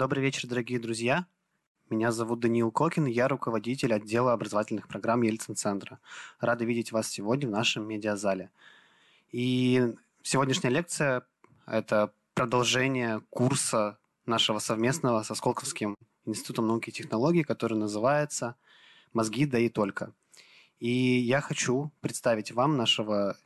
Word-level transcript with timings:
Добрый 0.00 0.22
вечер, 0.22 0.48
дорогие 0.48 0.80
друзья. 0.80 1.26
Меня 1.90 2.10
зовут 2.10 2.40
Даниил 2.40 2.70
Кокин, 2.70 3.04
я 3.04 3.28
руководитель 3.28 3.92
отдела 3.92 4.32
образовательных 4.32 4.88
программ 4.88 5.20
Ельцин-центра. 5.20 6.00
Рада 6.40 6.64
видеть 6.64 6.90
вас 6.90 7.06
сегодня 7.06 7.46
в 7.46 7.50
нашем 7.50 7.86
медиазале. 7.86 8.50
И 9.30 9.94
сегодняшняя 10.22 10.70
лекция– 10.70 11.26
это 11.66 12.14
продолжение 12.32 13.20
курса 13.28 13.98
нашего 14.24 14.58
совместного 14.58 15.22
со 15.22 15.34
Сколковским 15.34 15.94
институтом 16.24 16.66
науки 16.66 16.88
и 16.88 16.92
технологий, 16.92 17.42
который 17.42 17.76
называется 17.76 18.56
«Мозги, 19.12 19.44
да 19.44 19.58
и 19.58 19.68
только». 19.68 20.14
И 20.78 20.88
я 20.88 21.42
хочу 21.42 21.92
представить 22.00 22.52
вам 22.52 22.78
нашего 22.78 23.36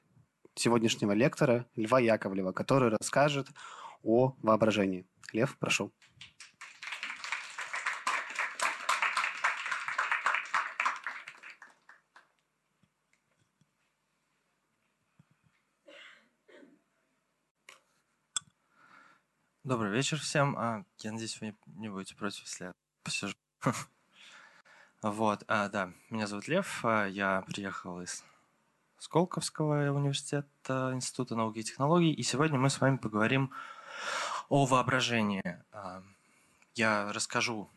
сегодняшнего 0.54 1.10
лектора 1.10 1.66
Льва 1.74 1.98
Яковлева, 1.98 2.52
который 2.52 2.90
расскажет 2.90 3.48
о 4.04 4.36
воображении. 4.40 5.04
Лев, 5.32 5.56
прошу. 5.58 5.90
Добрый 19.64 19.90
вечер 19.92 20.18
всем. 20.18 20.54
А, 20.58 20.84
я 20.98 21.10
надеюсь, 21.10 21.40
вы 21.40 21.56
не 21.76 21.88
будете 21.88 22.14
против, 22.14 22.42
если 22.42 22.64
я 22.66 22.72
посижу. 23.02 23.34
Вот, 25.00 25.42
а, 25.48 25.70
да, 25.70 25.90
меня 26.10 26.26
зовут 26.26 26.48
Лев, 26.48 26.84
а, 26.84 27.06
я 27.06 27.40
приехал 27.46 28.02
из 28.02 28.22
Сколковского 28.98 29.90
университета 29.90 30.90
Института 30.92 31.34
науки 31.34 31.60
и 31.60 31.62
технологий, 31.62 32.12
и 32.12 32.22
сегодня 32.22 32.58
мы 32.58 32.68
с 32.68 32.78
вами 32.78 32.98
поговорим 32.98 33.52
о 34.50 34.66
воображении. 34.66 35.42
А, 35.72 36.02
я 36.74 37.10
расскажу, 37.10 37.70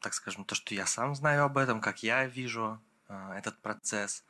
так 0.00 0.12
скажем, 0.12 0.44
то, 0.44 0.54
что 0.54 0.74
я 0.74 0.84
сам 0.84 1.14
знаю 1.14 1.44
об 1.44 1.56
этом, 1.56 1.80
как 1.80 2.02
я 2.02 2.26
вижу 2.26 2.78
а, 3.08 3.34
этот 3.34 3.58
процесс, 3.62 4.26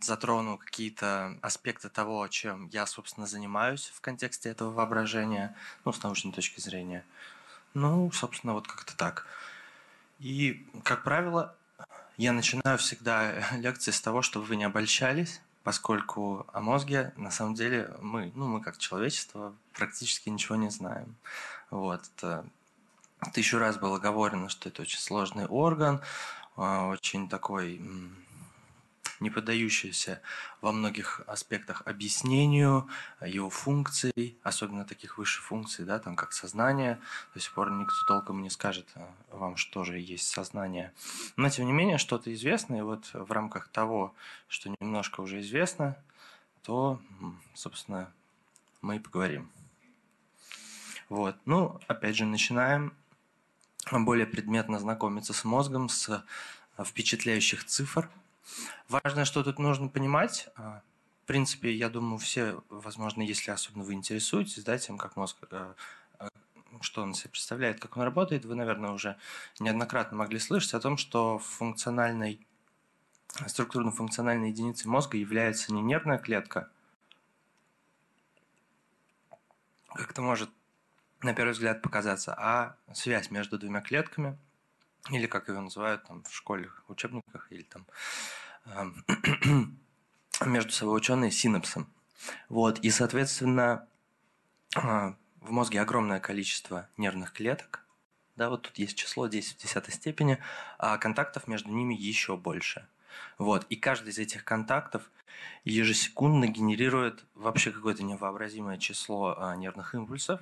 затрону 0.00 0.58
какие-то 0.58 1.36
аспекты 1.42 1.88
того, 1.88 2.26
чем 2.28 2.68
я, 2.68 2.86
собственно, 2.86 3.26
занимаюсь 3.26 3.92
в 3.94 4.00
контексте 4.00 4.48
этого 4.48 4.70
воображения, 4.70 5.54
ну, 5.84 5.92
с 5.92 6.02
научной 6.02 6.32
точки 6.32 6.60
зрения. 6.60 7.04
Ну, 7.74 8.10
собственно, 8.12 8.54
вот 8.54 8.66
как-то 8.66 8.96
так. 8.96 9.26
И, 10.18 10.66
как 10.84 11.04
правило, 11.04 11.54
я 12.16 12.32
начинаю 12.32 12.78
всегда 12.78 13.32
лекции 13.56 13.90
с 13.90 14.00
того, 14.00 14.22
чтобы 14.22 14.46
вы 14.46 14.56
не 14.56 14.64
обольщались, 14.64 15.40
поскольку 15.62 16.46
о 16.52 16.60
мозге 16.60 17.12
на 17.16 17.30
самом 17.30 17.54
деле 17.54 17.94
мы, 18.00 18.32
ну 18.34 18.48
мы 18.48 18.60
как 18.60 18.78
человечество 18.78 19.54
практически 19.74 20.28
ничего 20.28 20.56
не 20.56 20.70
знаем. 20.70 21.14
Вот. 21.70 22.02
Тысячу 23.32 23.58
раз 23.58 23.76
было 23.76 23.98
говорено, 23.98 24.48
что 24.48 24.68
это 24.68 24.82
очень 24.82 24.98
сложный 24.98 25.46
орган, 25.46 26.00
а, 26.56 26.86
очень 26.86 27.28
такой 27.28 27.80
не 29.20 29.30
поддающаяся 29.30 30.20
во 30.60 30.72
многих 30.72 31.22
аспектах 31.26 31.82
объяснению 31.86 32.88
его 33.24 33.50
функций, 33.50 34.36
особенно 34.42 34.84
таких 34.84 35.18
высших 35.18 35.44
функций, 35.44 35.84
да, 35.84 35.98
там 35.98 36.16
как 36.16 36.32
сознание. 36.32 37.00
До 37.34 37.40
сих 37.40 37.52
пор 37.52 37.70
никто 37.70 37.94
толком 38.06 38.42
не 38.42 38.50
скажет 38.50 38.86
э, 38.94 39.06
вам, 39.30 39.56
что 39.56 39.84
же 39.84 39.98
есть 39.98 40.28
сознание. 40.28 40.92
Но 41.36 41.48
тем 41.50 41.66
не 41.66 41.72
менее, 41.72 41.98
что-то 41.98 42.32
известно, 42.32 42.76
и 42.76 42.82
вот 42.82 43.10
в 43.12 43.30
рамках 43.32 43.68
того, 43.68 44.14
что 44.48 44.70
немножко 44.80 45.20
уже 45.20 45.40
известно, 45.40 45.96
то, 46.62 47.00
собственно, 47.54 48.12
мы 48.82 48.96
и 48.96 49.00
поговорим. 49.00 49.50
Вот. 51.08 51.36
Ну, 51.46 51.80
опять 51.86 52.16
же, 52.16 52.24
начинаем 52.24 52.92
более 53.90 54.26
предметно 54.26 54.78
знакомиться 54.78 55.32
с 55.32 55.44
мозгом, 55.44 55.88
с 55.88 56.22
впечатляющих 56.78 57.64
цифр– 57.64 58.08
Важно, 58.88 59.24
что 59.24 59.42
тут 59.42 59.58
нужно 59.58 59.88
понимать. 59.88 60.48
А, 60.56 60.82
в 61.24 61.26
принципе, 61.26 61.72
я 61.74 61.88
думаю, 61.88 62.18
все, 62.18 62.62
возможно, 62.68 63.22
если 63.22 63.50
особенно 63.50 63.84
вы 63.84 63.94
интересуетесь, 63.94 64.64
да, 64.64 64.78
тем, 64.78 64.96
как 64.98 65.16
мозг, 65.16 65.36
э, 65.50 65.74
э, 66.20 66.28
что 66.80 67.02
он 67.02 67.14
себе 67.14 67.30
представляет, 67.30 67.80
как 67.80 67.96
он 67.96 68.02
работает, 68.02 68.44
вы, 68.44 68.54
наверное, 68.54 68.90
уже 68.90 69.16
неоднократно 69.60 70.16
могли 70.16 70.38
слышать 70.38 70.74
о 70.74 70.80
том, 70.80 70.96
что 70.96 71.38
функциональной, 71.38 72.46
структурно-функциональной 73.46 74.50
единицей 74.50 74.90
мозга 74.90 75.18
является 75.18 75.72
не 75.74 75.82
нервная 75.82 76.18
клетка, 76.18 76.70
как 79.92 80.10
это 80.10 80.22
может 80.22 80.50
на 81.20 81.34
первый 81.34 81.52
взгляд 81.52 81.82
показаться, 81.82 82.34
а 82.38 82.76
связь 82.92 83.30
между 83.30 83.58
двумя 83.58 83.80
клетками, 83.80 84.38
или 85.10 85.26
как 85.26 85.48
ее 85.48 85.60
называют 85.60 86.04
там 86.04 86.22
в 86.24 86.34
школьных 86.34 86.84
учебниках, 86.88 87.50
или 87.50 87.62
там 87.62 87.86
между 90.44 90.72
собой 90.72 90.96
ученые 90.96 91.30
синапсом. 91.30 91.88
Вот, 92.48 92.78
и, 92.80 92.90
соответственно, 92.90 93.86
а, 94.74 95.14
в 95.40 95.50
мозге 95.50 95.80
огромное 95.80 96.20
количество 96.20 96.88
нервных 96.96 97.32
клеток, 97.32 97.84
да, 98.36 98.50
вот 98.50 98.62
тут 98.62 98.78
есть 98.78 98.96
число 98.96 99.26
10 99.26 99.56
в 99.56 99.62
десятой 99.62 99.92
степени, 99.92 100.38
а 100.78 100.98
контактов 100.98 101.48
между 101.48 101.70
ними 101.70 101.94
еще 101.94 102.36
больше. 102.36 102.86
Вот, 103.36 103.66
и 103.68 103.76
каждый 103.76 104.10
из 104.10 104.18
этих 104.18 104.44
контактов 104.44 105.10
ежесекундно 105.64 106.46
генерирует 106.46 107.24
вообще 107.34 107.72
какое-то 107.72 108.02
невообразимое 108.02 108.78
число 108.78 109.34
а, 109.36 109.56
нервных 109.56 109.94
импульсов. 109.94 110.40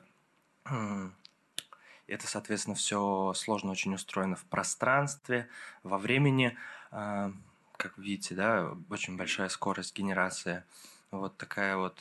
Это, 2.07 2.27
соответственно, 2.27 2.77
все 2.77 3.33
сложно 3.35 3.73
очень 3.73 3.95
устроено 3.95 4.37
в 4.37 4.45
пространстве, 4.45 5.49
во 5.83 5.99
времени. 5.99 6.57
А, 6.91 7.33
как 7.77 7.99
видите, 7.99 8.35
да, 8.35 8.75
очень 8.91 9.17
большая 9.17 9.49
скорость 9.49 9.97
генерации. 9.97 10.63
Вот 11.11 11.37
такая 11.37 11.77
вот 11.77 11.99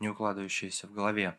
не 0.00 0.08
укладывающаяся 0.08 0.86
в 0.86 0.92
голове 0.92 1.36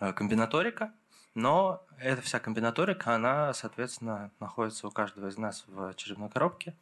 э, 0.00 0.12
комбинаторика. 0.12 0.92
Но 1.34 1.84
эта 1.98 2.22
вся 2.22 2.38
комбинаторика, 2.38 3.14
она, 3.14 3.52
соответственно, 3.54 4.30
находится 4.38 4.86
у 4.86 4.90
каждого 4.90 5.28
из 5.28 5.36
нас 5.36 5.64
в 5.66 5.94
черепной 5.94 6.30
коробке. 6.30 6.74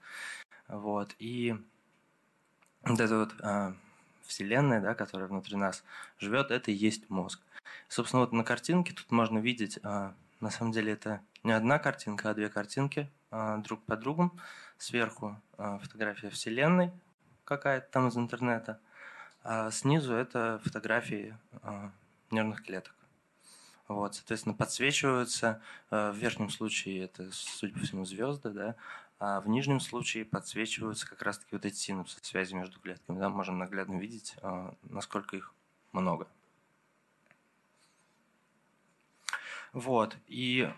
Вот. 0.69 1.15
И 1.19 1.57
вот 2.85 3.01
эта 3.01 3.19
вот 3.19 3.35
э, 3.41 3.73
вселенная, 4.33 4.81
да, 4.81 4.95
которая 4.95 5.29
внутри 5.29 5.57
нас 5.57 5.85
живет, 6.19 6.51
это 6.51 6.71
и 6.71 6.75
есть 6.75 7.09
мозг. 7.11 7.41
Собственно, 7.89 8.21
вот 8.21 8.33
на 8.33 8.45
картинке 8.45 8.95
тут 8.95 9.11
можно 9.11 9.39
видеть, 9.39 9.79
э, 9.83 10.13
на 10.41 10.51
самом 10.51 10.73
деле 10.73 10.93
это 10.93 11.21
не 11.45 11.53
одна 11.53 11.79
картинка, 11.79 12.31
а 12.31 12.35
две 12.35 12.49
картинки 12.49 13.11
э, 13.31 13.59
друг 13.63 13.83
по 13.85 13.97
другу 13.97 14.33
сверху 14.79 15.41
а, 15.59 15.79
фотография 15.79 16.29
Вселенной 16.31 16.91
какая-то 17.45 17.87
там 17.93 18.09
из 18.09 18.17
интернета, 18.17 18.81
а 19.45 19.71
снизу 19.71 20.15
это 20.15 20.61
фотографии 20.65 21.37
а, 21.63 21.93
нервных 22.31 22.65
клеток. 22.65 22.95
Вот, 23.87 24.15
соответственно, 24.15 24.55
подсвечиваются, 24.55 25.61
в 25.91 26.15
верхнем 26.15 26.49
случае 26.49 27.05
это, 27.05 27.29
судя 27.31 27.75
по 27.75 27.81
всему, 27.81 28.05
звезды, 28.07 28.49
да, 28.51 28.77
а 29.25 29.41
в 29.41 29.49
нижнем 29.49 29.79
случае 29.79 30.25
подсвечиваются 30.25 31.09
как 31.09 31.23
раз-таки 31.23 31.55
вот 31.55 31.65
эти 31.65 31.77
синапсы, 31.77 32.19
связи 32.23 32.55
между 32.55 32.81
клетками. 32.81 33.21
Да, 33.21 33.29
можем 33.29 33.57
наглядно 33.57 33.95
видеть, 34.01 34.35
насколько 34.83 35.37
их 35.37 35.55
много. 35.93 36.27
Вот, 39.73 40.17
и 40.27 40.69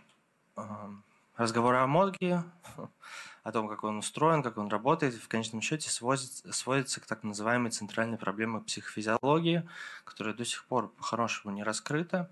разговоры 1.39 1.79
о 1.79 1.87
мозге 1.87 2.45
о 3.45 3.51
том, 3.51 3.67
как 3.67 3.83
он 3.83 3.97
устроен, 3.97 4.43
как 4.43 4.59
он 4.59 4.69
работает, 4.69 5.15
в 5.15 5.27
конечном 5.27 5.63
счете 5.63 5.89
сводится, 5.89 6.53
сводится 6.53 7.01
к 7.01 7.07
так 7.07 7.23
называемой 7.23 7.71
центральной 7.71 8.19
проблеме 8.19 8.61
психофизиологии, 8.61 9.67
которая 10.05 10.35
до 10.35 10.45
сих 10.45 10.67
пор 10.67 10.89
по-хорошему 10.89 11.55
не 11.55 11.63
раскрыта. 11.63 12.31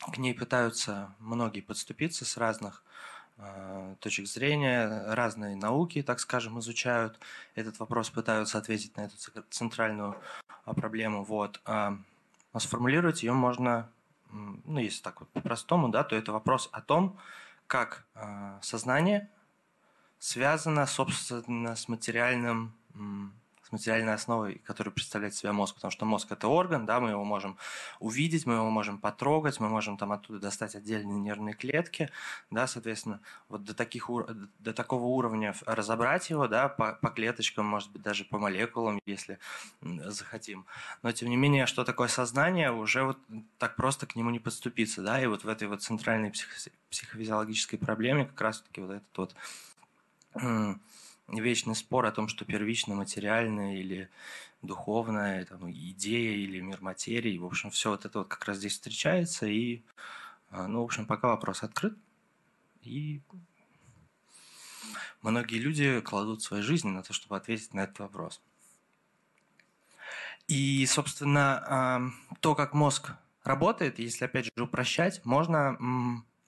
К 0.00 0.18
ней 0.18 0.34
пытаются 0.34 1.14
многие 1.18 1.62
подступиться 1.62 2.26
с 2.26 2.36
разных 2.36 2.84
точек 4.00 4.26
зрения, 4.26 5.12
разные 5.12 5.56
науки, 5.56 6.02
так 6.02 6.20
скажем, 6.20 6.58
изучают 6.60 7.18
этот 7.54 7.78
вопрос, 7.80 8.10
пытаются 8.10 8.58
ответить 8.58 8.96
на 8.96 9.02
эту 9.02 9.16
центральную 9.50 10.16
а, 10.64 10.74
проблему. 10.74 11.24
Вот. 11.24 11.60
А, 11.64 11.98
но 12.52 12.60
сформулировать 12.60 13.22
ее 13.22 13.32
можно, 13.32 13.90
ну, 14.30 14.78
если 14.78 15.02
так 15.02 15.20
вот 15.20 15.28
по-простому, 15.30 15.88
да, 15.88 16.04
то 16.04 16.14
это 16.14 16.32
вопрос 16.32 16.68
о 16.72 16.80
том, 16.80 17.18
как 17.66 18.06
сознание 18.62 19.28
связано, 20.18 20.86
собственно, 20.86 21.74
с 21.74 21.88
материальным, 21.88 22.74
материальной 23.74 24.14
основой, 24.14 24.62
которую 24.64 24.94
представляет 24.94 25.34
себя 25.34 25.52
мозг, 25.52 25.74
потому 25.74 25.90
что 25.90 26.04
мозг 26.04 26.32
это 26.32 26.48
орган, 26.48 26.86
да, 26.86 27.00
мы 27.00 27.10
его 27.10 27.24
можем 27.24 27.58
увидеть, 28.00 28.46
мы 28.46 28.54
его 28.54 28.70
можем 28.70 28.98
потрогать, 28.98 29.60
мы 29.60 29.68
можем 29.68 29.96
там 29.96 30.12
оттуда 30.12 30.40
достать 30.40 30.74
отдельные 30.74 31.20
нервные 31.20 31.54
клетки, 31.54 32.10
да, 32.50 32.66
соответственно, 32.66 33.20
вот 33.48 33.64
до, 33.64 33.74
таких, 33.74 34.08
до 34.58 34.72
такого 34.72 35.04
уровня 35.04 35.54
разобрать 35.66 36.30
его, 36.30 36.48
да, 36.48 36.68
по, 36.68 36.92
по 36.94 37.10
клеточкам, 37.10 37.66
может 37.66 37.90
быть, 37.92 38.02
даже 38.02 38.24
по 38.24 38.38
молекулам, 38.38 39.00
если 39.06 39.38
захотим. 39.80 40.64
Но, 41.02 41.12
тем 41.12 41.28
не 41.28 41.36
менее, 41.36 41.66
что 41.66 41.84
такое 41.84 42.08
сознание, 42.08 42.72
уже 42.72 43.04
вот 43.04 43.18
так 43.58 43.76
просто 43.76 44.06
к 44.06 44.16
нему 44.16 44.30
не 44.30 44.38
подступиться, 44.38 45.02
да, 45.02 45.22
и 45.22 45.26
вот 45.26 45.44
в 45.44 45.48
этой 45.48 45.68
вот 45.68 45.82
центральной 45.82 46.30
психо 46.30 46.54
психофизиологической 46.90 47.78
проблеме 47.78 48.26
как 48.26 48.40
раз-таки 48.40 48.80
вот 48.80 48.90
этот 48.92 49.16
вот 49.16 49.34
вечный 51.28 51.74
спор 51.74 52.06
о 52.06 52.12
том, 52.12 52.28
что 52.28 52.44
первично 52.44 52.94
материальное 52.94 53.76
или 53.76 54.10
духовная 54.62 55.44
там, 55.44 55.70
идея 55.70 56.36
или 56.36 56.60
мир 56.60 56.80
материи. 56.80 57.38
В 57.38 57.44
общем, 57.44 57.70
все 57.70 57.90
вот 57.90 58.04
это 58.04 58.20
вот 58.20 58.28
как 58.28 58.44
раз 58.44 58.58
здесь 58.58 58.72
встречается. 58.72 59.46
И, 59.46 59.82
а, 60.50 60.66
ну, 60.66 60.80
в 60.80 60.84
общем, 60.84 61.06
пока 61.06 61.28
вопрос 61.28 61.62
открыт. 61.62 61.96
И 62.82 63.20
многие 65.22 65.58
люди 65.58 66.00
кладут 66.00 66.42
свои 66.42 66.60
жизни 66.60 66.90
на 66.90 67.02
то, 67.02 67.12
чтобы 67.12 67.36
ответить 67.36 67.74
на 67.74 67.80
этот 67.80 68.00
вопрос. 68.00 68.42
И, 70.46 70.84
собственно, 70.86 72.12
то, 72.40 72.54
как 72.54 72.74
мозг 72.74 73.12
работает, 73.44 73.98
если, 73.98 74.26
опять 74.26 74.46
же, 74.46 74.62
упрощать, 74.62 75.24
можно 75.24 75.78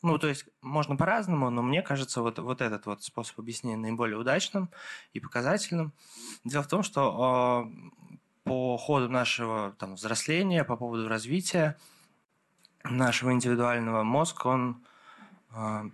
ну, 0.06 0.18
то 0.18 0.28
есть 0.28 0.46
можно 0.62 0.96
по-разному, 0.96 1.50
но 1.50 1.62
мне 1.62 1.82
кажется, 1.82 2.22
вот, 2.22 2.38
вот 2.38 2.60
этот 2.60 2.86
вот 2.86 3.02
способ 3.02 3.40
объяснения 3.40 3.76
наиболее 3.76 4.16
удачным 4.16 4.70
и 5.12 5.20
показательным. 5.20 5.92
Дело 6.44 6.62
в 6.62 6.68
том, 6.68 6.84
что 6.84 7.66
э, 7.66 7.90
по 8.44 8.76
ходу 8.76 9.08
нашего 9.08 9.74
там, 9.78 9.96
взросления, 9.96 10.62
по 10.62 10.76
поводу 10.76 11.08
развития 11.08 11.76
нашего 12.84 13.32
индивидуального 13.32 14.04
мозга, 14.04 14.46
он 14.46 14.84
э, 15.50 15.90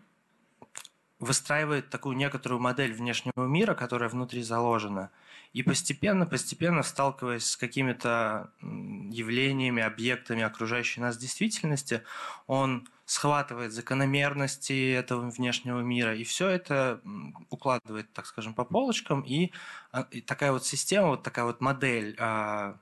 выстраивает 1.18 1.88
такую 1.88 2.16
некоторую 2.16 2.60
модель 2.60 2.92
внешнего 2.92 3.46
мира, 3.46 3.74
которая 3.74 4.10
внутри 4.10 4.42
заложена. 4.42 5.10
И 5.54 5.62
постепенно, 5.62 6.26
постепенно, 6.26 6.82
сталкиваясь 6.82 7.46
с 7.46 7.56
какими-то 7.56 8.50
явлениями, 8.60 9.82
объектами 9.82 10.42
окружающей 10.42 11.00
нас 11.00 11.16
действительности, 11.16 12.02
он 12.46 12.88
схватывает 13.12 13.72
закономерности 13.72 14.92
этого 14.92 15.28
внешнего 15.28 15.80
мира, 15.80 16.16
и 16.16 16.24
все 16.24 16.48
это 16.48 17.02
укладывает, 17.50 18.10
так 18.14 18.24
скажем, 18.24 18.54
по 18.54 18.64
полочкам, 18.64 19.20
и, 19.20 19.52
а, 19.90 20.06
и 20.10 20.22
такая 20.22 20.50
вот 20.50 20.64
система, 20.64 21.08
вот 21.08 21.22
такая 21.22 21.44
вот 21.44 21.60
модель 21.60 22.16
а, 22.18 22.78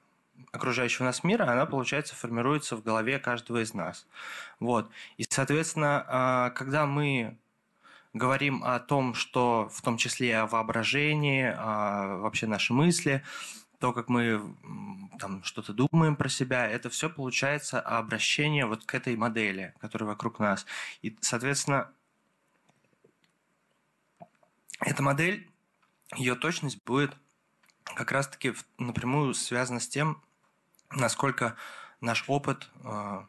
окружающего 0.52 1.06
нас 1.06 1.24
мира, 1.24 1.50
она, 1.50 1.66
получается, 1.66 2.14
формируется 2.14 2.76
в 2.76 2.82
голове 2.84 3.18
каждого 3.18 3.60
из 3.60 3.74
нас. 3.74 4.06
Вот. 4.60 4.88
И, 5.16 5.26
соответственно, 5.28 6.04
а, 6.06 6.50
когда 6.50 6.86
мы 6.86 7.36
говорим 8.12 8.62
о 8.62 8.78
том, 8.78 9.14
что 9.14 9.68
в 9.72 9.82
том 9.82 9.96
числе 9.96 10.38
о 10.38 10.46
воображении, 10.46 11.52
о 11.56 12.18
вообще 12.18 12.46
наши 12.46 12.72
мысли, 12.72 13.24
то, 13.80 13.94
как 13.94 14.08
мы 14.08 14.54
там 15.18 15.42
что-то 15.42 15.72
думаем 15.72 16.14
про 16.14 16.28
себя, 16.28 16.68
это 16.68 16.90
все 16.90 17.08
получается 17.08 17.80
обращение 17.80 18.66
вот 18.66 18.84
к 18.84 18.94
этой 18.94 19.16
модели, 19.16 19.74
которая 19.80 20.08
вокруг 20.08 20.38
нас. 20.38 20.66
И, 21.00 21.16
соответственно, 21.22 21.90
эта 24.80 25.02
модель, 25.02 25.50
ее 26.14 26.34
точность 26.34 26.82
будет 26.84 27.16
как 27.84 28.12
раз-таки 28.12 28.54
напрямую 28.78 29.32
связана 29.34 29.80
с 29.80 29.88
тем, 29.88 30.22
насколько 30.90 31.56
наш 32.00 32.24
опыт 32.28 32.68
э, 32.84 33.22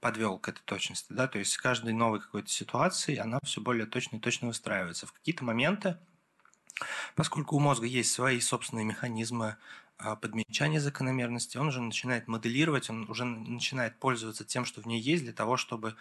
подвел 0.00 0.38
к 0.38 0.48
этой 0.48 0.62
точности. 0.64 1.12
Да? 1.12 1.28
То 1.28 1.38
есть 1.38 1.52
с 1.52 1.58
каждой 1.58 1.92
новой 1.92 2.20
какой-то 2.20 2.48
ситуации 2.48 3.16
она 3.16 3.38
все 3.44 3.60
более 3.60 3.86
точно 3.86 4.16
и 4.16 4.20
точно 4.20 4.48
выстраивается. 4.48 5.06
В 5.06 5.12
какие-то 5.12 5.44
моменты 5.44 5.96
Поскольку 7.14 7.56
у 7.56 7.60
мозга 7.60 7.86
есть 7.86 8.12
свои 8.12 8.40
собственные 8.40 8.84
механизмы 8.84 9.56
а, 9.98 10.16
подмечания 10.16 10.80
закономерности, 10.80 11.58
он 11.58 11.68
уже 11.68 11.80
начинает 11.80 12.28
моделировать, 12.28 12.88
он 12.90 13.08
уже 13.10 13.24
начинает 13.24 13.98
пользоваться 13.98 14.44
тем, 14.44 14.64
что 14.64 14.80
в 14.80 14.86
ней 14.86 15.00
есть, 15.00 15.24
для 15.24 15.32
того, 15.32 15.56
чтобы 15.56 15.96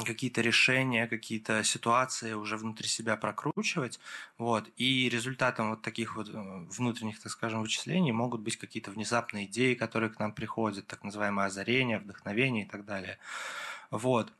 какие-то 0.00 0.40
решения, 0.40 1.06
какие-то 1.06 1.62
ситуации 1.64 2.32
уже 2.32 2.56
внутри 2.56 2.88
себя 2.88 3.16
прокручивать. 3.16 4.00
Вот. 4.38 4.68
И 4.76 5.08
результатом 5.08 5.70
вот 5.70 5.82
таких 5.82 6.16
вот 6.16 6.28
э, 6.28 6.32
внутренних, 6.70 7.20
так 7.20 7.30
скажем, 7.30 7.60
вычислений 7.60 8.12
могут 8.12 8.40
быть 8.40 8.56
какие-то 8.56 8.90
внезапные 8.90 9.46
идеи, 9.46 9.74
которые 9.74 10.10
к 10.10 10.18
нам 10.18 10.32
приходят, 10.32 10.86
так 10.86 11.04
называемое 11.04 11.46
озарение, 11.46 11.98
вдохновение 11.98 12.64
и 12.64 12.68
так 12.68 12.84
далее. 12.84 13.18
Вот. 13.90 14.32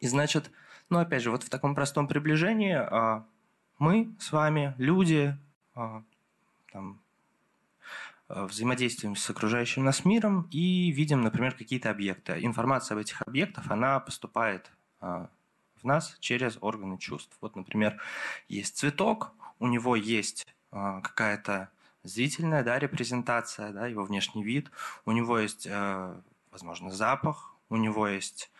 И 0.00 0.08
значит, 0.08 0.50
ну 0.88 0.98
опять 0.98 1.22
же, 1.22 1.30
вот 1.30 1.44
в 1.44 1.50
таком 1.50 1.74
простом 1.74 2.08
приближении 2.08 2.74
а, 2.74 3.26
мы 3.78 4.14
с 4.18 4.32
вами, 4.32 4.74
люди, 4.78 5.36
а, 5.74 6.02
там, 6.72 7.00
а, 8.28 8.46
взаимодействуем 8.46 9.16
с 9.16 9.28
окружающим 9.28 9.84
нас 9.84 10.04
миром 10.04 10.48
и 10.50 10.90
видим, 10.90 11.22
например, 11.22 11.54
какие-то 11.54 11.90
объекты. 11.90 12.38
Информация 12.44 12.94
об 12.94 13.00
этих 13.00 13.20
объектах, 13.22 13.70
она 13.70 13.98
поступает 14.00 14.70
а, 15.00 15.28
в 15.80 15.84
нас 15.84 16.16
через 16.20 16.58
органы 16.60 16.98
чувств. 16.98 17.36
Вот, 17.40 17.56
например, 17.56 18.00
есть 18.48 18.76
цветок, 18.76 19.32
у 19.58 19.66
него 19.66 19.96
есть 19.96 20.46
какая-то 20.70 21.68
зрительная 22.02 22.64
да, 22.64 22.80
репрезентация, 22.80 23.70
да, 23.72 23.86
его 23.86 24.02
внешний 24.02 24.42
вид, 24.42 24.72
у 25.06 25.12
него 25.12 25.38
есть, 25.38 25.68
возможно, 26.50 26.90
запах, 26.90 27.54
у 27.68 27.76
него 27.76 28.08
есть 28.08 28.50
а, 28.50 28.53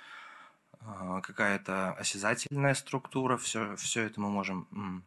какая-то 1.22 1.92
осязательная 1.92 2.75
структура, 2.75 3.36
все, 3.36 3.76
все 3.76 4.02
это 4.02 4.20
мы 4.20 4.31
можем 4.31 5.04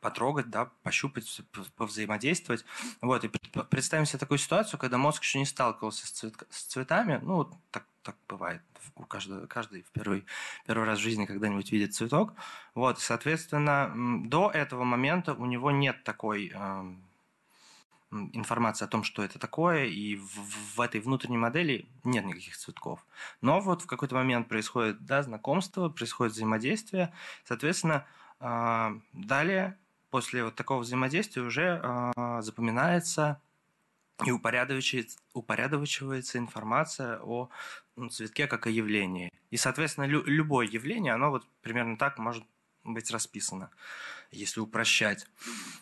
потрогать, 0.00 0.50
да, 0.50 0.68
пощупать, 0.82 1.42
повзаимодействовать. 1.76 2.64
Вот, 3.00 3.24
и 3.24 3.28
представим 3.70 4.04
себе 4.04 4.18
такую 4.18 4.38
ситуацию, 4.38 4.78
когда 4.78 4.98
мозг 4.98 5.22
еще 5.22 5.38
не 5.38 5.46
сталкивался 5.46 6.06
с, 6.06 6.10
цвет, 6.10 6.34
с 6.50 6.64
цветами, 6.64 7.20
ну, 7.22 7.48
так, 7.70 7.86
так 8.02 8.16
бывает, 8.28 8.62
у 8.96 9.04
каждого, 9.04 9.46
каждый 9.46 9.82
в 9.82 9.90
первый, 9.92 10.26
первый 10.66 10.84
раз 10.86 10.98
в 10.98 11.02
жизни 11.02 11.24
когда-нибудь 11.24 11.70
видит 11.70 11.94
цветок. 11.94 12.34
Вот, 12.74 12.98
соответственно, 12.98 13.92
до 14.26 14.50
этого 14.50 14.82
момента 14.82 15.34
у 15.34 15.46
него 15.46 15.70
нет 15.70 16.02
такой 16.02 16.52
информации 18.12 18.84
о 18.84 18.88
том, 18.88 19.04
что 19.04 19.22
это 19.22 19.38
такое, 19.38 19.86
и 19.86 20.16
в, 20.16 20.76
в 20.76 20.80
этой 20.80 21.00
внутренней 21.00 21.38
модели 21.38 21.88
нет 22.04 22.24
никаких 22.24 22.56
цветков. 22.56 23.04
Но 23.40 23.60
вот 23.60 23.82
в 23.82 23.86
какой-то 23.86 24.14
момент 24.14 24.48
происходит 24.48 25.04
да, 25.04 25.22
знакомство, 25.22 25.88
происходит 25.88 26.34
взаимодействие, 26.34 27.12
соответственно, 27.44 28.06
э, 28.40 29.00
далее 29.12 29.78
после 30.10 30.44
вот 30.44 30.54
такого 30.54 30.80
взаимодействия 30.80 31.42
уже 31.42 31.80
э, 31.82 32.42
запоминается 32.42 33.40
и 34.24 34.30
упорядочивается, 34.30 35.18
упорядочивается 35.32 36.38
информация 36.38 37.18
о 37.22 37.48
ну, 37.96 38.08
цветке 38.08 38.46
как 38.46 38.66
о 38.66 38.70
явлении. 38.70 39.30
И, 39.50 39.56
соответственно, 39.56 40.04
лю- 40.04 40.24
любое 40.24 40.66
явление, 40.66 41.14
оно 41.14 41.30
вот 41.30 41.46
примерно 41.62 41.96
так 41.96 42.18
может 42.18 42.44
быть 42.84 43.10
расписано 43.10 43.70
если 44.32 44.60
упрощать. 44.60 45.26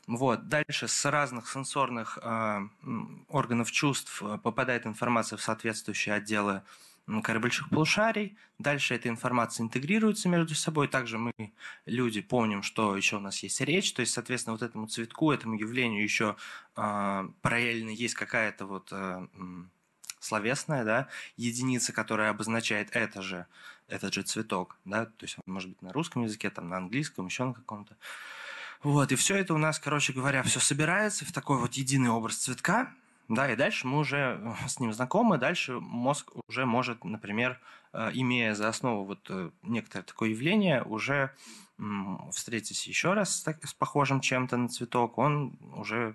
Вот. 0.07 0.49
Дальше 0.49 0.88
с 0.88 1.04
разных 1.09 1.49
сенсорных 1.49 2.19
э, 2.21 2.61
органов 3.28 3.71
чувств 3.71 4.23
э, 4.23 4.38
попадает 4.42 4.87
информация 4.87 5.37
в 5.37 5.42
соответствующие 5.42 6.14
отделы 6.14 6.62
коры 7.23 7.40
больших 7.40 7.71
полушарий. 7.71 8.37
Дальше 8.59 8.95
эта 8.95 9.09
информация 9.09 9.64
интегрируется 9.64 10.28
между 10.28 10.54
собой. 10.54 10.87
Также 10.87 11.19
мы, 11.19 11.33
люди, 11.87 12.21
помним, 12.21 12.62
что 12.62 12.97
еще 12.97 13.16
у 13.16 13.21
нас 13.21 13.42
есть 13.42 13.61
речь. 13.61 13.92
То 13.92 14.00
есть, 14.00 14.12
соответственно, 14.12 14.54
вот 14.54 14.62
этому 14.62 14.87
цветку, 14.87 15.33
этому 15.33 15.54
явлению 15.54 16.02
еще 16.02 16.37
э, 16.76 17.28
параллельно 17.40 17.90
есть 17.90 18.14
какая-то 18.14 18.66
вот 18.66 18.88
э, 18.92 19.26
словесная 20.20 20.84
да, 20.84 21.08
единица, 21.36 21.92
которая 21.92 22.30
обозначает 22.30 22.90
это 22.92 23.22
же, 23.22 23.46
этот 23.88 24.14
же 24.14 24.22
цветок. 24.22 24.78
Да? 24.84 25.06
То 25.06 25.24
есть 25.24 25.36
он 25.44 25.52
может 25.52 25.70
быть 25.70 25.82
на 25.82 25.92
русском 25.92 26.22
языке, 26.22 26.50
там, 26.50 26.68
на 26.68 26.76
английском, 26.76 27.26
еще 27.26 27.44
на 27.44 27.54
каком-то. 27.54 27.96
Вот, 28.82 29.12
и 29.12 29.16
все 29.16 29.36
это 29.36 29.52
у 29.52 29.58
нас, 29.58 29.78
короче 29.78 30.12
говоря, 30.12 30.42
все 30.42 30.58
собирается 30.58 31.26
в 31.26 31.32
такой 31.32 31.58
вот 31.58 31.74
единый 31.74 32.08
образ 32.08 32.36
цветка, 32.36 32.94
да, 33.30 33.52
и 33.52 33.54
дальше 33.54 33.86
мы 33.86 33.98
уже 33.98 34.40
э, 34.42 34.68
с 34.68 34.80
ним 34.80 34.92
знакомы, 34.92 35.38
дальше 35.38 35.78
мозг 35.78 36.32
уже 36.48 36.66
может, 36.66 37.04
например, 37.04 37.60
э, 37.92 38.10
имея 38.14 38.54
за 38.54 38.68
основу 38.68 39.04
вот 39.04 39.20
э, 39.28 39.50
некоторое 39.62 40.02
такое 40.02 40.30
явление, 40.30 40.82
уже 40.82 41.30
встретиться 42.32 42.90
еще 42.90 43.14
раз 43.14 43.40
с, 43.40 43.56
с 43.64 43.72
похожим 43.72 44.20
чем-то 44.20 44.58
на 44.58 44.68
цветок, 44.68 45.16
он 45.16 45.56
уже 45.74 46.14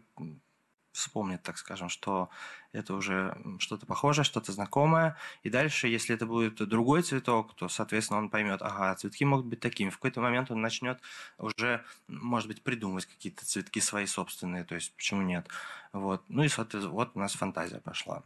вспомнит, 0.96 1.44
так 1.44 1.58
скажем, 1.58 1.90
что 1.90 2.30
это 2.72 2.94
уже 2.94 3.38
что-то 3.60 3.86
похожее, 3.86 4.24
что-то 4.26 4.52
знакомое. 4.52 5.18
И 5.44 5.50
дальше, 5.50 5.88
если 5.88 6.16
это 6.16 6.26
будет 6.26 6.56
другой 6.68 7.04
цветок, 7.04 7.56
то, 7.56 7.68
соответственно, 7.68 8.20
он 8.20 8.30
поймет, 8.30 8.62
ага, 8.62 8.96
цветки 8.96 9.26
могут 9.26 9.46
быть 9.46 9.60
такими. 9.60 9.90
В 9.90 9.98
какой-то 9.98 10.22
момент 10.22 10.52
он 10.52 10.62
начнет 10.62 11.00
уже, 11.38 11.84
может 12.08 12.48
быть, 12.48 12.64
придумывать 12.64 13.06
какие-то 13.06 13.46
цветки 13.46 13.80
свои 13.80 14.06
собственные, 14.06 14.64
то 14.64 14.76
есть 14.76 14.96
почему 14.96 15.22
нет. 15.22 15.48
Вот. 15.94 16.24
Ну 16.28 16.44
и, 16.44 16.50
вот 16.88 17.12
у 17.14 17.20
нас 17.20 17.34
фантазия 17.34 17.80
пошла. 17.80 18.24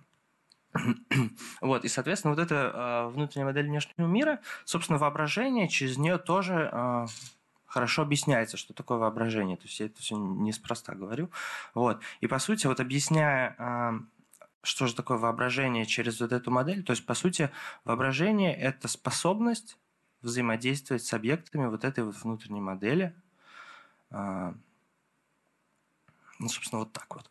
Вот, 1.61 1.85
и, 1.85 1.87
соответственно, 1.87 2.33
вот 2.33 2.41
эта 2.41 2.55
э, 2.55 3.13
внутренняя 3.13 3.47
модель 3.47 3.67
внешнего 3.67 4.07
мира, 4.07 4.39
собственно, 4.65 4.99
воображение, 4.99 5.67
через 5.67 5.97
нее 5.97 6.17
тоже 6.17 6.69
э, 6.71 7.05
хорошо 7.69 8.01
объясняется, 8.01 8.57
что 8.57 8.73
такое 8.73 8.97
воображение. 8.97 9.55
То 9.55 9.63
есть 9.63 9.79
я 9.79 9.85
это 9.85 10.01
все 10.01 10.17
неспроста 10.17 10.95
говорю. 10.95 11.29
Вот. 11.73 12.01
И 12.19 12.27
по 12.27 12.39
сути, 12.39 12.67
вот 12.67 12.79
объясняя, 12.79 13.55
а, 13.57 13.93
что 14.63 14.87
же 14.87 14.95
такое 14.95 15.17
воображение 15.17 15.85
через 15.85 16.19
вот 16.19 16.33
эту 16.33 16.51
модель, 16.51 16.83
то 16.83 16.91
есть 16.91 17.05
по 17.05 17.13
сути 17.13 17.49
воображение– 17.85 18.53
это 18.57 18.87
способность 18.87 19.77
взаимодействовать 20.21 21.03
с 21.03 21.13
объектами 21.13 21.67
вот 21.67 21.85
этой 21.85 22.03
вот 22.03 22.15
внутренней 22.21 22.59
модели. 22.59 23.15
А, 24.09 24.53
ну, 26.39 26.49
собственно, 26.49 26.79
вот 26.79 26.91
так 26.91 27.13
вот. 27.15 27.29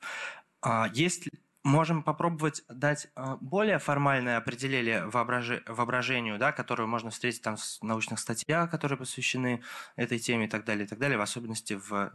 А, 0.62 0.88
есть 0.92 1.28
можем 1.69 2.03
попробовать 2.03 2.65
дать 2.69 3.09
а, 3.15 3.37
более 3.41 3.79
формальное 3.79 4.39
определение 4.39 5.07
воображению, 5.07 6.39
да, 6.39 6.53
которое 6.53 6.87
можно 6.87 7.11
встретить 7.11 7.43
там 7.43 7.57
в 7.57 7.83
научных 7.83 8.19
статьях, 8.19 8.71
которые 8.71 8.99
посвящены 8.99 9.63
этой 9.97 10.19
теме 10.19 10.47
и 10.47 10.49
так 10.49 10.65
далее, 10.65 10.87
и 10.87 10.89
так 10.89 10.99
далее, 10.99 11.19
в 11.19 11.23
особенности 11.23 11.75
в 11.75 12.13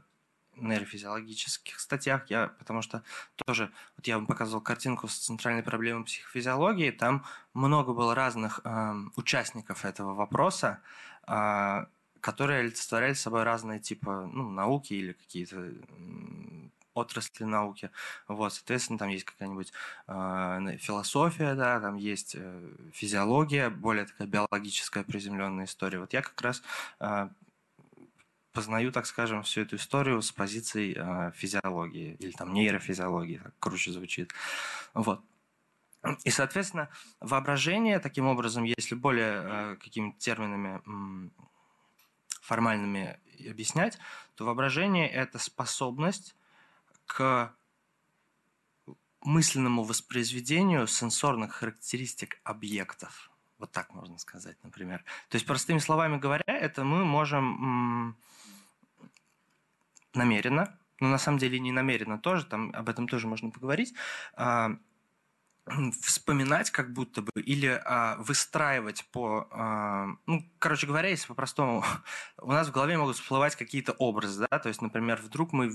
нейрофизиологических 0.55 1.79
статьях, 1.79 2.29
я, 2.29 2.47
потому 2.59 2.81
что 2.81 3.03
тоже, 3.45 3.71
вот 3.97 4.05
я 4.05 4.17
вам 4.17 4.27
показывал 4.27 4.61
картинку 4.61 5.07
с 5.07 5.17
центральной 5.17 5.63
проблемой 5.63 6.05
психофизиологии, 6.05 6.91
там 6.91 7.25
много 7.53 7.93
было 7.93 8.13
разных 8.13 8.59
э, 8.63 8.93
участников 9.15 9.83
этого 9.83 10.13
вопроса, 10.13 10.79
э, 11.27 11.85
которые 12.21 12.59
олицетворяли 12.59 13.13
собой 13.13 13.43
разные 13.43 13.79
типа 13.79 14.29
ну, 14.31 14.49
науки 14.49 14.93
или 14.93 15.13
какие-то 15.13 15.73
отрасли 16.93 17.43
науки. 17.43 17.91
Вот, 18.27 18.53
соответственно, 18.53 18.99
там 18.99 19.09
есть 19.09 19.25
какая-нибудь 19.25 19.73
э, 20.07 20.77
философия, 20.79 21.55
да, 21.55 21.79
там 21.79 21.95
есть 21.95 22.35
э, 22.37 22.75
физиология, 22.93 23.69
более 23.69 24.05
такая 24.05 24.27
биологическая 24.27 25.03
приземленная 25.03 25.65
история. 25.65 25.99
Вот 25.99 26.13
я 26.13 26.21
как 26.21 26.39
раз 26.41 26.61
э, 26.99 27.29
познаю, 28.51 28.91
так 28.91 29.05
скажем, 29.05 29.43
всю 29.43 29.61
эту 29.61 29.75
историю 29.75 30.21
с 30.21 30.31
позиции 30.31 30.95
э, 30.95 31.31
физиологии 31.35 32.15
или 32.19 32.31
там 32.31 32.53
нейрофизиологии, 32.53 33.37
так 33.37 33.53
круче 33.59 33.91
звучит. 33.91 34.31
Вот. 34.93 35.21
И, 36.25 36.29
соответственно, 36.29 36.89
воображение 37.21 37.99
таким 37.99 38.27
образом, 38.27 38.63
если 38.63 38.93
более 38.93 39.41
э, 39.43 39.75
какими-то 39.77 40.19
терминами 40.19 40.81
формальными 42.41 43.19
объяснять, 43.49 43.97
то 44.35 44.45
воображение– 44.45 45.09
это 45.09 45.39
способность 45.39 46.35
к 47.05 47.53
мысленному 49.21 49.83
воспроизведению 49.83 50.87
сенсорных 50.87 51.55
характеристик 51.55 52.39
объектов. 52.43 53.31
Вот 53.57 53.71
так 53.71 53.93
можно 53.93 54.17
сказать, 54.17 54.57
например. 54.63 55.03
То 55.29 55.35
есть, 55.35 55.45
простыми 55.45 55.77
словами 55.77 56.17
говоря, 56.17 56.43
это 56.47 56.83
мы 56.83 57.05
можем 57.05 58.17
намеренно, 60.13 60.77
но 60.99 61.07
на 61.09 61.17
самом 61.17 61.37
деле 61.37 61.59
не 61.59 61.71
намеренно 61.71 62.19
тоже, 62.19 62.45
там 62.45 62.71
об 62.75 62.89
этом 62.89 63.07
тоже 63.07 63.27
можно 63.27 63.49
поговорить, 63.49 63.93
а, 64.35 64.77
вспоминать 66.01 66.71
как 66.71 66.91
будто 66.91 67.21
бы 67.21 67.31
или 67.35 67.81
а, 67.85 68.17
выстраивать 68.17 69.05
по... 69.11 69.47
А, 69.51 70.07
ну, 70.25 70.43
короче 70.59 70.87
говоря, 70.87 71.09
если 71.09 71.27
по-простому, 71.27 71.83
у 72.41 72.51
нас 72.51 72.67
в 72.67 72.71
голове 72.71 72.97
могут 72.97 73.15
всплывать 73.15 73.55
какие-то 73.55 73.93
образы, 73.93 74.45
да, 74.49 74.59
то 74.59 74.67
есть, 74.67 74.81
например, 74.81 75.21
вдруг 75.21 75.53
мы 75.53 75.71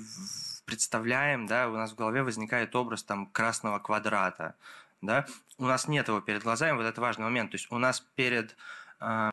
представляем, 0.67 1.47
да, 1.47 1.69
у 1.69 1.73
нас 1.73 1.93
в 1.93 1.95
голове 1.95 2.23
возникает 2.23 2.77
образ 2.77 3.03
там 3.03 3.27
красного 3.27 3.79
квадрата, 3.79 4.57
да, 5.01 5.27
у 5.57 5.65
нас 5.65 5.89
нет 5.89 6.09
его 6.09 6.21
перед 6.21 6.43
глазами, 6.43 6.77
вот 6.77 6.85
это 6.85 7.01
важный 7.01 7.25
момент, 7.25 7.51
то 7.51 7.57
есть 7.57 7.71
у 7.71 7.79
нас 7.79 8.01
перед... 8.01 8.57
А, 9.01 9.31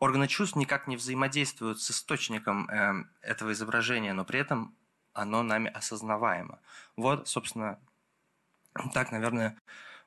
органы 0.00 0.28
чувств 0.28 0.56
никак 0.56 0.86
не 0.88 0.96
взаимодействуют 0.96 1.80
с 1.80 1.90
источником 1.90 2.68
э, 2.70 3.04
этого 3.20 3.52
изображения, 3.52 4.14
но 4.14 4.24
при 4.24 4.40
этом 4.40 4.74
оно 5.12 5.42
нами 5.42 5.70
осознаваемо. 5.70 6.58
Вот, 6.96 7.28
собственно, 7.28 7.78
так, 8.92 9.12
наверное, 9.12 9.56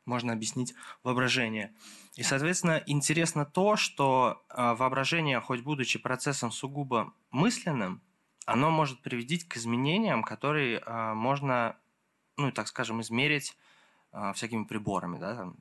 можно 0.05 0.33
объяснить 0.33 0.73
воображение. 1.03 1.73
И, 2.15 2.23
соответственно, 2.23 2.83
интересно 2.85 3.45
то, 3.45 3.75
что 3.75 4.43
а, 4.49 4.75
воображение, 4.75 5.39
хоть 5.39 5.61
будучи 5.61 5.99
процессом 5.99 6.51
сугубо 6.51 7.13
мысленным, 7.31 8.01
оно 8.45 8.69
может 8.71 9.01
привести 9.01 9.39
к 9.39 9.57
изменениям, 9.57 10.23
которые 10.23 10.81
а, 10.85 11.13
можно, 11.13 11.77
ну, 12.37 12.51
так 12.51 12.67
скажем, 12.67 13.01
измерить 13.01 13.57
а, 14.11 14.33
всякими 14.33 14.65
приборами, 14.65 15.17
да, 15.17 15.35
там, 15.35 15.55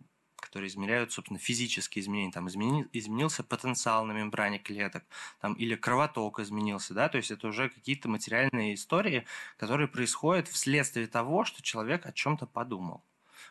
которые 0.52 0.68
измеряют, 0.68 1.10
собственно, 1.10 1.38
физические 1.38 2.02
изменения. 2.02 2.30
Там 2.30 2.46
измени, 2.46 2.86
изменился 2.92 3.42
потенциал 3.42 4.04
на 4.04 4.12
мембране 4.12 4.58
клеток, 4.58 5.02
там, 5.40 5.54
или 5.54 5.76
кровоток 5.76 6.40
изменился, 6.40 6.92
да, 6.92 7.08
то 7.08 7.16
есть 7.16 7.30
это 7.30 7.48
уже 7.48 7.70
какие-то 7.70 8.10
материальные 8.10 8.74
истории, 8.74 9.24
которые 9.56 9.88
происходят 9.88 10.48
вследствие 10.48 11.06
того, 11.06 11.44
что 11.44 11.62
человек 11.62 12.04
о 12.04 12.12
чем-то 12.12 12.44
подумал. 12.44 13.02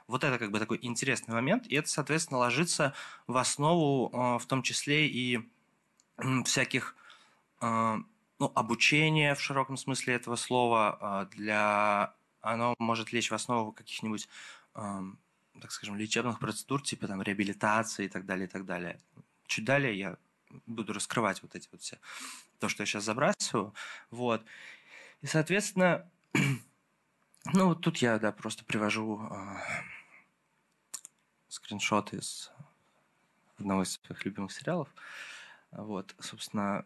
Вот 0.05 0.23
это 0.23 0.37
как 0.37 0.51
бы 0.51 0.59
такой 0.59 0.77
интересный 0.83 1.33
момент, 1.33 1.65
и 1.65 1.75
это, 1.75 1.89
соответственно, 1.89 2.37
ложится 2.37 2.93
в 3.25 3.35
основу, 3.35 4.11
а, 4.13 4.37
в 4.37 4.45
том 4.45 4.61
числе 4.61 5.07
и 5.07 5.39
всяких 6.45 6.95
а, 7.61 7.97
ну, 8.37 8.51
обучения 8.53 9.33
в 9.33 9.41
широком 9.41 9.75
смысле 9.75 10.13
этого 10.13 10.35
слова, 10.35 10.97
а, 11.01 11.25
для 11.25 12.13
оно 12.41 12.75
может 12.77 13.11
лечь 13.11 13.31
в 13.31 13.33
основу 13.33 13.71
каких-нибудь 13.71 14.29
так 15.61 15.71
скажем, 15.71 15.97
лечебных 15.97 16.39
процедур, 16.39 16.81
типа 16.81 17.07
там 17.07 17.21
реабилитации 17.21 18.05
и 18.05 18.09
так 18.09 18.25
далее, 18.25 18.47
и 18.47 18.49
так 18.49 18.65
далее. 18.65 18.99
Чуть 19.45 19.65
далее 19.65 19.97
я 19.97 20.17
буду 20.65 20.93
раскрывать 20.93 21.41
вот 21.43 21.55
эти 21.55 21.69
вот 21.71 21.81
все, 21.81 21.99
то, 22.59 22.67
что 22.67 22.83
я 22.83 22.87
сейчас 22.87 23.03
забрасываю. 23.03 23.73
Вот. 24.09 24.43
И, 25.21 25.27
соответственно, 25.27 26.09
ну, 27.53 27.67
вот 27.67 27.81
тут 27.81 27.97
я, 27.97 28.19
да, 28.19 28.31
просто 28.31 28.65
привожу 28.65 29.21
э, 29.23 29.55
скриншот 31.47 32.13
из 32.13 32.51
одного 33.57 33.83
из 33.83 33.93
своих 33.93 34.25
любимых 34.25 34.51
сериалов. 34.51 34.89
Вот, 35.71 36.15
собственно, 36.19 36.85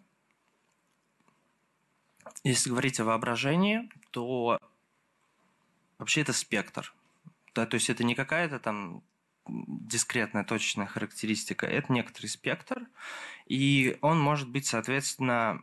если 2.43 2.69
говорить 2.69 2.99
о 2.99 3.05
воображении, 3.05 3.89
то 4.11 4.59
вообще 5.97 6.21
это 6.21 6.33
спектр. 6.33 6.93
Да, 7.55 7.65
то 7.65 7.75
есть 7.75 7.89
это 7.89 8.03
не 8.03 8.15
какая-то 8.15 8.59
там 8.59 9.01
дискретная 9.47 10.43
точечная 10.43 10.87
характеристика, 10.87 11.65
это 11.65 11.93
некоторый 11.93 12.27
спектр, 12.27 12.87
и 13.45 13.97
он 14.01 14.19
может 14.19 14.49
быть, 14.49 14.65
соответственно, 14.65 15.61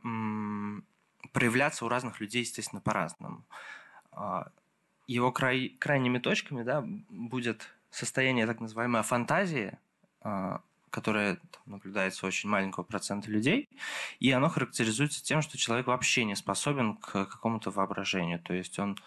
проявляться 1.32 1.84
у 1.84 1.88
разных 1.88 2.20
людей, 2.20 2.40
естественно, 2.40 2.80
по-разному. 2.80 3.44
А, 4.12 4.50
его 5.06 5.32
край, 5.32 5.76
крайними 5.78 6.18
точками 6.18 6.62
да, 6.62 6.84
будет 7.11 7.68
состояние 7.90 8.46
так 8.46 8.61
называемой 8.61 9.02
фантазии, 9.02 9.78
а, 10.20 10.62
которое 10.90 11.38
наблюдается 11.66 12.25
у 12.25 12.28
очень 12.28 12.49
маленького 12.49 12.84
процента 12.84 13.30
людей, 13.30 13.68
и 14.20 14.30
оно 14.30 14.49
характеризуется 14.49 15.22
тем, 15.22 15.42
что 15.42 15.58
человек 15.58 15.87
вообще 15.87 16.25
не 16.25 16.37
способен 16.37 16.96
к 16.96 17.26
какому-то 17.26 17.70
воображению. 17.70 18.38
То 18.38 18.54
есть 18.54 18.78
он 18.78 18.99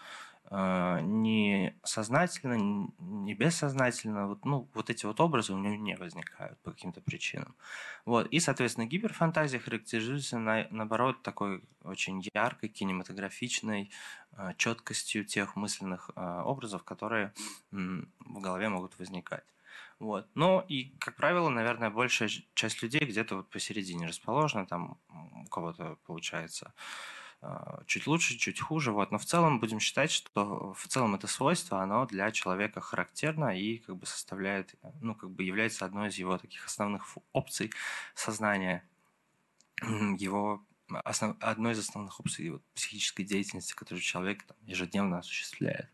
не 0.50 1.76
сознательно, 1.82 2.88
не 2.98 3.34
бессознательно, 3.34 4.28
вот, 4.28 4.44
ну, 4.44 4.68
вот 4.74 4.90
эти 4.90 5.04
вот 5.04 5.20
образы 5.20 5.52
у 5.52 5.58
него 5.58 5.74
не 5.74 5.96
возникают 5.96 6.58
по 6.60 6.70
каким-то 6.70 7.00
причинам. 7.00 7.56
Вот. 8.04 8.28
И, 8.28 8.38
соответственно, 8.38 8.86
гиперфантазия 8.86 9.58
характеризуется, 9.58 10.38
на, 10.38 10.66
наоборот, 10.70 11.22
такой 11.22 11.62
очень 11.82 12.22
яркой, 12.34 12.68
кинематографичной 12.68 13.90
а, 14.32 14.54
четкостью 14.54 15.24
тех 15.24 15.56
мысленных 15.56 16.10
а, 16.14 16.44
образов, 16.44 16.84
которые 16.84 17.32
в 17.70 18.40
голове 18.40 18.68
могут 18.68 18.98
возникать. 18.98 19.44
Вот. 19.98 20.28
Но 20.34 20.64
и, 20.68 20.94
как 20.98 21.16
правило, 21.16 21.48
наверное, 21.48 21.90
большая 21.90 22.28
часть 22.54 22.82
людей 22.82 23.00
где-то 23.00 23.36
вот 23.36 23.48
посередине 23.48 24.06
расположена, 24.06 24.66
там 24.66 24.98
у 25.08 25.46
кого-то 25.46 25.96
получается 26.06 26.72
а, 26.74 27.15
а, 27.42 27.82
чуть 27.86 28.06
лучше, 28.06 28.36
чуть 28.38 28.60
хуже. 28.60 28.92
Вот. 28.92 29.10
Но 29.10 29.18
в 29.18 29.24
целом 29.24 29.60
будем 29.60 29.80
считать, 29.80 30.10
что 30.10 30.72
в 30.74 30.88
целом 30.88 31.14
это 31.14 31.26
свойство, 31.26 31.82
оно 31.82 32.06
для 32.06 32.30
человека 32.30 32.80
характерно 32.80 33.58
и 33.58 33.78
как 33.78 33.96
бы 33.96 34.06
составляет, 34.06 34.74
э, 34.82 34.90
ну, 35.00 35.14
как 35.14 35.30
бы 35.30 35.42
является 35.42 35.84
одной 35.84 36.08
из 36.08 36.16
его 36.16 36.38
таких 36.38 36.66
основных 36.66 37.16
опций 37.32 37.72
сознания, 38.14 38.88
его 40.18 40.64
основ, 41.04 41.36
одной 41.40 41.72
из 41.72 41.78
основных 41.78 42.18
опций 42.20 42.46
его 42.46 42.60
психической 42.74 43.24
деятельности, 43.24 43.74
которую 43.74 44.02
человек 44.02 44.44
там, 44.44 44.56
ежедневно 44.62 45.18
осуществляет. 45.18 45.90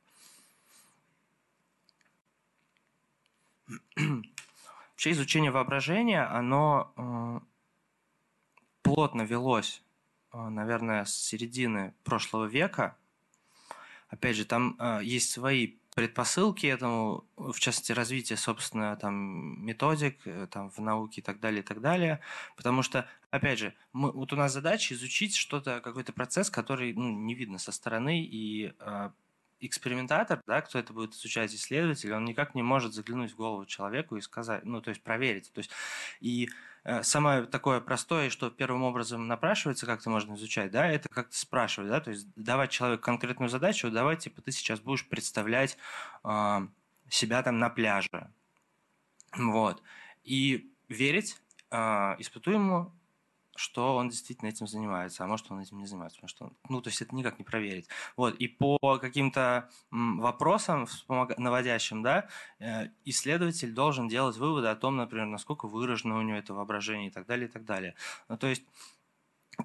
Вообще 3.96 5.10
изучение 5.12 5.50
воображения, 5.50 6.22
оно 6.24 6.92
э, 6.96 7.40
плотно 8.82 9.22
велось 9.22 9.82
наверное, 10.32 11.04
с 11.04 11.14
середины 11.14 11.94
прошлого 12.04 12.46
века. 12.46 12.96
Опять 14.08 14.36
же, 14.36 14.44
там 14.44 14.76
э, 14.78 15.00
есть 15.02 15.30
свои 15.30 15.76
предпосылки 15.94 16.66
этому, 16.66 17.24
в 17.36 17.58
частности, 17.58 17.92
развитие, 17.92 18.36
собственно, 18.36 18.96
там, 18.96 19.64
методик 19.64 20.18
э, 20.26 20.46
там, 20.50 20.70
в 20.70 20.78
науке 20.78 21.20
и 21.20 21.24
так 21.24 21.40
далее, 21.40 21.60
и 21.60 21.64
так 21.64 21.80
далее. 21.80 22.20
Потому 22.56 22.82
что, 22.82 23.08
опять 23.30 23.58
же, 23.58 23.74
мы, 23.92 24.10
вот 24.10 24.32
у 24.32 24.36
нас 24.36 24.52
задача 24.52 24.94
изучить 24.94 25.36
что-то, 25.36 25.80
какой-то 25.80 26.12
процесс, 26.12 26.50
который 26.50 26.94
ну, 26.94 27.10
не 27.10 27.34
видно 27.34 27.58
со 27.58 27.72
стороны, 27.72 28.22
и 28.22 28.72
э, 28.78 29.10
экспериментатор, 29.60 30.42
да, 30.46 30.60
кто 30.62 30.78
это 30.78 30.92
будет 30.92 31.14
изучать, 31.14 31.54
исследователь, 31.54 32.12
он 32.12 32.24
никак 32.24 32.54
не 32.54 32.62
может 32.62 32.94
заглянуть 32.94 33.32
в 33.32 33.36
голову 33.36 33.66
человеку 33.66 34.16
и 34.16 34.20
сказать, 34.20 34.64
ну, 34.64 34.80
то 34.80 34.90
есть 34.90 35.02
проверить. 35.02 35.52
То 35.52 35.58
есть, 35.58 35.70
и 36.20 36.48
самое 37.02 37.44
такое 37.44 37.80
простое, 37.80 38.30
что 38.30 38.50
первым 38.50 38.82
образом 38.82 39.28
напрашивается, 39.28 39.86
как-то 39.86 40.10
можно 40.10 40.34
изучать, 40.34 40.70
да, 40.70 40.86
это 40.86 41.08
как-то 41.08 41.36
спрашивать, 41.36 41.90
да, 41.90 42.00
то 42.00 42.10
есть 42.10 42.26
давать 42.34 42.70
человеку 42.70 43.02
конкретную 43.02 43.48
задачу, 43.48 43.90
давай, 43.90 44.16
типа, 44.16 44.42
ты 44.42 44.50
сейчас 44.52 44.80
будешь 44.80 45.08
представлять 45.08 45.76
э, 46.24 46.66
себя 47.08 47.42
там 47.42 47.58
на 47.58 47.70
пляже, 47.70 48.32
вот, 49.36 49.82
и 50.24 50.72
верить 50.88 51.40
э, 51.70 51.76
испытуемому 52.18 52.92
что 53.54 53.96
он 53.96 54.08
действительно 54.08 54.48
этим 54.48 54.66
занимается, 54.66 55.24
а 55.24 55.26
может 55.26 55.50
он 55.50 55.60
этим 55.60 55.78
не 55.78 55.86
занимается, 55.86 56.18
потому 56.18 56.28
что, 56.28 56.52
ну, 56.68 56.80
то 56.80 56.88
есть 56.88 57.02
это 57.02 57.14
никак 57.14 57.38
не 57.38 57.44
проверить. 57.44 57.88
Вот, 58.16 58.34
и 58.36 58.48
по 58.48 58.78
каким-то 58.98 59.68
вопросам 59.90 60.86
наводящим, 61.08 62.02
да, 62.02 62.28
э, 62.58 62.88
исследователь 63.04 63.72
должен 63.72 64.08
делать 64.08 64.36
выводы 64.36 64.68
о 64.68 64.76
том, 64.76 64.96
например, 64.96 65.26
насколько 65.26 65.68
выражено 65.68 66.18
у 66.18 66.22
него 66.22 66.38
это 66.38 66.54
воображение 66.54 67.08
и 67.08 67.10
так 67.10 67.26
далее, 67.26 67.48
и 67.48 67.50
так 67.50 67.64
далее. 67.64 67.94
Ну, 68.28 68.38
то 68.38 68.46
есть 68.46 68.64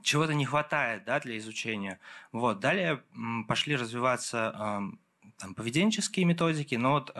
чего-то 0.01 0.33
не 0.33 0.45
хватает, 0.45 1.05
да, 1.05 1.19
для 1.19 1.37
изучения. 1.37 1.99
Вот, 2.31 2.59
далее 2.59 3.03
пошли 3.47 3.75
развиваться 3.75 4.81
там, 5.37 5.55
поведенческие 5.55 6.25
методики, 6.25 6.75
но 6.75 6.91
вот 6.91 7.15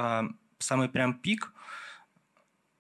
самый 0.60 0.90
прям 0.90 1.14
пик– 1.14 1.54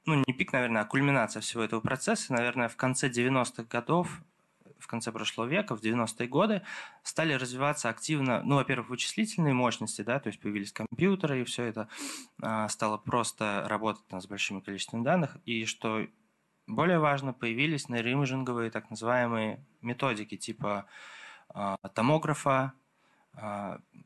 ну, 0.07 0.23
не 0.25 0.33
пик, 0.33 0.53
наверное, 0.53 0.81
а 0.81 0.85
кульминация 0.85 1.41
всего 1.41 1.63
этого 1.63 1.81
процесса, 1.81 2.33
наверное, 2.33 2.69
в 2.69 2.77
конце 2.77 3.09
90-х 3.09 3.63
годов, 3.69 4.21
в 4.79 4.87
конце 4.87 5.11
прошлого 5.11 5.47
века, 5.47 5.75
в 5.75 5.81
90-е 5.81 6.27
годы, 6.27 6.61
стали 7.03 7.33
развиваться 7.33 7.89
активно, 7.89 8.41
ну, 8.43 8.55
во-первых, 8.55 8.89
вычислительные 8.89 9.53
мощности, 9.53 10.01
да, 10.01 10.19
то 10.19 10.27
есть 10.27 10.39
появились 10.39 10.71
компьютеры, 10.71 11.41
и 11.41 11.43
все 11.43 11.63
это 11.63 11.89
а, 12.41 12.69
стало 12.69 12.97
просто 12.97 13.65
работать 13.67 14.07
там, 14.07 14.21
с 14.21 14.27
большими 14.27 14.61
количествами 14.61 15.03
данных, 15.03 15.37
и 15.45 15.65
что 15.65 16.07
более 16.67 16.99
важно, 16.99 17.33
появились 17.33 17.89
нейроимиджинговые 17.89 18.71
так 18.71 18.89
называемые 18.89 19.65
методики 19.81 20.37
типа 20.37 20.85
а, 21.49 21.77
томографа, 21.93 22.73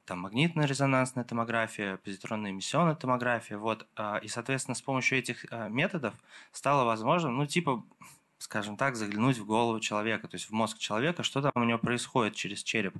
там 0.06 0.20
магнитно-резонансная 0.20 1.24
томография, 1.24 1.98
позитронная 1.98 2.52
эмиссионная 2.52 2.96
томография, 2.96 3.58
вот, 3.58 3.88
а, 3.96 4.18
и, 4.18 4.28
соответственно, 4.28 4.76
с 4.76 4.82
помощью 4.82 5.20
этих 5.20 5.46
а, 5.50 5.70
методов 5.70 6.14
стало 6.52 6.84
возможно, 6.84 7.30
ну, 7.30 7.46
типа, 7.46 7.84
скажем 8.42 8.76
так, 8.76 8.96
заглянуть 8.96 9.38
в 9.38 9.46
голову 9.46 9.80
человека, 9.80 10.28
то 10.28 10.36
есть 10.36 10.50
в 10.50 10.52
мозг 10.52 10.80
человека, 10.80 11.22
что 11.22 11.42
там 11.42 11.52
у 11.56 11.64
него 11.64 11.78
происходит 11.78 12.34
через 12.36 12.64
череп. 12.64 12.96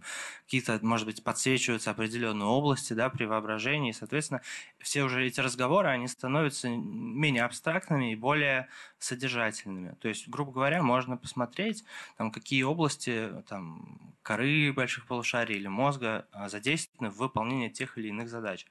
Какие-то, 0.46 0.80
может 0.84 1.08
быть, 1.08 1.24
подсвечиваются 1.24 1.90
определенные 1.90 2.46
области 2.46 2.94
да, 2.94 3.10
при 3.10 3.26
воображении, 3.26 3.90
и, 3.90 3.94
соответственно, 3.94 4.42
все 4.78 5.04
уже 5.04 5.26
эти 5.26 5.40
разговоры, 5.40 5.90
они 5.90 6.08
становятся 6.08 6.70
менее 6.70 7.44
абстрактными 7.44 8.12
и 8.12 8.16
более 8.16 8.68
содержательными. 9.00 9.96
То 10.00 10.10
есть, 10.10 10.28
грубо 10.28 10.52
говоря, 10.52 10.84
можно 10.84 11.18
посмотреть, 11.18 11.84
там, 12.18 12.30
какие 12.32 12.62
области 12.62 13.32
там, 13.48 14.14
коры 14.22 14.72
больших 14.72 15.08
полушарий 15.08 15.56
или 15.56 15.68
мозга 15.68 16.28
а, 16.32 16.50
задействованы 16.50 17.10
в 17.10 17.18
выполнении 17.18 17.70
тех 17.70 17.98
или 17.98 18.10
иных 18.10 18.30
задач. 18.30 18.68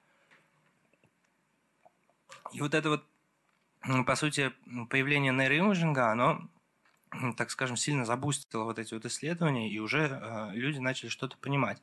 И 2.53 2.61
вот 2.61 2.75
это 2.75 2.91
вот, 2.91 3.05
по 4.07 4.15
сути, 4.15 4.53
появление 4.89 5.33
нейроимиджинга, 5.33 6.13
оно 6.13 6.49
так 7.37 7.51
скажем, 7.51 7.77
сильно 7.77 8.05
забустила 8.05 8.65
вот 8.65 8.79
эти 8.79 8.95
вот 8.95 9.05
исследования, 9.05 9.71
и 9.71 9.79
уже 9.79 10.09
э, 10.09 10.51
люди 10.53 10.79
начали 10.79 11.09
что-то 11.09 11.37
понимать. 11.39 11.81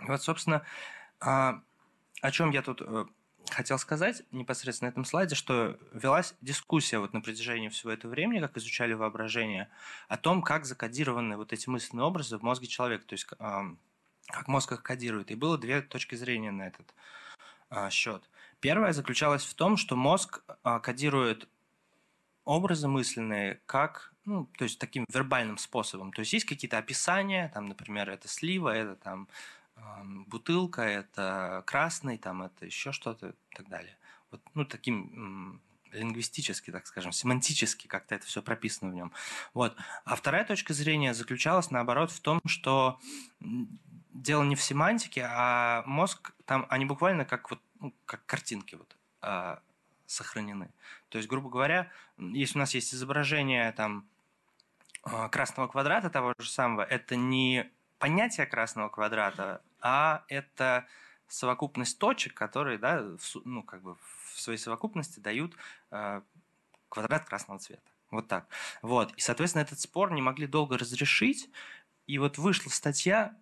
И 0.00 0.06
вот, 0.06 0.22
собственно, 0.22 0.62
э, 1.20 1.26
о 1.26 2.30
чем 2.30 2.50
я 2.50 2.62
тут 2.62 2.82
э, 2.82 3.06
хотел 3.50 3.78
сказать 3.78 4.22
непосредственно 4.30 4.88
на 4.88 4.92
этом 4.92 5.04
слайде, 5.04 5.34
что 5.34 5.78
велась 5.92 6.34
дискуссия 6.40 6.98
вот 6.98 7.12
на 7.12 7.20
протяжении 7.20 7.68
всего 7.68 7.92
этого 7.92 8.10
времени, 8.10 8.40
как 8.40 8.56
изучали 8.56 8.92
воображение, 8.92 9.68
о 10.08 10.16
том, 10.16 10.42
как 10.42 10.66
закодированы 10.66 11.36
вот 11.36 11.52
эти 11.52 11.68
мысленные 11.68 12.04
образы 12.04 12.38
в 12.38 12.42
мозге 12.42 12.66
человека, 12.66 13.04
то 13.06 13.14
есть 13.14 13.26
как 14.30 14.48
мозг 14.48 14.72
их 14.72 14.82
кодирует. 14.82 15.30
И 15.30 15.34
было 15.34 15.58
две 15.58 15.82
точки 15.82 16.14
зрения 16.14 16.50
на 16.50 16.68
этот 16.68 16.94
э, 17.70 17.90
счет. 17.90 18.22
Первая 18.60 18.92
заключалась 18.92 19.44
в 19.44 19.54
том, 19.54 19.76
что 19.76 19.96
мозг 19.96 20.42
э, 20.64 20.80
кодирует 20.82 21.48
образы 22.44 22.88
мысленные 22.88 23.60
как 23.66 24.10
ну, 24.24 24.46
то 24.56 24.64
есть 24.64 24.78
таким 24.78 25.06
вербальным 25.12 25.58
способом. 25.58 26.12
То 26.12 26.20
есть 26.20 26.32
есть 26.32 26.46
какие-то 26.46 26.78
описания, 26.78 27.50
там, 27.54 27.66
например, 27.66 28.08
это 28.10 28.28
слива, 28.28 28.74
это 28.74 28.94
там 28.96 29.28
бутылка, 30.26 30.82
это 30.82 31.62
красный, 31.66 32.18
там, 32.18 32.42
это 32.42 32.66
еще 32.66 32.92
что-то 32.92 33.30
и 33.30 33.54
так 33.56 33.68
далее. 33.68 33.96
Вот, 34.30 34.40
ну, 34.54 34.64
таким 34.64 35.60
лингвистически, 35.92 36.70
так 36.70 36.86
скажем, 36.86 37.12
семантически 37.12 37.88
как-то 37.88 38.14
это 38.14 38.26
все 38.26 38.42
прописано 38.42 38.92
в 38.92 38.94
нем. 38.94 39.12
Вот. 39.54 39.76
А 40.04 40.14
вторая 40.14 40.44
точка 40.44 40.72
зрения 40.72 41.14
заключалась, 41.14 41.70
наоборот, 41.70 42.12
в 42.12 42.20
том, 42.20 42.40
что 42.46 43.00
дело 44.12 44.44
не 44.44 44.54
в 44.54 44.62
семантике, 44.62 45.26
а 45.28 45.82
мозг 45.86 46.32
там, 46.44 46.66
они 46.68 46.84
буквально 46.84 47.24
как 47.24 47.50
вот, 47.50 47.60
ну, 47.80 47.92
как 48.04 48.24
картинки 48.26 48.76
вот, 48.76 48.96
а, 49.22 49.60
сохранены. 50.10 50.70
То 51.08 51.18
есть, 51.18 51.28
грубо 51.28 51.48
говоря, 51.48 51.90
если 52.18 52.58
у 52.58 52.60
нас 52.60 52.74
есть 52.74 52.94
изображение 52.94 53.72
там 53.72 54.08
а, 55.02 55.28
красного 55.28 55.68
квадрата 55.68 56.10
того 56.10 56.34
же 56.38 56.50
самого, 56.50 56.82
это 56.82 57.16
не 57.16 57.70
понятие 57.98 58.46
красного 58.46 58.88
квадрата, 58.88 59.62
а 59.80 60.24
это 60.28 60.86
совокупность 61.28 61.98
точек, 61.98 62.34
которые, 62.34 62.78
да, 62.78 63.02
в, 63.02 63.40
ну, 63.44 63.62
как 63.62 63.82
бы 63.82 63.96
в 64.34 64.40
своей 64.40 64.58
совокупности 64.58 65.20
дают 65.20 65.54
э, 65.90 66.22
квадрат 66.88 67.24
красного 67.24 67.60
цвета. 67.60 67.82
Вот 68.10 68.26
так. 68.26 68.48
Вот. 68.82 69.12
И, 69.14 69.20
соответственно, 69.20 69.62
этот 69.62 69.78
спор 69.78 70.12
не 70.12 70.22
могли 70.22 70.46
долго 70.46 70.76
разрешить. 70.76 71.48
И 72.06 72.18
вот 72.18 72.38
вышла 72.38 72.70
статья. 72.70 73.36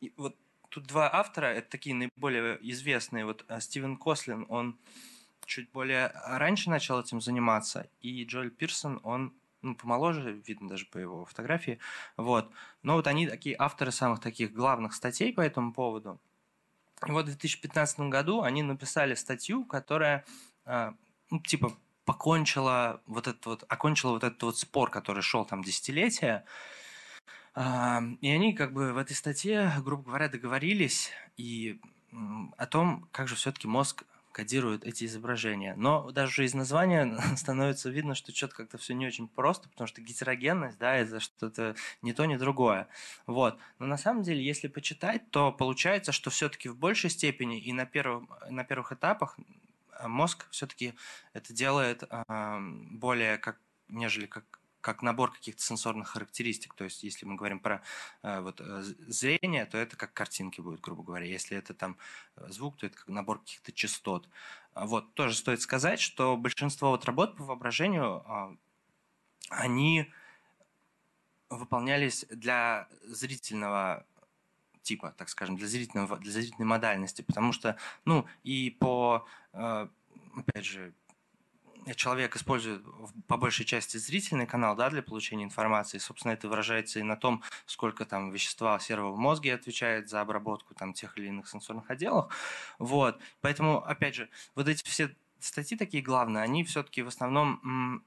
И 0.00 0.14
вот 0.16 0.36
тут 0.72 0.86
два 0.86 1.12
автора, 1.12 1.46
это 1.46 1.70
такие 1.70 1.94
наиболее 1.94 2.58
известные. 2.62 3.26
Вот 3.26 3.44
а, 3.48 3.60
Стивен 3.60 3.96
Кослин, 3.96 4.46
он 4.48 4.78
чуть 5.44 5.70
более 5.70 6.12
раньше 6.24 6.70
начал 6.70 6.98
этим 7.00 7.20
заниматься, 7.20 7.88
и 8.00 8.24
Джоэль 8.24 8.50
Пирсон, 8.50 9.00
он 9.02 9.34
ну, 9.60 9.76
помоложе, 9.76 10.32
видно 10.46 10.68
даже 10.68 10.86
по 10.86 10.98
его 10.98 11.24
фотографии, 11.24 11.78
вот. 12.16 12.50
Но 12.82 12.94
вот 12.94 13.06
они 13.06 13.28
такие 13.28 13.54
авторы 13.58 13.92
самых 13.92 14.20
таких 14.20 14.52
главных 14.52 14.92
статей 14.92 15.32
по 15.32 15.40
этому 15.40 15.72
поводу. 15.72 16.20
И 17.06 17.10
вот 17.10 17.24
в 17.24 17.26
2015 17.26 18.00
году 18.00 18.42
они 18.42 18.62
написали 18.62 19.14
статью, 19.14 19.64
которая, 19.64 20.24
а, 20.64 20.94
ну, 21.30 21.40
типа, 21.40 21.76
покончила 22.04 23.02
вот 23.06 23.28
этот 23.28 23.46
вот, 23.46 23.64
окончила 23.68 24.12
вот 24.12 24.24
этот 24.24 24.42
вот 24.42 24.58
спор, 24.58 24.90
который 24.90 25.22
шел 25.22 25.44
там 25.44 25.62
десятилетия, 25.62 26.44
и 27.54 28.28
они 28.30 28.54
как 28.54 28.72
бы 28.72 28.92
в 28.92 28.96
этой 28.96 29.14
статье, 29.14 29.72
грубо 29.84 30.04
говоря, 30.04 30.28
договорились 30.28 31.10
и 31.36 31.80
о 32.56 32.66
том, 32.66 33.08
как 33.12 33.28
же 33.28 33.36
все-таки 33.36 33.68
мозг 33.68 34.04
кодирует 34.32 34.84
эти 34.84 35.04
изображения. 35.04 35.74
Но 35.76 36.10
даже 36.10 36.44
из 36.44 36.54
названия 36.54 37.18
становится 37.36 37.90
видно, 37.90 38.14
что 38.14 38.34
что-то 38.34 38.56
как-то 38.56 38.78
все 38.78 38.94
не 38.94 39.06
очень 39.06 39.28
просто, 39.28 39.68
потому 39.68 39.86
что 39.86 40.00
гетерогенность, 40.00 40.78
да, 40.78 40.96
это 40.96 41.20
что-то 41.20 41.76
не 42.00 42.12
то, 42.12 42.24
не 42.24 42.38
другое. 42.38 42.88
Вот. 43.26 43.58
Но 43.78 43.86
на 43.86 43.96
самом 43.96 44.22
деле, 44.22 44.42
если 44.42 44.68
почитать, 44.68 45.30
то 45.30 45.52
получается, 45.52 46.12
что 46.12 46.30
все-таки 46.30 46.68
в 46.68 46.76
большей 46.76 47.10
степени 47.10 47.60
и 47.60 47.72
на, 47.72 47.86
первом, 47.86 48.30
на 48.48 48.64
первых 48.64 48.92
этапах 48.92 49.38
мозг 50.02 50.46
все-таки 50.50 50.94
это 51.32 51.52
делает 51.52 52.02
э, 52.08 52.58
более 52.90 53.38
как 53.38 53.60
нежели 53.88 54.26
как 54.26 54.61
как 54.82 55.00
набор 55.00 55.32
каких-то 55.32 55.62
сенсорных 55.62 56.08
характеристик. 56.08 56.74
То 56.74 56.84
есть, 56.84 57.02
если 57.04 57.24
мы 57.24 57.36
говорим 57.36 57.60
про 57.60 57.82
э, 58.22 58.40
вот, 58.40 58.60
э, 58.60 58.82
зрение, 59.06 59.64
то 59.64 59.78
это 59.78 59.96
как 59.96 60.12
картинки 60.12 60.60
будут, 60.60 60.80
грубо 60.80 61.04
говоря. 61.04 61.24
Если 61.24 61.56
это 61.56 61.72
там 61.72 61.96
э, 62.36 62.48
звук, 62.50 62.76
то 62.76 62.86
это 62.86 62.96
как 62.96 63.08
набор 63.08 63.38
каких-то 63.38 63.72
частот. 63.72 64.28
А 64.74 64.86
вот, 64.86 65.14
тоже 65.14 65.36
стоит 65.36 65.62
сказать, 65.62 66.00
что 66.00 66.36
большинство 66.36 66.90
вот 66.90 67.04
работ 67.04 67.36
по 67.36 67.44
воображению, 67.44 68.24
э, 68.26 68.56
они 69.50 70.12
выполнялись 71.48 72.26
для 72.28 72.88
зрительного 73.04 74.04
типа, 74.82 75.14
так 75.16 75.28
скажем, 75.28 75.56
для, 75.56 75.68
зрительного, 75.68 76.18
для 76.18 76.32
зрительной 76.32 76.66
модальности, 76.66 77.22
потому 77.22 77.52
что, 77.52 77.76
ну, 78.04 78.26
и 78.42 78.68
по, 78.80 79.24
опять 79.52 80.64
же, 80.64 80.92
человек 81.94 82.36
использует 82.36 82.82
по 83.26 83.36
большей 83.36 83.64
части 83.64 83.96
зрительный 83.96 84.46
канал 84.46 84.76
да, 84.76 84.90
для 84.90 85.02
получения 85.02 85.44
информации. 85.44 85.98
Собственно, 85.98 86.32
это 86.32 86.48
выражается 86.48 87.00
и 87.00 87.02
на 87.02 87.16
том, 87.16 87.42
сколько 87.66 88.04
там 88.04 88.30
вещества 88.30 88.78
серого 88.78 89.12
в 89.12 89.18
мозге 89.18 89.54
отвечает 89.54 90.08
за 90.08 90.20
обработку 90.20 90.74
там, 90.74 90.92
тех 90.92 91.16
или 91.18 91.28
иных 91.28 91.48
сенсорных 91.48 91.90
отделов. 91.90 92.34
Вот. 92.78 93.20
Поэтому, 93.40 93.84
опять 93.84 94.14
же, 94.14 94.28
вот 94.54 94.68
эти 94.68 94.84
все 94.84 95.14
статьи 95.40 95.76
такие 95.76 96.02
главные, 96.02 96.42
они 96.42 96.64
все-таки 96.64 97.02
в 97.02 97.08
основном 97.08 98.04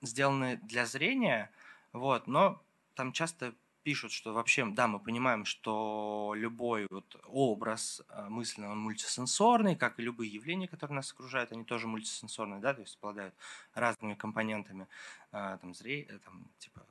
сделаны 0.00 0.58
для 0.64 0.84
зрения, 0.84 1.50
вот, 1.92 2.26
но 2.26 2.62
там 2.94 3.12
часто 3.12 3.54
пишут, 3.82 4.12
что 4.12 4.32
вообще, 4.32 4.64
да, 4.66 4.86
мы 4.86 4.98
понимаем, 4.98 5.44
что 5.44 6.32
любой 6.36 6.86
вот 6.90 7.16
образ 7.24 8.02
э, 8.08 8.28
мысленный, 8.28 8.68
он 8.68 8.78
мультисенсорный, 8.78 9.76
как 9.76 9.98
и 9.98 10.02
любые 10.02 10.32
явления, 10.32 10.68
которые 10.68 10.96
нас 10.96 11.12
окружают, 11.12 11.52
они 11.52 11.64
тоже 11.64 11.86
мультисенсорные, 11.86 12.60
да, 12.60 12.74
то 12.74 12.80
есть 12.80 12.96
обладают 13.00 13.34
разными 13.74 14.14
компонентами, 14.14 14.86
э, 15.32 15.58
там, 15.60 15.74
зрение, 15.74 16.06
э, 16.08 16.18
там, 16.18 16.46
типа, 16.58 16.86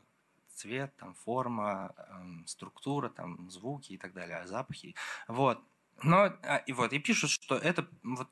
цвет, 0.54 0.96
там, 0.98 1.14
форма, 1.16 1.94
эм, 1.98 2.46
структура, 2.46 3.10
там, 3.10 3.50
звуки 3.50 3.94
и 3.94 3.98
так 3.98 4.14
далее, 4.14 4.46
запахи, 4.46 4.96
вот. 5.28 5.60
Но, 6.04 6.34
а, 6.44 6.58
и 6.58 6.74
вот, 6.74 6.94
и 6.94 7.00
пишут, 7.00 7.30
что 7.32 7.56
это 7.56 7.88
вот 8.04 8.30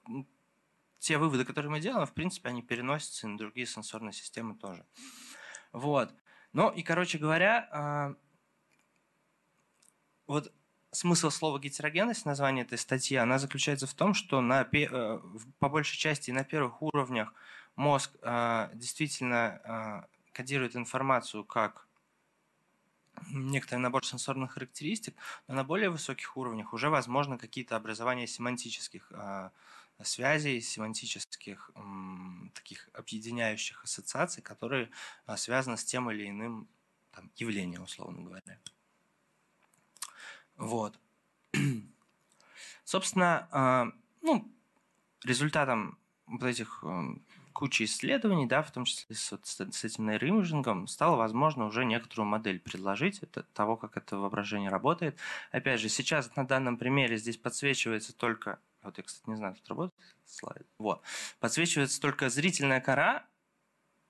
те 0.99 1.17
выводы, 1.17 1.45
которые 1.45 1.71
мы 1.71 1.79
делаем, 1.79 2.05
в 2.05 2.13
принципе, 2.13 2.49
они 2.49 2.61
переносятся 2.61 3.27
на 3.27 3.37
другие 3.37 3.65
сенсорные 3.65 4.13
системы 4.13 4.55
тоже. 4.55 4.85
Вот. 5.71 6.13
Ну 6.51 6.69
и, 6.71 6.83
короче 6.83 7.17
говоря, 7.17 8.15
вот 10.29 10.53
смысл 10.91 11.31
слова 11.31 11.59
гетерогенность, 11.59 12.25
название 12.25 12.63
этой 12.63 12.77
статьи, 12.77 13.17
она 13.17 13.39
заключается 13.39 13.87
в 13.87 13.95
том, 13.95 14.13
что 14.13 14.41
на, 14.41 14.61
э, 14.61 15.19
по 15.57 15.69
большей 15.69 15.97
части 15.97 16.29
на 16.29 16.43
первых 16.43 16.83
уровнях 16.83 17.33
мозг 17.75 18.11
э, 18.21 18.69
действительно 18.75 19.59
э, 19.63 20.31
кодирует 20.31 20.75
информацию 20.75 21.43
как 21.43 21.87
некоторый 23.31 23.79
набор 23.79 24.05
сенсорных 24.05 24.51
характеристик, 24.51 25.15
но 25.47 25.55
на 25.55 25.63
более 25.63 25.89
высоких 25.89 26.37
уровнях 26.37 26.73
уже 26.73 26.89
возможно 26.89 27.39
какие-то 27.39 27.75
образования 27.75 28.27
семантических 28.27 29.11
связей, 30.01 30.61
семантических 30.61 31.71
таких 32.53 32.89
объединяющих 32.93 33.83
ассоциаций, 33.83 34.41
которые 34.41 34.89
связаны 35.35 35.75
с 35.75 35.83
тем 35.83 36.09
или 36.09 36.29
иным 36.29 36.69
там, 37.11 37.29
явлением, 37.35 37.83
условно 37.83 38.21
говоря. 38.21 38.57
Вот. 40.59 40.99
Собственно, 42.83 43.47
а, 43.51 43.87
ну, 44.21 44.51
результатом 45.23 45.97
вот 46.27 46.43
этих 46.43 46.83
эм, 46.83 47.25
кучи 47.53 47.83
исследований, 47.83 48.45
да, 48.45 48.61
в 48.61 48.71
том 48.71 48.85
числе 48.85 49.15
с, 49.15 49.39
с 49.43 49.83
этим 49.83 50.05
нейроимиджингом, 50.05 50.87
стало 50.87 51.15
возможно 51.15 51.65
уже 51.65 51.85
некоторую 51.85 52.27
модель 52.27 52.59
предложить 52.59 53.19
это, 53.19 53.43
того, 53.53 53.77
как 53.77 53.97
это 53.97 54.17
воображение 54.17 54.69
работает. 54.69 55.17
Опять 55.51 55.79
же, 55.79 55.89
сейчас 55.89 56.35
на 56.35 56.45
данном 56.45 56.77
примере 56.77 57.17
здесь 57.17 57.37
подсвечивается 57.37 58.13
только, 58.13 58.59
вот 58.83 58.97
я, 58.97 59.03
кстати, 59.03 59.29
не 59.29 59.37
знаю, 59.37 59.55
тут 59.55 59.67
работает 59.69 60.15
слайд, 60.25 60.67
вот, 60.77 61.01
подсвечивается 61.39 61.99
только 62.01 62.29
зрительная 62.29 62.81
кора, 62.81 63.25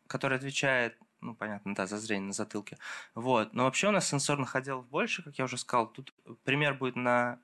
которая 0.07 0.39
отвечает 0.39 0.97
ну, 1.21 1.35
понятно, 1.35 1.75
да, 1.75 1.85
за 1.85 1.97
зрение 1.97 2.27
на 2.27 2.33
затылке. 2.33 2.77
Вот. 3.15 3.53
Но 3.53 3.63
вообще 3.63 3.89
у 3.89 3.91
нас 3.91 4.07
сенсорных 4.07 4.55
отделов 4.55 4.87
больше, 4.87 5.23
как 5.23 5.37
я 5.37 5.45
уже 5.45 5.57
сказал. 5.57 5.87
Тут 5.87 6.13
пример 6.43 6.75
будет 6.75 6.95
на 6.95 7.39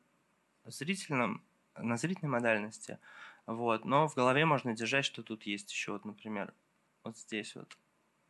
зрительном, 0.66 1.44
на 1.78 1.98
зрительной 1.98 2.32
модальности. 2.32 3.00
Вот. 3.46 3.86
Но 3.86 4.08
в 4.08 4.16
голове 4.16 4.46
можно 4.46 4.74
держать, 4.74 5.06
что 5.06 5.24
тут 5.24 5.44
есть 5.44 5.72
еще, 5.72 5.92
вот, 5.92 6.06
например, 6.06 6.54
вот 7.04 7.18
здесь 7.18 7.56
вот 7.56 7.78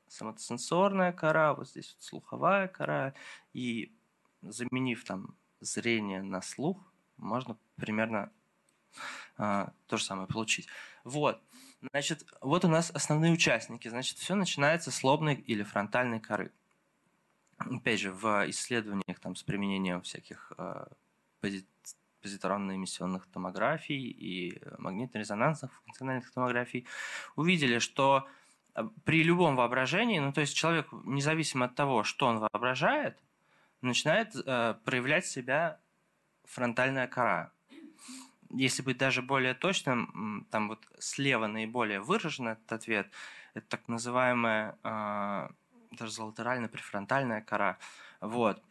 соматосенсорная 0.08 1.12
кора, 1.12 1.54
вот 1.54 1.70
здесь 1.70 1.94
вот 1.96 2.04
слуховая 2.04 2.68
кора. 2.68 3.14
И 3.54 3.96
заменив 4.42 5.04
там 5.04 5.36
зрение 5.62 6.22
на 6.22 6.42
слух, 6.42 6.78
можно 7.18 7.58
примерно 7.76 8.32
а, 9.38 9.74
то 9.88 9.98
же 9.98 10.04
самое 10.04 10.28
получить. 10.28 10.68
Вот. 11.04 11.42
Значит, 11.92 12.26
вот 12.42 12.66
у 12.66 12.68
нас 12.68 12.92
основные 12.92 13.32
участники. 13.32 13.88
Значит, 13.88 14.18
все 14.18 14.36
начинается 14.36 14.92
с 14.92 15.04
лобной 15.04 15.36
или 15.36 15.64
фронтальной 15.64 16.20
коры. 16.20 16.52
Опять 17.58 18.00
же, 18.00 18.12
в 18.12 18.50
исследованиях 18.50 19.20
там, 19.20 19.36
с 19.36 19.44
применением 19.44 20.02
всяких 20.02 20.52
э, 20.58 20.86
позитронно-эмиссионных 22.22 23.28
томографий 23.32 24.10
и 24.10 24.62
магнитно-резонансных 24.78 25.72
функциональных 25.86 26.32
томографий 26.32 26.86
увидели, 27.36 27.80
что 27.80 28.28
э, 28.76 28.84
при 29.06 29.24
любом 29.24 29.56
воображении, 29.56 30.20
ну 30.20 30.34
то 30.34 30.42
есть 30.42 30.56
человек, 30.56 30.88
независимо 31.06 31.68
от 31.68 31.76
того, 31.76 32.04
что 32.04 32.28
он 32.28 32.40
воображает, 32.40 33.18
начинает 33.82 34.36
э, 34.36 34.76
проявлять 34.84 35.26
себя 35.26 35.80
фронтальная 36.44 37.08
кора 37.08 37.52
если 38.58 38.82
быть 38.82 38.98
даже 38.98 39.22
более 39.22 39.54
точным, 39.54 40.48
там 40.52 40.70
вот 40.70 40.80
слева 41.00 41.48
наиболее 41.48 42.00
выражен 42.00 42.48
этот 42.50 42.72
ответ, 42.72 43.08
это 43.54 43.68
так 43.68 43.88
называемая 43.88 44.78
э, 44.84 45.50
даже 45.92 46.12
золотерально-префронтальная 46.12 47.42
кора. 47.42 47.78
Вот. 48.22 48.62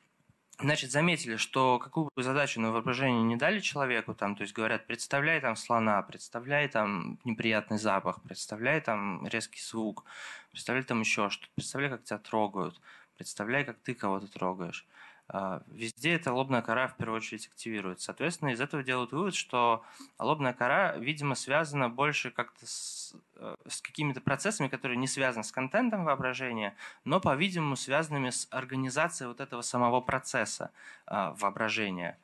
Значит, 0.60 0.92
заметили, 0.92 1.34
что 1.36 1.80
какую 1.80 2.08
бы 2.14 2.22
задачу 2.22 2.60
на 2.60 2.70
воображение 2.70 3.24
не 3.24 3.34
дали 3.34 3.58
человеку, 3.58 4.14
там, 4.14 4.36
то 4.36 4.42
есть 4.42 4.54
говорят, 4.54 4.86
представляй 4.86 5.40
там 5.40 5.56
слона, 5.56 6.00
представляй 6.02 6.68
там 6.68 7.18
неприятный 7.24 7.78
запах, 7.78 8.22
представляй 8.22 8.80
там 8.80 9.26
резкий 9.26 9.60
звук, 9.60 10.04
представляй 10.52 10.84
там 10.84 11.00
еще 11.00 11.28
что-то, 11.28 11.52
представляй, 11.56 11.90
как 11.90 12.04
тебя 12.04 12.18
трогают, 12.18 12.80
представляй, 13.16 13.64
как 13.64 13.78
ты 13.80 13.94
кого-то 13.94 14.28
трогаешь. 14.28 14.86
А, 15.28 15.62
везде 15.68 16.14
эта 16.14 16.32
лобная 16.32 16.60
кора 16.60 16.86
в 16.86 16.96
первую 16.96 17.16
очередь 17.16 17.46
активируется. 17.46 18.06
Соответственно, 18.06 18.50
из 18.50 18.60
этого 18.60 18.82
делают 18.82 19.12
вывод, 19.12 19.34
что 19.34 19.82
лобная 20.18 20.52
кора, 20.52 20.96
видимо, 20.96 21.34
связана 21.34 21.88
больше 21.88 22.30
как-то 22.30 22.66
с, 22.66 23.14
э, 23.36 23.56
с 23.66 23.80
какими-то 23.80 24.20
процессами, 24.20 24.68
которые 24.68 24.98
не 24.98 25.06
связаны 25.06 25.42
с 25.42 25.50
контентом 25.50 26.04
воображения, 26.04 26.76
но, 27.04 27.20
по-видимому, 27.20 27.76
связанными 27.76 28.30
с 28.30 28.46
организацией 28.50 29.28
вот 29.28 29.40
этого 29.40 29.62
самого 29.62 30.02
процесса 30.02 30.70
а, 31.06 31.32
воображения 31.32 32.18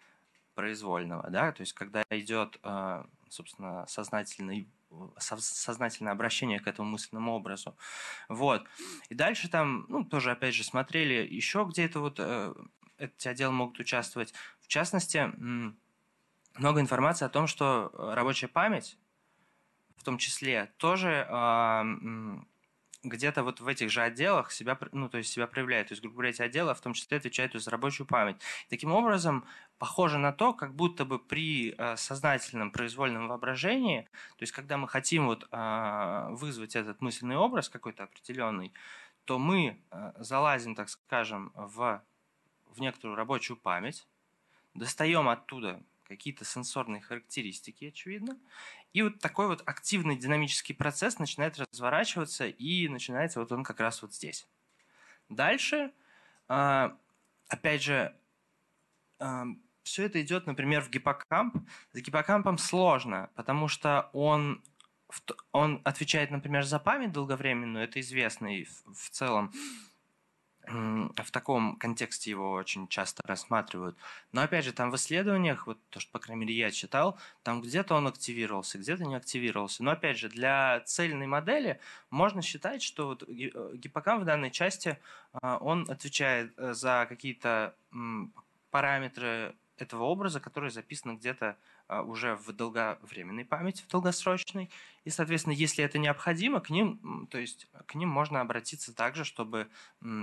произвольного. 0.55 1.31
Да? 1.31 1.53
То 1.53 1.63
есть, 1.63 1.73
когда 1.73 2.03
идет, 2.11 2.59
а, 2.63 3.07
собственно, 3.29 3.87
сознательный 3.87 4.69
сознательное 5.17 6.13
обращение 6.13 6.59
к 6.59 6.67
этому 6.67 6.91
мысленному 6.91 7.35
образу. 7.35 7.77
Вот. 8.29 8.67
И 9.09 9.15
дальше 9.15 9.49
там, 9.49 9.87
ну, 9.89 10.05
тоже, 10.05 10.33
опять 10.33 10.53
же, 10.53 10.65
смотрели 10.65 11.25
еще 11.25 11.65
где-то 11.65 12.01
вот 12.01 12.17
э, 12.19 12.53
эти 13.01 13.29
отделы 13.29 13.53
могут 13.53 13.79
участвовать. 13.81 14.33
В 14.61 14.69
частности, 14.69 15.31
много 16.59 16.81
информации 16.81 17.25
о 17.25 17.29
том, 17.29 17.47
что 17.47 17.91
э, 17.93 18.15
рабочая 18.15 18.49
память, 18.49 18.99
в 19.97 20.05
том 20.05 20.19
числе, 20.19 20.73
тоже 20.79 21.27
а, 21.29 21.85
где-то 23.03 23.43
вот 23.43 23.61
в 23.61 23.69
этих 23.69 23.91
же 23.91 24.03
отделах 24.03 24.51
себя, 24.51 24.79
ну, 24.93 25.09
то 25.09 25.19
есть 25.19 25.33
себя 25.33 25.47
проявляет. 25.47 25.89
То 25.89 25.93
есть, 25.93 26.03
грубо 26.03 26.17
говоря, 26.17 26.31
эти 26.31 26.43
отделы 26.43 26.75
в 26.75 26.81
том 26.81 26.93
числе 26.93 27.17
отвечают 27.19 27.55
за 27.55 27.71
рабочую 27.71 28.07
память. 28.07 28.37
Таким 28.69 28.93
образом, 28.93 29.45
похоже 29.79 30.19
на 30.19 30.33
то, 30.33 30.53
как 30.53 30.75
будто 30.75 31.05
бы 31.05 31.19
при 31.19 31.75
э, 31.77 31.97
сознательном 31.97 32.71
произвольном 32.71 33.29
воображении, 33.29 34.03
то 34.37 34.43
есть 34.43 34.53
когда 34.53 34.77
мы 34.77 34.89
хотим 34.89 35.27
вот 35.27 35.49
а, 35.51 36.29
вызвать 36.31 36.77
этот 36.77 37.01
мысленный 37.01 37.37
образ 37.37 37.69
какой-то 37.69 38.05
определенный, 38.05 38.73
то 39.25 39.39
мы 39.39 39.81
э, 39.91 40.13
залазим, 40.19 40.75
так 40.75 40.89
скажем, 40.89 41.53
в 41.55 42.03
в 42.75 42.81
некоторую 42.81 43.17
рабочую 43.17 43.57
память, 43.57 44.07
достаем 44.75 45.29
оттуда 45.29 45.83
какие-то 46.05 46.45
сенсорные 46.45 47.01
характеристики, 47.01 47.87
очевидно, 47.87 48.39
и 48.93 49.03
вот 49.03 49.21
такой 49.21 49.47
вот 49.47 49.63
активный 49.67 50.17
динамический 50.17 50.75
процесс 50.75 51.19
начинает 51.19 51.59
разворачиваться, 51.59 52.49
и 52.49 52.89
начинается 52.89 53.39
вот 53.39 53.53
он 53.53 53.63
как 53.63 53.79
раз 53.79 54.03
вот 54.03 54.13
здесь. 54.13 54.49
Дальше, 55.29 55.93
а, 56.49 56.97
опять 57.49 57.83
же, 57.83 58.17
а, 59.21 59.47
все 59.85 60.05
это 60.05 60.21
идет, 60.21 60.47
например, 60.47 60.83
в 60.83 60.91
гиппокамп. 60.91 61.57
С 61.93 62.01
гиппокампом 62.01 62.59
сложно, 62.59 63.31
потому 63.37 63.69
что 63.69 64.11
он, 64.13 64.63
он 65.53 65.81
отвечает, 65.85 66.33
например, 66.33 66.65
за 66.65 66.81
память 66.81 67.13
долговременную, 67.13 67.85
это 67.85 68.01
известно 68.01 68.57
и 68.57 68.65
в 68.65 69.11
целом 69.11 69.53
в 70.71 71.31
таком 71.31 71.77
контексте 71.77 72.31
его 72.31 72.53
очень 72.53 72.89
часто 72.89 73.23
рассматривают. 73.27 73.97
Но 74.33 74.43
опять 74.43 74.65
же, 74.65 74.73
там 74.73 74.91
в 74.91 74.97
исследованиях, 74.97 75.67
вот 75.67 75.79
то, 75.91 76.01
что, 76.01 76.11
по 76.13 76.19
крайней 76.19 76.43
мере, 76.45 76.55
я 76.55 76.71
читал, 76.71 77.19
там 77.43 77.61
где-то 77.61 77.95
он 77.95 78.07
активировался, 78.07 78.79
где-то 78.79 79.05
не 79.05 79.15
активировался. 79.15 79.83
Но 79.83 79.91
опять 79.91 80.19
же, 80.19 80.29
для 80.29 80.81
цельной 80.87 81.27
модели 81.27 81.81
можно 82.11 82.43
считать, 82.43 82.83
что 82.83 83.07
вот 83.09 83.23
э, 83.23 83.51
гиппокамп 83.75 84.23
в 84.23 84.27
данной 84.27 84.51
части, 84.51 84.99
а, 85.33 85.59
он 85.59 85.87
отвечает 85.91 86.53
э, 86.57 86.73
за 86.75 87.07
какие-то 87.09 87.75
параметры 88.71 89.57
этого 89.77 90.05
образа, 90.05 90.41
который 90.41 90.71
записан 90.71 91.17
где-то 91.17 91.47
а, 91.47 91.57
уже 92.07 92.37
в 92.37 92.53
долговременной 92.53 93.45
памяти, 93.45 93.83
в 93.83 93.89
долгосрочной. 93.89 94.71
И, 95.05 95.11
соответственно, 95.11 95.55
если 95.55 95.85
это 95.85 95.99
необходимо, 95.99 96.61
к 96.61 96.71
ним, 96.71 97.27
то 97.31 97.39
есть 97.39 97.67
к 97.87 97.95
ним 97.95 98.09
можно 98.09 98.41
обратиться 98.41 98.95
также, 98.95 99.25
чтобы, 99.25 99.69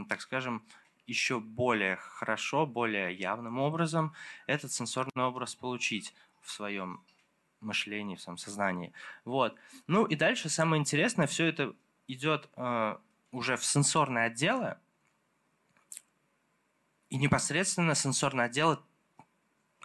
так 0.08 0.22
скажем, 0.22 0.64
еще 1.08 1.40
более 1.40 1.96
хорошо, 1.98 2.66
более 2.66 3.14
явным 3.14 3.60
образом 3.60 4.14
этот 4.46 4.72
сенсорный 4.72 5.24
образ 5.24 5.56
получить 5.56 6.14
в 6.42 6.52
своем 6.52 7.04
мышлении, 7.62 8.16
в 8.16 8.22
своем 8.22 8.38
сознании. 8.38 8.94
Вот. 9.26 9.56
Ну 9.88 10.06
и 10.06 10.16
дальше 10.16 10.50
самое 10.50 10.80
интересное, 10.80 11.28
все 11.28 11.46
это 11.46 11.74
идет 12.08 12.50
э, 12.56 12.98
уже 13.32 13.58
в 13.58 13.66
сенсорные 13.66 14.26
отделы, 14.26 14.78
и 17.10 17.18
непосредственно 17.18 17.96
сенсорные 17.96 18.46
отделы 18.46 18.80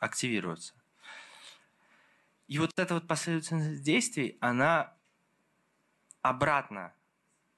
активируются. 0.01 0.75
И 2.49 2.59
вот 2.59 2.79
эта 2.79 2.95
вот 2.95 3.07
последовательность 3.07 3.83
действий, 3.83 4.37
она 4.41 4.93
обратно 6.23 6.93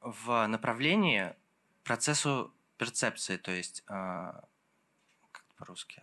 в 0.01 0.47
направлении 0.47 1.35
процессу 1.83 2.53
перцепции, 2.77 3.37
то 3.37 3.51
есть 3.51 3.85
э, 3.88 4.33
как 5.33 5.44
по-русски? 5.57 6.03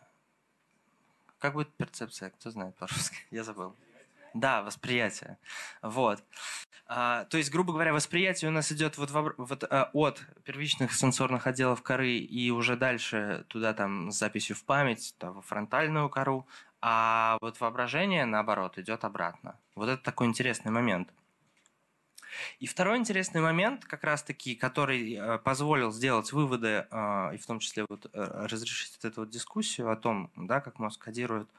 Как 1.39 1.53
будет 1.53 1.73
перцепция? 1.75 2.29
Кто 2.29 2.51
знает 2.51 2.75
по-русски? 2.75 3.17
Я 3.31 3.43
забыл. 3.43 3.75
Да, 4.33 4.61
восприятие. 4.61 5.37
Вот. 5.81 6.23
А, 6.85 7.25
то 7.25 7.37
есть, 7.37 7.51
грубо 7.51 7.73
говоря, 7.73 7.93
восприятие 7.93 8.49
у 8.49 8.53
нас 8.53 8.71
идет 8.71 8.97
вот, 8.97 9.11
вот 9.11 9.63
а, 9.63 9.89
от 9.93 10.21
первичных 10.43 10.93
сенсорных 10.93 11.47
отделов 11.47 11.81
коры 11.81 12.17
и 12.17 12.51
уже 12.51 12.75
дальше 12.75 13.45
туда 13.47 13.73
там 13.73 14.11
с 14.11 14.17
записью 14.17 14.55
в 14.55 14.63
память, 14.63 15.15
там, 15.17 15.33
во 15.33 15.41
фронтальную 15.41 16.09
кору, 16.09 16.47
а 16.81 17.37
вот 17.41 17.59
воображение, 17.59 18.25
наоборот, 18.25 18.77
идет 18.77 19.03
обратно. 19.03 19.55
Вот 19.75 19.89
это 19.89 20.01
такой 20.01 20.27
интересный 20.27 20.71
момент. 20.71 21.09
И 22.59 22.67
второй 22.67 22.97
интересный 22.97 23.41
момент, 23.41 23.85
как 23.85 24.03
раз-таки, 24.03 24.55
который 24.55 25.13
э, 25.13 25.37
позволил 25.39 25.91
сделать 25.91 26.31
выводы, 26.31 26.87
э, 26.89 27.35
и 27.35 27.37
в 27.37 27.45
том 27.45 27.59
числе 27.59 27.85
вот, 27.87 28.07
э, 28.13 28.47
разрешить 28.49 28.93
вот 28.95 29.11
эту 29.11 29.21
вот 29.21 29.29
дискуссию 29.29 29.91
о 29.91 29.95
том, 29.95 30.31
да, 30.35 30.61
как 30.61 30.79
мозг 30.79 31.03
кодирует 31.03 31.49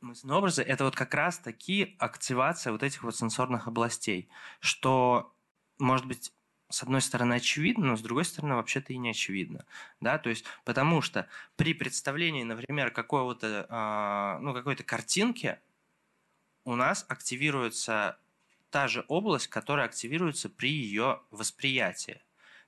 мысленные 0.00 0.38
образы, 0.38 0.62
это 0.62 0.84
вот 0.84 0.96
как 0.96 1.12
раз-таки 1.12 1.94
активация 1.98 2.72
вот 2.72 2.82
этих 2.82 3.02
вот 3.02 3.14
сенсорных 3.16 3.68
областей, 3.68 4.28
что, 4.60 5.34
может 5.78 6.06
быть, 6.06 6.32
с 6.70 6.82
одной 6.82 7.00
стороны 7.00 7.34
очевидно, 7.34 7.86
но 7.86 7.96
с 7.96 8.02
другой 8.02 8.24
стороны 8.24 8.54
вообще-то 8.54 8.92
и 8.92 8.98
не 8.98 9.10
очевидно, 9.10 9.64
да, 10.00 10.18
то 10.18 10.30
есть 10.30 10.44
потому 10.64 11.00
что 11.02 11.28
при 11.56 11.74
представлении, 11.74 12.42
например, 12.42 12.90
какого-то, 12.90 13.66
э, 13.68 14.42
ну, 14.42 14.52
какой-то 14.54 14.84
картинки 14.84 15.58
у 16.64 16.74
нас 16.74 17.06
активируется 17.08 18.18
та 18.70 18.88
же 18.88 19.04
область, 19.08 19.48
которая 19.48 19.86
активируется 19.86 20.50
при 20.50 20.70
ее 20.70 21.20
восприятии. 21.30 22.20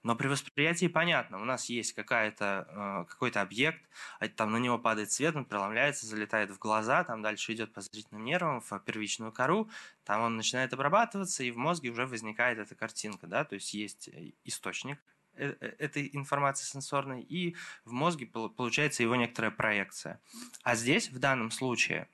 Но 0.03 0.17
при 0.17 0.29
восприятии 0.29 0.87
понятно, 0.87 1.41
у 1.41 1.45
нас 1.45 1.67
есть 1.69 1.93
какая-то, 1.93 2.67
э, 2.69 3.11
какой-то 3.11 3.43
объект, 3.43 3.83
а 4.19 4.29
там 4.29 4.53
на 4.53 4.57
него 4.57 4.79
падает 4.79 5.13
свет, 5.13 5.37
он 5.37 5.45
преломляется, 5.45 6.07
залетает 6.07 6.51
в 6.51 6.59
глаза, 6.59 7.05
там 7.05 7.21
дальше 7.21 7.53
идет 7.53 7.73
по 7.73 7.83
зрительным 7.83 8.25
нервам, 8.25 8.63
в 8.63 8.79
первичную 8.81 9.31
кору, 9.31 9.69
там 10.05 10.23
он 10.23 10.37
начинает 10.37 10.73
обрабатываться, 10.73 11.43
и 11.43 11.51
в 11.51 11.59
мозге 11.59 11.91
уже 11.91 12.07
возникает 12.07 12.59
эта 12.59 12.75
картинка, 12.75 13.27
да, 13.27 13.45
то 13.45 13.55
есть 13.55 13.75
есть 13.75 14.09
э, 14.09 14.33
источник 14.45 14.99
э, 15.35 15.55
этой 15.79 16.09
информации 16.15 16.65
сенсорной, 16.65 17.21
и 17.21 17.55
в 17.85 17.93
мозге 17.93 18.27
получается 18.27 19.03
его 19.03 19.17
некоторая 19.17 19.51
проекция. 19.51 20.19
А 20.63 20.77
здесь, 20.77 21.11
в 21.11 21.19
данном 21.19 21.51
случае, 21.51 22.09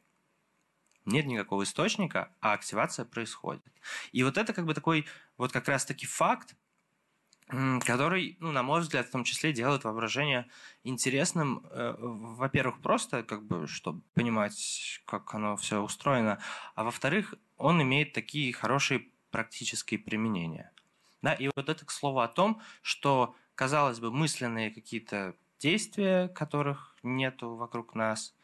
нет 1.04 1.24
никакого 1.26 1.62
источника, 1.62 2.32
а 2.40 2.52
активация 2.52 3.04
происходит. 3.04 3.62
И 4.10 4.24
вот 4.24 4.36
это 4.36 4.52
как 4.52 4.66
бы 4.66 4.74
такой 4.74 5.06
вот 5.38 5.52
как 5.52 5.68
раз-таки 5.68 6.04
факт, 6.04 6.56
который, 7.48 8.36
ну, 8.40 8.50
на 8.50 8.62
мой 8.62 8.80
взгляд, 8.80 9.06
в 9.06 9.12
том 9.12 9.22
числе 9.22 9.52
делает 9.52 9.84
воображение 9.84 10.48
интересным, 10.82 11.64
э, 11.70 11.94
во-первых, 11.98 12.80
просто, 12.80 13.22
как 13.22 13.44
бы, 13.44 13.66
чтобы 13.68 14.02
понимать, 14.14 15.00
как 15.06 15.32
оно 15.34 15.56
все 15.56 15.80
устроено, 15.80 16.40
а 16.74 16.82
во-вторых, 16.82 17.34
он 17.56 17.80
имеет 17.82 18.12
такие 18.12 18.52
хорошие 18.52 19.08
практические 19.30 20.00
применения. 20.00 20.72
Да, 21.22 21.34
и 21.34 21.48
вот 21.54 21.68
это 21.68 21.84
к 21.86 21.90
слову 21.90 22.20
о 22.20 22.28
том, 22.28 22.60
что, 22.82 23.36
казалось 23.54 24.00
бы, 24.00 24.10
мысленные 24.10 24.70
какие-то 24.70 25.36
действия, 25.60 26.28
которых 26.28 26.96
нету 27.02 27.54
вокруг 27.54 27.94
нас, 27.94 28.34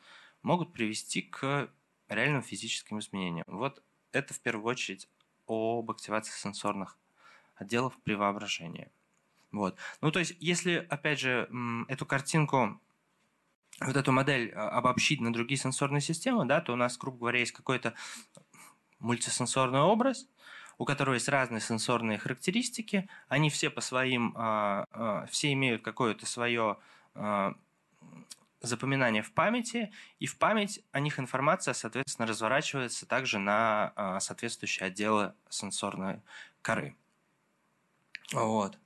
могут 0.42 0.72
привести 0.72 1.22
к 1.22 1.70
реальным 2.08 2.42
физическим 2.42 2.98
изменениям. 3.00 3.44
Вот 3.48 3.82
это 4.12 4.32
в 4.32 4.40
первую 4.40 4.66
очередь 4.66 5.08
об 5.46 5.90
активации 5.90 6.32
сенсорных 6.32 6.98
отделов 7.62 7.98
при 8.04 8.14
воображении. 8.14 8.90
Вот. 9.52 9.76
Ну, 10.00 10.10
то 10.10 10.18
есть, 10.18 10.34
если, 10.40 10.86
опять 10.88 11.20
же, 11.20 11.48
эту 11.88 12.06
картинку, 12.06 12.80
вот 13.80 13.96
эту 13.96 14.12
модель 14.12 14.50
а, 14.54 14.70
обобщить 14.70 15.20
на 15.20 15.32
другие 15.32 15.58
сенсорные 15.58 16.00
системы, 16.00 16.46
да, 16.46 16.60
то 16.60 16.72
у 16.72 16.76
нас, 16.76 16.96
грубо 16.96 17.18
говоря, 17.18 17.40
есть 17.40 17.52
какой-то 17.52 17.94
мультисенсорный 18.98 19.80
образ, 19.80 20.26
у 20.78 20.84
которого 20.84 21.14
есть 21.14 21.28
разные 21.28 21.60
сенсорные 21.60 22.18
характеристики, 22.18 23.08
они 23.28 23.50
все 23.50 23.70
по 23.70 23.80
своим, 23.80 24.34
а, 24.36 24.86
а, 24.90 25.26
все 25.26 25.52
имеют 25.52 25.82
какое-то 25.82 26.26
свое 26.26 26.78
запоминание 28.62 29.22
в 29.22 29.32
памяти, 29.34 29.92
и 30.18 30.26
в 30.26 30.38
память 30.38 30.82
о 30.92 31.00
них 31.00 31.18
информация, 31.18 31.74
соответственно, 31.74 32.26
разворачивается 32.26 33.04
также 33.06 33.38
на 33.38 34.18
соответствующие 34.20 34.86
отделы 34.86 35.34
сенсорной 35.50 36.22
коры. 36.62 36.96
Вот. 38.32 38.78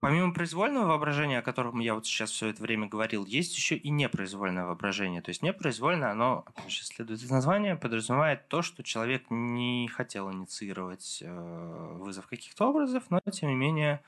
Помимо 0.00 0.32
произвольного 0.32 0.86
воображения, 0.86 1.40
о 1.40 1.42
котором 1.42 1.78
я 1.78 1.94
вот 1.94 2.06
сейчас 2.06 2.30
все 2.30 2.48
это 2.48 2.62
время 2.62 2.88
говорил, 2.88 3.26
есть 3.26 3.54
еще 3.54 3.76
и 3.76 3.90
непроизвольное 3.90 4.64
воображение. 4.64 5.20
То 5.20 5.28
есть 5.28 5.42
непроизвольное, 5.42 6.12
оно, 6.12 6.42
опять 6.46 6.70
же, 6.70 6.84
следует 6.84 7.20
из 7.20 7.30
названия, 7.30 7.76
подразумевает 7.76 8.48
то, 8.48 8.62
что 8.62 8.82
человек 8.82 9.26
не 9.28 9.86
хотел 9.88 10.32
инициировать 10.32 11.22
э, 11.22 11.96
вызов 11.98 12.26
каких-то 12.26 12.70
образов, 12.70 13.04
но, 13.10 13.20
тем 13.30 13.50
не 13.50 13.56
менее, 13.56 14.02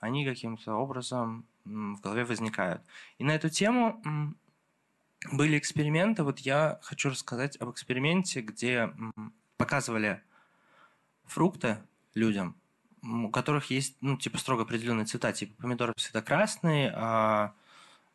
они 0.00 0.26
каким-то 0.26 0.74
образом 0.74 1.46
в 1.64 2.00
голове 2.02 2.26
возникают. 2.26 2.82
И 3.16 3.24
на 3.24 3.34
эту 3.34 3.48
тему 3.48 4.02
были 5.30 5.56
эксперименты. 5.56 6.24
Вот 6.24 6.40
я 6.40 6.78
хочу 6.82 7.08
рассказать 7.08 7.56
об 7.56 7.70
эксперименте, 7.70 8.42
где 8.42 8.92
показывали 9.56 10.20
фрукты 11.24 11.78
людям, 12.14 12.54
у 13.02 13.28
которых 13.30 13.70
есть, 13.70 13.96
ну, 14.00 14.16
типа, 14.16 14.38
строго 14.38 14.62
определенные 14.62 15.06
цвета. 15.06 15.32
Типа, 15.32 15.60
помидоры 15.60 15.92
всегда 15.96 16.22
красные, 16.22 16.92
а 16.94 17.52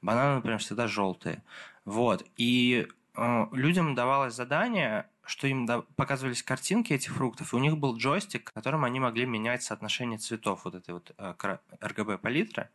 бананы, 0.01 0.35
например, 0.35 0.59
всегда 0.59 0.87
желтые. 0.87 1.43
Вот. 1.85 2.25
И 2.37 2.87
э, 3.15 3.45
людям 3.51 3.95
давалось 3.95 4.33
задание, 4.33 5.07
что 5.25 5.47
им 5.47 5.67
показывались 5.97 6.41
картинки 6.41 6.93
этих 6.93 7.13
фруктов, 7.15 7.51
и 7.51 7.55
у 7.57 7.59
них 7.59 7.77
был 7.77 7.97
джойстик, 7.97 8.51
которым 8.53 8.85
они 8.85 8.99
могли 8.99 9.25
менять 9.25 9.61
соотношение 9.61 10.17
цветов 10.17 10.61
вот 10.63 10.75
этой 10.75 10.93
вот 10.93 11.11
э, 11.17 11.33
RGB 11.81 12.17
палитры. 12.17 12.69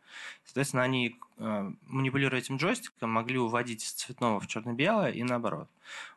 Соответственно, 0.45 0.83
они, 0.83 1.19
э, 1.37 1.71
манипулируя 1.87 2.39
этим 2.39 2.57
джойстиком, 2.57 3.09
могли 3.09 3.39
уводить 3.39 3.83
из 3.83 3.93
цветного 3.93 4.39
в 4.39 4.47
черно-белое 4.47 5.11
и 5.11 5.23
наоборот. 5.23 5.67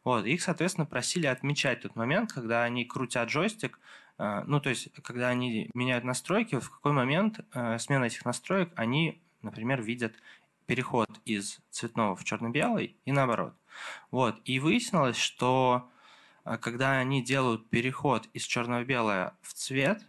Вот. 0.04 0.26
Их, 0.26 0.42
соответственно, 0.42 0.84
просили 0.84 1.26
отмечать 1.26 1.82
тот 1.82 1.96
момент, 1.96 2.32
когда 2.32 2.64
они 2.64 2.84
крутят 2.84 3.30
джойстик, 3.30 3.78
ну, 4.18 4.60
то 4.60 4.70
есть, 4.70 4.92
когда 5.02 5.28
они 5.28 5.70
меняют 5.74 6.04
настройки, 6.04 6.58
в 6.58 6.70
какой 6.70 6.92
момент 6.92 7.40
э, 7.52 7.78
смена 7.78 8.04
этих 8.04 8.24
настроек 8.24 8.72
они, 8.76 9.22
например, 9.42 9.82
видят 9.82 10.14
переход 10.66 11.08
из 11.24 11.60
цветного 11.70 12.16
в 12.16 12.24
черно-белый 12.24 12.96
и 13.04 13.12
наоборот. 13.12 13.54
Вот. 14.10 14.40
И 14.44 14.58
выяснилось, 14.58 15.16
что 15.16 15.90
э, 16.44 16.56
когда 16.58 16.92
они 16.92 17.22
делают 17.22 17.68
переход 17.68 18.28
из 18.32 18.44
черно-белого 18.44 19.36
в 19.42 19.52
цвет, 19.52 20.02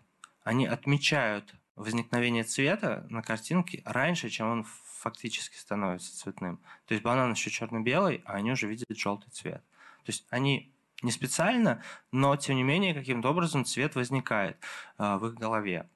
они 0.44 0.66
отмечают 0.66 1.54
возникновение 1.76 2.44
цвета 2.44 3.06
на 3.10 3.22
картинке 3.22 3.82
раньше, 3.86 4.30
чем 4.30 4.48
он 4.48 4.64
фактически 4.64 5.58
становится 5.58 6.18
цветным. 6.18 6.60
То 6.86 6.94
есть 6.94 7.04
банан 7.04 7.32
еще 7.32 7.50
черно-белый, 7.50 8.24
а 8.26 8.34
они 8.34 8.52
уже 8.52 8.68
видят 8.68 8.98
желтый 8.98 9.32
цвет. 9.32 9.62
То 10.06 10.12
есть 10.12 10.26
они 10.30 10.74
не 11.02 11.12
специально, 11.12 11.84
но 12.12 12.36
тем 12.36 12.56
не 12.56 12.64
менее 12.64 12.94
каким-то 12.94 13.30
образом 13.30 13.66
цвет 13.66 13.96
возникает 13.96 14.58
э, 14.98 15.18
в 15.18 15.28
их 15.28 15.36
голове. 15.36 15.90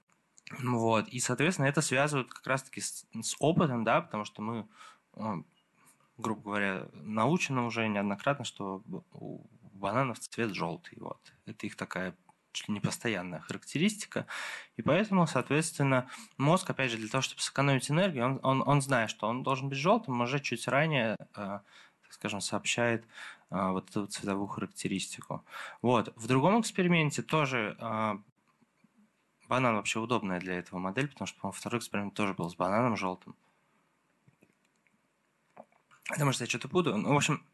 Вот. 0.59 1.07
И, 1.07 1.19
соответственно, 1.19 1.67
это 1.67 1.81
связывают 1.81 2.31
как 2.31 2.45
раз-таки 2.45 2.81
с, 2.81 3.05
с 3.21 3.35
опытом, 3.39 3.83
да, 3.83 4.01
потому 4.01 4.25
что 4.25 4.41
мы, 4.41 4.67
э, 5.15 5.21
грубо 6.17 6.41
говоря, 6.41 6.87
научены 6.93 7.61
уже 7.61 7.87
неоднократно, 7.87 8.45
что 8.45 8.83
у 9.13 9.47
бананов 9.73 10.19
цвет 10.19 10.53
желтый. 10.53 10.97
Вот. 10.99 11.33
Это 11.45 11.65
их 11.65 11.75
такая 11.75 12.15
чуть 12.51 12.67
ли 12.67 12.73
не 12.73 12.79
постоянная 12.79 13.39
характеристика. 13.39 14.27
И 14.75 14.81
поэтому, 14.81 15.25
соответственно, 15.25 16.09
мозг, 16.37 16.69
опять 16.69 16.91
же, 16.91 16.97
для 16.97 17.07
того, 17.07 17.21
чтобы 17.21 17.41
сэкономить 17.41 17.89
энергию, 17.89 18.25
он, 18.25 18.39
он, 18.43 18.63
он 18.67 18.81
знает, 18.81 19.09
что 19.09 19.27
он 19.27 19.43
должен 19.43 19.69
быть 19.69 19.77
желтым, 19.77 20.21
уже 20.21 20.39
чуть 20.39 20.67
ранее, 20.67 21.17
э, 21.35 21.59
скажем, 22.09 22.41
сообщает 22.41 23.05
э, 23.51 23.69
вот 23.71 23.89
эту 23.89 24.07
цветовую 24.07 24.47
характеристику. 24.47 25.45
Вот. 25.81 26.13
В 26.15 26.27
другом 26.27 26.59
эксперименте 26.59 27.21
тоже 27.21 27.77
э, 27.79 28.17
банан 29.47 29.75
вообще 29.75 29.99
удобная 29.99 30.39
для 30.39 30.55
этого 30.55 30.79
модель, 30.79 31.07
потому 31.07 31.27
что, 31.27 31.39
по-моему, 31.39 31.57
второй 31.59 31.79
эксперимент 31.79 32.13
тоже 32.13 32.33
был 32.33 32.49
с 32.49 32.55
бананом 32.55 32.97
желтым. 32.97 33.35
Это, 36.09 36.25
может, 36.25 36.41
я 36.41 36.47
что-то 36.47 36.67
буду. 36.67 36.97
Ну, 36.97 37.13
в 37.13 37.17
общем, 37.17 37.45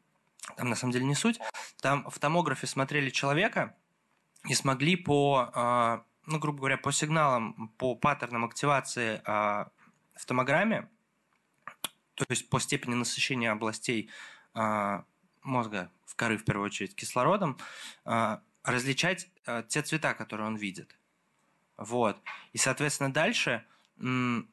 там 0.55 0.69
на 0.69 0.75
самом 0.75 0.93
деле 0.93 1.05
не 1.05 1.15
суть. 1.15 1.39
Там 1.81 2.09
в 2.09 2.17
томографе 2.19 2.65
смотрели 2.65 3.09
человека, 3.09 3.75
и 4.47 4.53
смогли 4.53 4.95
по, 4.95 5.49
а, 5.53 6.03
ну, 6.25 6.39
грубо 6.39 6.59
говоря, 6.59 6.77
по 6.77 6.91
сигналам, 6.91 7.71
по 7.77 7.95
паттернам 7.95 8.45
активации 8.45 9.21
а, 9.25 9.69
в 10.15 10.25
томограмме, 10.25 10.89
то 12.15 12.25
есть 12.29 12.49
по 12.49 12.59
степени 12.59 12.95
насыщения 12.95 13.51
областей 13.51 14.09
а, 14.53 15.03
мозга 15.47 15.91
в 16.05 16.15
коры, 16.15 16.37
в 16.37 16.45
первую 16.45 16.65
очередь, 16.65 16.95
кислородом, 16.95 17.57
различать 18.63 19.29
те 19.69 19.81
цвета, 19.81 20.13
которые 20.13 20.47
он 20.47 20.55
видит. 20.55 20.97
Вот. 21.77 22.21
И, 22.53 22.57
соответственно, 22.57 23.11
дальше, 23.11 23.65
то 23.97 24.43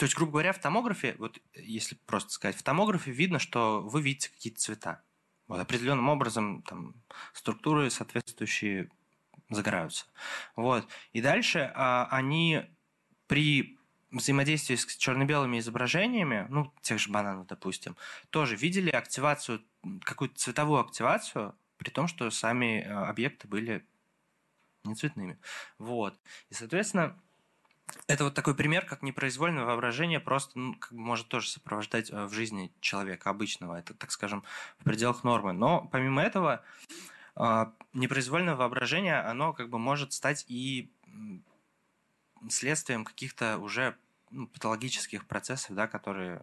есть, 0.00 0.14
грубо 0.14 0.32
говоря, 0.32 0.52
в 0.52 0.58
томографе, 0.58 1.14
вот 1.18 1.38
если 1.54 1.96
просто 2.06 2.30
сказать, 2.30 2.56
в 2.56 2.62
томографе 2.62 3.10
видно, 3.10 3.38
что 3.38 3.80
вы 3.80 4.02
видите 4.02 4.30
какие-то 4.30 4.60
цвета. 4.60 5.02
Вот 5.46 5.58
определенным 5.58 6.08
образом 6.08 6.62
там 6.62 6.94
структуры 7.32 7.90
соответствующие 7.90 8.88
загораются. 9.48 10.06
Вот. 10.54 10.86
И 11.12 11.20
дальше 11.20 11.72
а, 11.74 12.06
они 12.10 12.62
при 13.26 13.79
взаимодействии 14.10 14.74
с 14.74 14.86
черно-белыми 14.96 15.58
изображениями, 15.58 16.46
ну, 16.48 16.72
тех 16.82 16.98
же 16.98 17.10
бананов, 17.10 17.46
допустим, 17.46 17.96
тоже 18.30 18.56
видели 18.56 18.90
активацию, 18.90 19.62
какую-то 20.02 20.36
цветовую 20.36 20.80
активацию, 20.80 21.54
при 21.76 21.90
том, 21.90 22.08
что 22.08 22.30
сами 22.30 22.82
а, 22.82 23.08
объекты 23.08 23.48
были 23.48 23.84
не 24.84 24.94
цветными. 24.94 25.38
Вот. 25.78 26.14
И, 26.50 26.54
соответственно, 26.54 27.16
это 28.06 28.24
вот 28.24 28.34
такой 28.34 28.54
пример, 28.54 28.84
как 28.84 29.02
непроизвольное 29.02 29.64
воображение 29.64 30.20
просто 30.20 30.58
ну, 30.58 30.74
как 30.74 30.92
бы 30.92 30.98
может 30.98 31.28
тоже 31.28 31.48
сопровождать 31.48 32.10
а, 32.10 32.26
в 32.26 32.32
жизни 32.32 32.72
человека 32.80 33.30
обычного. 33.30 33.78
Это, 33.78 33.94
так 33.94 34.10
скажем, 34.10 34.44
в 34.78 34.84
пределах 34.84 35.24
нормы. 35.24 35.52
Но 35.52 35.88
помимо 35.90 36.22
этого, 36.22 36.62
а, 37.34 37.72
непроизвольное 37.92 38.56
воображение, 38.56 39.20
оно 39.20 39.52
как 39.52 39.70
бы 39.70 39.78
может 39.78 40.12
стать 40.12 40.44
и 40.48 40.90
следствием 42.48 43.04
каких-то 43.04 43.58
уже 43.58 43.96
ну, 44.30 44.46
патологических 44.46 45.26
процессов, 45.26 45.74
да, 45.74 45.86
которые 45.86 46.42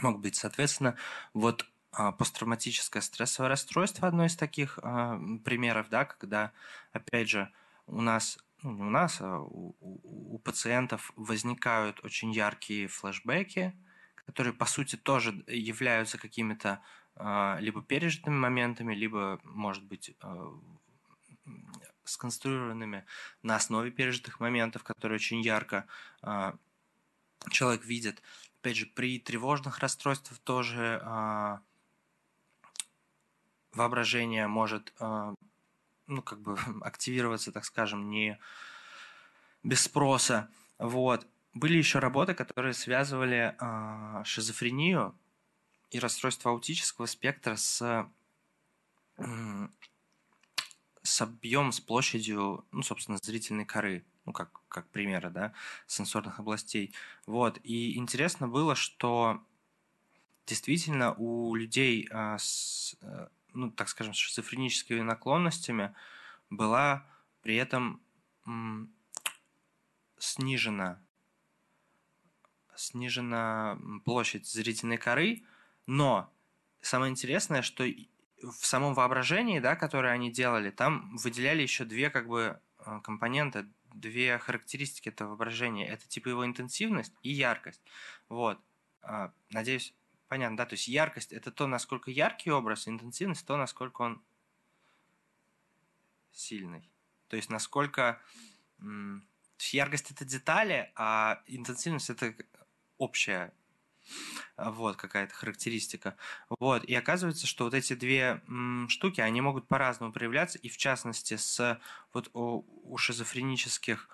могут 0.00 0.22
быть. 0.22 0.36
Соответственно, 0.36 0.96
вот 1.34 1.66
а, 1.92 2.12
посттравматическое 2.12 3.02
стрессовое 3.02 3.48
расстройство 3.48 4.06
одно 4.06 4.24
из 4.24 4.36
таких 4.36 4.78
а, 4.82 5.20
примеров, 5.44 5.88
да, 5.88 6.04
когда, 6.04 6.52
опять 6.92 7.28
же, 7.28 7.50
у 7.86 8.00
нас, 8.00 8.38
ну 8.62 8.72
не 8.72 8.82
у 8.82 8.90
нас, 8.90 9.20
а 9.20 9.40
у, 9.40 9.74
у, 9.80 10.34
у 10.34 10.38
пациентов 10.38 11.12
возникают 11.16 12.04
очень 12.04 12.30
яркие 12.30 12.86
флешбеки, 12.86 13.74
которые, 14.26 14.52
по 14.52 14.66
сути, 14.66 14.96
тоже 14.96 15.44
являются 15.48 16.18
какими-то 16.18 16.80
а, 17.16 17.58
либо 17.60 17.82
пережитыми 17.82 18.36
моментами, 18.36 18.94
либо, 18.94 19.40
может 19.42 19.84
быть, 19.84 20.14
а, 20.20 20.52
сконструированными 22.10 23.04
на 23.42 23.56
основе 23.56 23.90
пережитых 23.90 24.40
моментов, 24.40 24.82
которые 24.82 25.16
очень 25.16 25.40
ярко 25.40 25.86
а, 26.22 26.56
человек 27.50 27.84
видит. 27.84 28.22
Опять 28.60 28.76
же, 28.76 28.86
при 28.86 29.18
тревожных 29.18 29.78
расстройствах 29.78 30.38
тоже 30.40 31.02
воображение 33.72 34.48
может 34.48 34.92
ну, 36.10 36.22
как 36.22 36.40
бы 36.40 36.58
активироваться, 36.82 37.52
так 37.52 37.64
скажем, 37.64 38.10
не 38.10 38.38
без 39.62 39.82
спроса. 39.82 40.50
Вот. 40.78 41.26
Были 41.54 41.78
еще 41.78 41.98
работы, 41.98 42.34
которые 42.34 42.74
связывали 42.74 43.56
шизофрению 44.24 45.14
и 45.90 45.98
расстройство 45.98 46.52
аутического 46.52 47.06
спектра 47.06 47.56
с, 47.56 48.08
с 51.10 51.20
объемом, 51.22 51.72
с 51.72 51.80
площадью, 51.80 52.64
ну, 52.70 52.82
собственно, 52.82 53.18
зрительной 53.20 53.64
коры, 53.64 54.04
ну, 54.26 54.32
как, 54.32 54.60
как 54.68 54.88
примеры, 54.90 55.30
да, 55.30 55.52
сенсорных 55.88 56.38
областей. 56.38 56.94
Вот, 57.26 57.58
и 57.64 57.96
интересно 57.98 58.46
было, 58.46 58.76
что 58.76 59.42
действительно 60.46 61.14
у 61.14 61.56
людей 61.56 62.08
а, 62.12 62.38
с, 62.38 62.96
э, 63.02 63.26
ну, 63.54 63.72
так 63.72 63.88
скажем, 63.88 64.14
с 64.14 64.18
шизофреническими 64.18 65.00
наклонностями 65.00 65.94
была 66.48 67.04
при 67.42 67.56
этом 67.56 68.00
снижена 70.18 71.02
снижена 72.76 73.78
площадь 74.04 74.46
зрительной 74.46 74.96
коры, 74.96 75.42
но 75.86 76.32
самое 76.80 77.10
интересное, 77.10 77.62
что 77.62 77.84
в 78.42 78.66
самом 78.66 78.94
воображении, 78.94 79.58
да, 79.58 79.76
которое 79.76 80.12
они 80.12 80.30
делали, 80.30 80.70
там 80.70 81.16
выделяли 81.16 81.62
еще 81.62 81.84
две 81.84 82.10
как 82.10 82.26
бы 82.26 82.60
э, 82.78 83.00
компоненты, 83.02 83.66
две 83.94 84.38
характеристики 84.38 85.08
этого 85.08 85.30
воображения. 85.30 85.88
Это 85.88 86.06
типа 86.08 86.28
его 86.28 86.44
интенсивность 86.44 87.14
и 87.22 87.30
яркость. 87.30 87.82
Вот. 88.28 88.58
А, 89.02 89.32
надеюсь, 89.50 89.94
понятно, 90.28 90.56
да? 90.56 90.66
То 90.66 90.74
есть 90.74 90.88
яркость– 90.88 91.32
это 91.34 91.50
то, 91.50 91.66
насколько 91.66 92.10
яркий 92.10 92.50
образ, 92.50 92.88
интенсивность– 92.88 93.46
то, 93.46 93.56
насколько 93.56 94.02
он 94.02 94.22
сильный. 96.32 96.88
То 97.28 97.36
есть 97.36 97.50
насколько... 97.50 98.20
То 98.78 99.64
есть 99.64 99.74
яркость– 99.74 100.10
это 100.12 100.24
детали, 100.24 100.90
а 100.94 101.42
интенсивность– 101.46 102.10
это 102.10 102.34
общая 102.96 103.46
а, 103.46 103.52
вот 104.56 104.96
какая-то 104.96 105.34
характеристика. 105.34 106.16
Вот. 106.58 106.84
И 106.84 106.94
оказывается, 106.94 107.46
что 107.46 107.64
вот 107.64 107.74
эти 107.74 107.94
две 107.94 108.42
м, 108.48 108.88
штуки, 108.88 109.20
они 109.20 109.40
могут 109.40 109.68
по-разному 109.68 110.12
проявляться, 110.12 110.58
и 110.58 110.68
в 110.68 110.76
частности 110.76 111.36
с 111.36 111.80
вот 112.12 112.30
у, 112.34 112.64
у 112.84 112.96
шизофренических 112.98 114.08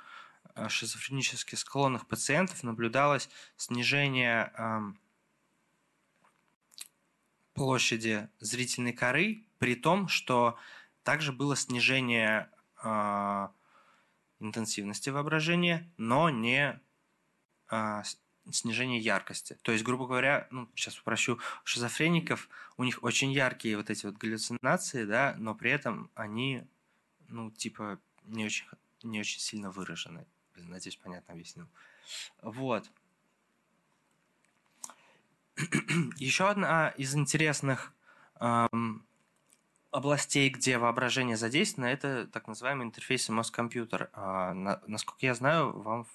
а, 0.55 0.69
шизофренически 0.69 1.55
склонных 1.55 2.07
пациентов 2.07 2.63
наблюдалось 2.63 3.29
снижение 3.57 4.53
э, 4.57 4.81
площади 7.53 8.29
зрительной 8.39 8.93
коры, 8.93 9.45
при 9.59 9.75
том, 9.75 10.09
что 10.09 10.59
также 11.03 11.33
было 11.33 11.57
снижение 11.57 12.51
э, 12.83 13.49
интенсивности 14.41 15.11
воображения, 15.11 15.93
но 15.99 16.31
не 16.31 16.81
э, 17.71 18.03
снижение 18.53 19.01
яркости. 19.01 19.59
То 19.63 19.73
есть, 19.73 19.85
грубо 19.85 20.07
говоря, 20.07 20.47
ну, 20.51 20.69
сейчас 20.75 20.99
упрощу, 20.99 21.39
шизофреников, 21.65 22.49
у 22.77 22.85
них 22.85 23.03
очень 23.03 23.33
яркие 23.33 23.77
вот 23.77 23.91
эти 23.91 24.07
вот 24.07 24.17
галлюцинации, 24.17 25.05
да, 25.05 25.35
но 25.39 25.55
при 25.55 25.71
этом 25.71 26.11
они, 26.15 26.65
ну, 27.29 27.51
типа, 27.51 27.99
не 28.25 28.45
очень, 28.45 28.67
не 29.03 29.21
очень 29.21 29.41
сильно 29.41 29.71
выражены. 29.71 30.27
Надеюсь, 30.57 30.97
понятно 30.97 31.35
объяснил. 31.35 31.67
Вот. 32.43 32.91
Еще 36.17 36.49
одна 36.49 36.91
из 36.91 37.15
интересных 37.15 37.93
эм, 38.41 39.07
областей, 39.91 40.51
где 40.51 40.79
воображение 40.79 41.37
задействовано, 41.37 41.91
это 41.91 42.27
так 42.27 42.49
называемый 42.49 42.87
интерфейс 42.87 43.29
мозг-компьютер. 43.29 44.11
А, 44.13 44.53
на, 44.53 44.83
насколько 44.87 45.25
я 45.25 45.35
знаю, 45.35 45.73
вам 45.73 46.07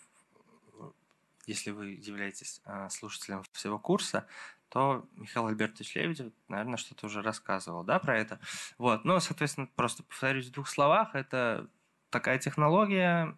если 1.46 1.72
вы 1.72 1.92
являетесь 1.92 2.62
а, 2.66 2.90
слушателем 2.90 3.44
всего 3.52 3.80
курса, 3.80 4.26
то 4.70 5.06
Михаил 5.16 5.48
Альбертович 5.48 5.96
Лебедев, 5.96 6.32
наверное, 6.48 6.78
что-то 6.78 7.06
уже 7.08 7.22
рассказывал, 7.22 7.84
да, 7.84 8.00
про 8.00 8.18
это. 8.18 8.40
Вот, 8.78 9.04
ну, 9.04 9.20
соответственно, 9.20 9.68
просто 9.76 10.04
повторюсь 10.04 10.48
в 10.48 10.52
двух 10.52 10.70
словах, 10.70 11.14
это 11.14 11.68
такая 12.10 12.40
технология, 12.40 13.36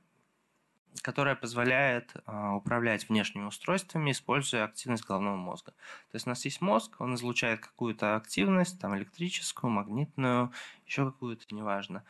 которая 1.01 1.35
позволяет 1.35 2.13
э, 2.15 2.49
управлять 2.51 3.09
внешними 3.09 3.45
устройствами, 3.45 4.11
используя 4.11 4.65
активность 4.65 5.05
головного 5.05 5.35
мозга. 5.35 5.71
То 6.11 6.15
есть 6.15 6.27
у 6.27 6.29
нас 6.29 6.45
есть 6.45 6.61
мозг, 6.61 6.95
он 6.99 7.15
излучает 7.15 7.59
какую-то 7.59 8.15
активность, 8.15 8.79
там 8.79 8.95
электрическую, 8.97 9.71
магнитную, 9.71 10.51
еще 10.85 11.05
какую-то, 11.05 11.43
неважно. 11.53 12.03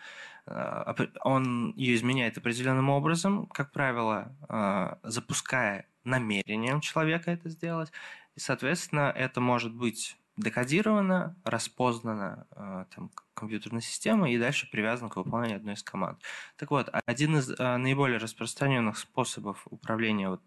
Э, 0.46 0.93
он 1.22 1.74
ее 1.76 1.96
изменяет 1.96 2.38
определенным 2.38 2.89
образом, 2.89 3.48
как 3.48 3.72
правило, 3.72 4.36
э, 4.50 4.96
запуская 5.04 5.88
намерением 6.04 6.82
человека 6.82 7.32
это 7.32 7.50
сделать. 7.50 7.91
И, 8.36 8.39
соответственно, 8.39 9.13
это 9.15 9.41
может 9.41 9.74
быть 9.74 10.17
декодировано, 10.38 11.36
распознано 11.44 12.48
э, 12.52 12.86
там, 12.96 13.12
компьютерной 13.34 13.81
системой 13.81 14.34
и 14.34 14.40
дальше 14.40 14.69
привязано 14.69 15.10
к 15.10 15.15
выполнению 15.15 15.58
одной 15.58 15.75
из 15.75 15.84
команд. 15.84 16.19
Так 16.58 16.71
вот, 16.71 16.90
один 17.06 17.38
из 17.38 17.50
э, 17.50 17.77
наиболее 17.77 18.17
распространенных 18.17 18.98
способов 18.98 19.67
управления 19.69 20.29
вот 20.29 20.42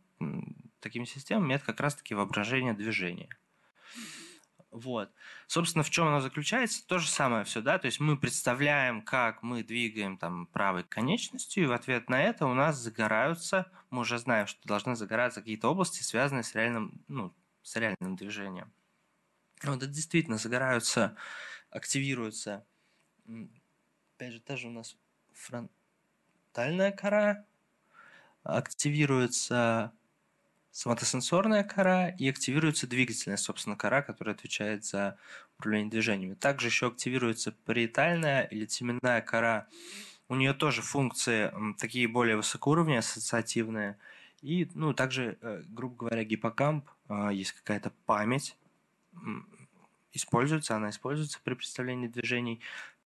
такими 0.80 1.04
системами 1.04 1.54
это 1.54 1.66
как 1.66 1.80
раз-таки 1.80 2.14
воображение 2.14 2.72
движения. 2.72 3.28
Вот. 4.70 5.10
Собственно, 5.46 5.82
в 5.82 5.90
чем 5.90 6.08
оно 6.08 6.20
заключается? 6.20 6.86
То 6.86 6.98
же 6.98 7.08
самое 7.08 7.44
все, 7.44 7.62
да, 7.62 7.78
то 7.78 7.86
есть 7.86 7.98
мы 7.98 8.18
представляем, 8.18 9.00
как 9.00 9.42
мы 9.42 9.62
двигаем 9.62 10.18
там 10.18 10.46
правой 10.46 10.84
конечностью, 10.84 11.64
и 11.64 11.66
в 11.66 11.72
ответ 11.72 12.10
на 12.10 12.22
это 12.22 12.46
у 12.46 12.52
нас 12.52 12.76
загораются, 12.76 13.70
мы 13.90 14.00
уже 14.00 14.18
знаем, 14.18 14.46
что 14.46 14.60
должны 14.68 14.94
загораться 14.94 15.40
какие-то 15.40 15.70
области, 15.70 16.02
связанные 16.02 16.42
с 16.42 16.54
реальным, 16.54 17.00
ну, 17.08 17.32
с 17.62 17.76
реальным 17.76 18.16
движением. 18.16 18.70
Вот 19.62 19.82
это 19.82 19.86
действительно 19.86 20.38
загораются, 20.38 21.16
активируются. 21.70 22.64
Опять 24.16 24.32
же, 24.32 24.40
тоже 24.40 24.68
у 24.68 24.70
нас 24.70 24.96
фронтальная 25.32 26.92
кора, 26.92 27.44
активируется 28.42 29.92
соматосенсорная 30.70 31.64
кора 31.64 32.10
и 32.10 32.28
активируется 32.28 32.86
двигательная, 32.86 33.38
собственно, 33.38 33.76
кора, 33.76 34.02
которая 34.02 34.34
отвечает 34.34 34.84
за 34.84 35.16
управление 35.58 35.90
движениями. 35.90 36.34
Также 36.34 36.68
еще 36.68 36.88
активируется 36.88 37.52
париетальная 37.64 38.42
или 38.42 38.66
теменная 38.66 39.22
кора. 39.22 39.68
У 40.28 40.34
нее 40.34 40.52
тоже 40.52 40.82
функции 40.82 41.50
такие 41.78 42.08
более 42.08 42.36
высокоуровневые, 42.36 42.98
ассоциативные. 42.98 43.96
И, 44.42 44.68
ну, 44.74 44.92
также, 44.92 45.38
э, 45.40 45.62
грубо 45.66 45.96
говоря, 45.96 46.24
гиппокамп, 46.24 46.88
э, 47.08 47.30
есть 47.32 47.52
какая-то 47.52 47.90
память, 48.04 48.54
используется, 50.12 50.76
она 50.76 50.90
используется 50.90 51.40
при 51.42 51.54
представлении 51.54 52.08
движений 52.08 52.60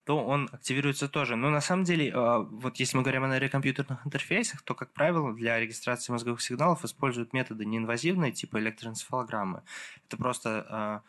то 0.08 0.24
он 0.24 0.48
активируется 0.52 1.06
тоже. 1.06 1.36
Но 1.36 1.50
на 1.50 1.60
самом 1.60 1.84
деле, 1.84 2.10
а, 2.14 2.38
вот 2.38 2.78
если 2.78 2.96
мы 2.96 3.02
говорим 3.02 3.24
о 3.24 3.28
нейрокомпьютерных 3.28 4.06
интерфейсах, 4.06 4.62
то, 4.62 4.74
как 4.74 4.90
правило, 4.94 5.34
для 5.34 5.60
регистрации 5.60 6.12
мозговых 6.12 6.40
сигналов 6.40 6.82
используют 6.82 7.34
методы 7.34 7.66
неинвазивные, 7.66 8.32
типа 8.32 8.58
электроэнцефалограммы. 8.58 9.62
Это 10.06 10.16
просто 10.16 10.66
а, 10.70 11.02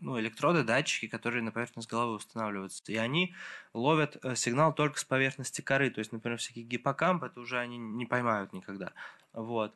ну, 0.00 0.18
электроды, 0.18 0.64
датчики, 0.64 1.06
которые 1.06 1.44
на 1.44 1.52
поверхность 1.52 1.88
головы 1.88 2.16
устанавливаются. 2.16 2.82
И 2.88 2.96
они 2.96 3.32
ловят 3.74 4.16
э, 4.24 4.34
сигнал 4.34 4.74
только 4.74 4.98
с 4.98 5.04
поверхности 5.04 5.60
коры. 5.60 5.90
То 5.90 6.00
есть, 6.00 6.10
например, 6.10 6.38
всякие 6.38 6.64
гиппокамп, 6.64 7.22
это 7.22 7.40
уже 7.40 7.60
они 7.60 7.78
не 7.78 8.06
поймают 8.06 8.52
никогда. 8.52 8.90
Вот. 9.32 9.72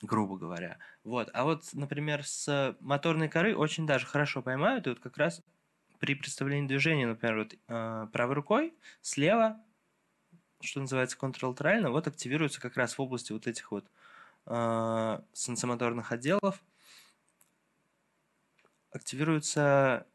Грубо 0.00 0.36
говоря. 0.36 0.78
Вот. 1.02 1.28
А 1.32 1.44
вот, 1.44 1.64
например, 1.72 2.24
с 2.24 2.76
моторной 2.80 3.28
коры 3.28 3.56
очень 3.56 3.86
даже 3.86 4.06
хорошо 4.06 4.42
поймают, 4.42 4.86
и 4.86 4.90
вот 4.90 5.00
как 5.00 5.16
раз 5.16 5.42
при 5.98 6.14
представлении 6.14 6.68
движения, 6.68 7.06
например, 7.06 7.38
вот, 7.38 7.54
э, 7.54 8.06
правой 8.12 8.34
рукой 8.34 8.74
слева, 9.00 9.60
что 10.60 10.80
называется 10.80 11.18
контролатерально, 11.18 11.90
вот 11.90 12.06
активируется 12.06 12.60
как 12.60 12.76
раз 12.76 12.96
в 12.96 13.02
области 13.02 13.32
вот 13.32 13.46
этих 13.46 13.70
вот 13.72 13.90
э, 14.46 15.20
сенсомоторных 15.32 16.12
отделов, 16.12 16.62
активируется 18.92 20.06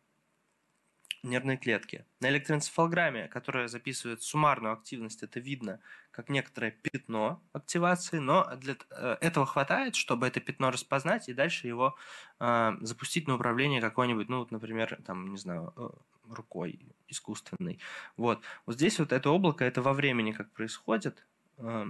нервной 1.23 1.57
клетки. 1.57 2.05
На 2.19 2.29
электроэнцефалограмме, 2.29 3.27
которая 3.27 3.67
записывает 3.67 4.21
суммарную 4.21 4.73
активность, 4.73 5.23
это 5.23 5.39
видно 5.39 5.79
как 6.13 6.29
некоторое 6.29 6.71
пятно 6.71 7.41
активации, 7.51 8.19
но 8.19 8.49
для 8.57 8.77
э, 8.91 9.17
этого 9.19 9.45
хватает, 9.45 9.95
чтобы 9.95 10.27
это 10.27 10.39
пятно 10.39 10.71
распознать 10.71 11.27
и 11.27 11.33
дальше 11.33 11.67
его 11.67 11.95
э, 12.39 12.71
запустить 12.81 13.27
на 13.27 13.35
управление 13.35 13.81
какой-нибудь, 13.81 14.29
ну, 14.29 14.39
вот, 14.39 14.51
например, 14.51 15.01
там, 15.05 15.31
не 15.31 15.37
знаю, 15.37 15.73
э, 15.75 15.89
рукой 16.29 16.79
искусственной. 17.07 17.79
Вот. 18.15 18.41
Вот 18.65 18.75
здесь 18.75 18.99
вот 18.99 19.11
это 19.11 19.29
облако, 19.29 19.65
это 19.65 19.81
во 19.81 19.93
времени 19.93 20.31
как 20.31 20.51
происходит. 20.51 21.25
Э, 21.57 21.87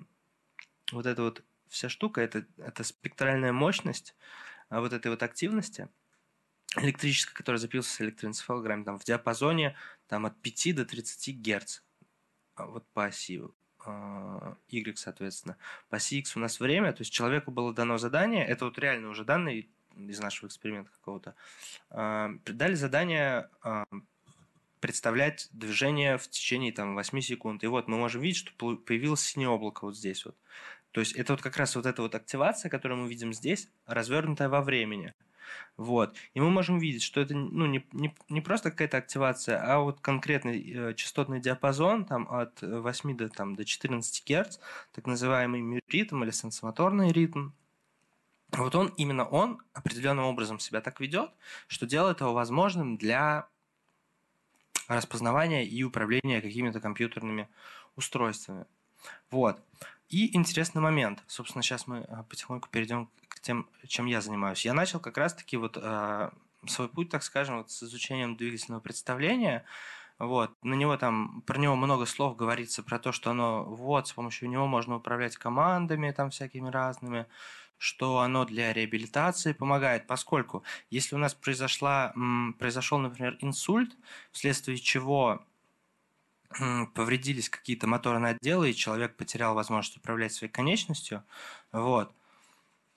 вот 0.91 1.05
эта 1.05 1.21
вот 1.21 1.43
вся 1.67 1.89
штука, 1.89 2.21
это, 2.21 2.45
это 2.57 2.84
спектральная 2.84 3.51
мощность 3.51 4.15
э, 4.69 4.80
вот 4.80 4.93
этой 4.93 5.11
вот 5.11 5.21
активности– 5.21 5.89
электрическая, 6.78 7.36
которая 7.36 7.59
записывается 7.59 7.95
с 7.95 8.01
электроэнцефалограммой, 8.01 8.86
там 8.86 8.99
в 8.99 9.03
диапазоне 9.03 9.76
там, 10.07 10.26
от 10.26 10.41
5 10.41 10.76
до 10.76 10.86
30 10.86 11.41
Гц. 11.41 11.82
Вот 12.57 12.88
по 12.93 13.05
оси 13.05 13.41
Y, 13.86 14.97
соответственно. 14.97 15.57
По 15.89 15.97
оси 15.97 16.19
X 16.19 16.36
у 16.36 16.39
нас 16.39 16.59
время, 16.59 16.93
то 16.93 17.01
есть 17.01 17.11
человеку 17.11 17.51
было 17.51 17.73
дано 17.73 17.97
задание, 17.97 18.45
это 18.45 18.65
вот 18.65 18.77
реально 18.79 19.09
уже 19.09 19.23
данные 19.23 19.67
из 19.95 20.19
нашего 20.19 20.47
эксперимента 20.47 20.91
какого-то, 20.91 21.36
а, 21.89 22.31
дали 22.45 22.73
задание 22.73 23.49
представлять 24.84 25.47
движение 25.53 26.17
в 26.17 26.27
течение 26.27 26.73
там, 26.73 26.95
8 26.95 27.21
секунд. 27.21 27.63
И 27.63 27.67
вот 27.67 27.88
мы 27.88 27.97
можем 27.97 28.21
видеть, 28.21 28.39
что 28.39 28.75
появилось 28.75 29.21
синее 29.21 29.47
облако 29.47 29.86
вот 29.86 29.95
здесь 29.95 30.25
вот. 30.25 30.36
То 30.91 30.99
есть 30.99 31.13
это 31.13 31.34
вот 31.34 31.41
как 31.41 31.55
раз 31.55 31.75
вот 31.77 31.86
эта 31.86 32.01
вот 32.01 32.13
активация, 32.15 32.69
которую 32.69 33.01
мы 33.01 33.07
видим 33.07 33.34
здесь, 33.34 33.69
развернутая 33.86 34.49
во 34.49 34.61
времени. 34.61 35.13
Вот. 35.77 36.15
И 36.33 36.39
мы 36.39 36.49
можем 36.49 36.77
видеть, 36.77 37.03
что 37.03 37.21
это 37.21 37.35
ну, 37.35 37.65
не, 37.65 37.85
не, 37.91 38.15
не 38.29 38.41
просто 38.41 38.71
какая-то 38.71 38.97
активация, 38.97 39.59
а 39.59 39.79
вот 39.79 39.99
конкретный 40.01 40.71
э, 40.71 40.93
частотный 40.93 41.39
диапазон 41.39 42.05
там, 42.05 42.27
от 42.29 42.61
8 42.61 43.17
до, 43.17 43.29
там, 43.29 43.55
до 43.55 43.65
14 43.65 44.23
Гц, 44.29 44.59
так 44.91 45.07
называемый 45.07 45.61
мюритм 45.61 46.23
или 46.23 46.31
сенсомоторный 46.31 47.11
ритм. 47.11 47.49
Вот 48.51 48.75
он, 48.75 48.87
именно 48.97 49.25
он 49.25 49.61
определенным 49.73 50.25
образом 50.25 50.59
себя 50.59 50.81
так 50.81 50.99
ведет, 50.99 51.31
что 51.67 51.87
делает 51.87 52.21
его 52.21 52.33
возможным 52.33 52.97
для 52.97 53.47
распознавания 54.87 55.65
и 55.65 55.83
управления 55.83 56.41
какими-то 56.41 56.79
компьютерными 56.79 57.47
устройствами. 57.95 58.65
Вот. 59.31 59.59
И 60.09 60.35
интересный 60.35 60.81
момент. 60.81 61.23
Собственно, 61.27 61.63
сейчас 61.63 61.87
мы 61.87 62.01
а, 62.01 62.23
потихоньку 62.23 62.69
перейдем 62.69 63.09
тем, 63.43 63.67
чем 63.87 64.07
я 64.07 64.21
занимаюсь. 64.21 64.65
Я 64.65 64.73
начал 64.73 64.99
как 64.99 65.17
раз-таки 65.17 65.57
вот 65.57 65.77
э, 65.79 66.29
свой 66.65 66.89
путь, 66.89 67.09
так 67.09 67.23
скажем, 67.23 67.57
вот 67.57 67.69
с 67.69 67.83
изучением 67.83 68.35
двигательного 68.35 68.81
представления. 68.81 69.65
Вот. 70.17 70.51
На 70.63 70.73
него 70.75 70.97
там, 70.97 71.41
про 71.45 71.59
него 71.59 71.75
много 71.75 72.05
слов 72.05 72.35
говорится, 72.35 72.83
про 72.83 72.99
то, 72.99 73.11
что 73.11 73.31
оно, 73.31 73.63
вот, 73.65 74.07
с 74.07 74.13
помощью 74.13 74.49
него 74.49 74.65
можно 74.67 74.95
управлять 74.95 75.35
командами 75.37 76.11
там 76.11 76.29
всякими 76.29 76.69
разными, 76.69 77.25
что 77.77 78.19
оно 78.19 78.45
для 78.45 78.71
реабилитации 78.71 79.53
помогает, 79.53 80.07
поскольку 80.07 80.63
если 80.89 81.15
у 81.15 81.19
нас 81.19 81.33
произошла, 81.33 82.13
произошел, 82.59 82.97
например, 82.99 83.37
инсульт, 83.41 83.97
вследствие 84.31 84.77
чего 84.77 85.45
повредились 86.93 87.49
какие-то 87.49 87.87
моторные 87.87 88.35
отделы, 88.35 88.69
и 88.69 88.75
человек 88.75 89.17
потерял 89.17 89.55
возможность 89.55 89.97
управлять 89.97 90.31
своей 90.31 90.53
конечностью, 90.53 91.23
вот, 91.71 92.13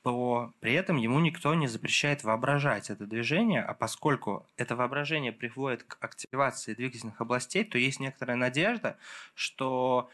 то 0.07 0.55
при 0.61 0.73
этом 0.75 0.99
ему 0.99 1.19
никто 1.19 1.53
не 1.57 1.67
запрещает 1.67 2.23
воображать 2.23 2.91
это 2.91 3.07
движение, 3.07 3.61
а 3.61 3.75
поскольку 3.75 4.47
это 4.57 4.77
воображение 4.77 5.33
приводит 5.33 5.83
к 5.83 5.99
активации 6.01 6.75
двигательных 6.75 7.21
областей, 7.21 7.65
то 7.65 7.77
есть 7.77 7.99
некоторая 7.99 8.37
надежда, 8.37 8.99
что 9.35 10.09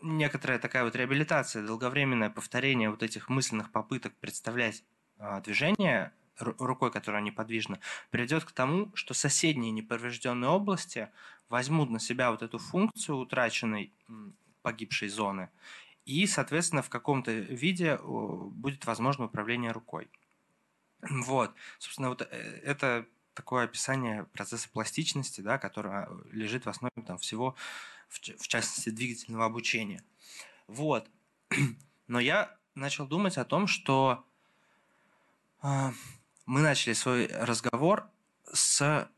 некоторая 0.00 0.58
такая 0.58 0.84
вот 0.84 0.96
реабилитация, 0.96 1.62
долговременное 1.62 2.30
повторение 2.30 2.88
вот 2.88 3.02
этих 3.02 3.28
мысленных 3.28 3.70
попыток 3.70 4.14
представлять 4.14 4.82
а, 5.18 5.42
движение 5.42 6.10
рукой, 6.38 6.90
которая 6.90 7.20
неподвижна, 7.20 7.80
приведет 8.08 8.46
к 8.46 8.52
тому, 8.52 8.90
что 8.94 9.12
соседние 9.12 9.72
неповрежденные 9.72 10.48
области 10.48 11.10
возьмут 11.50 11.90
на 11.90 12.00
себя 12.00 12.30
вот 12.30 12.40
эту 12.40 12.56
функцию 12.56 13.18
утраченной 13.18 13.92
погибшей 14.62 15.08
зоны, 15.08 15.50
и, 16.04 16.26
соответственно, 16.26 16.82
в 16.82 16.88
каком-то 16.88 17.32
виде 17.32 17.98
будет 18.02 18.84
возможно 18.86 19.26
управление 19.26 19.72
рукой. 19.72 20.10
Вот, 21.02 21.54
собственно, 21.78 22.10
вот 22.10 22.22
э, 22.22 22.26
это 22.62 23.06
такое 23.34 23.64
описание 23.64 24.24
процесса 24.24 24.68
пластичности, 24.68 25.40
да, 25.40 25.58
которое 25.58 26.08
лежит 26.30 26.66
в 26.66 26.68
основе 26.68 26.92
там, 27.06 27.16
всего, 27.18 27.54
в, 28.08 28.20
частности, 28.20 28.90
двигательного 28.90 29.46
обучения. 29.46 30.04
Вот. 30.66 31.08
Но 32.06 32.20
я 32.20 32.54
начал 32.74 33.06
думать 33.06 33.38
о 33.38 33.44
том, 33.44 33.66
что 33.66 34.24
э, 35.62 35.90
мы 36.44 36.60
начали 36.60 36.92
свой 36.92 37.28
разговор 37.28 38.10
с 38.52 39.08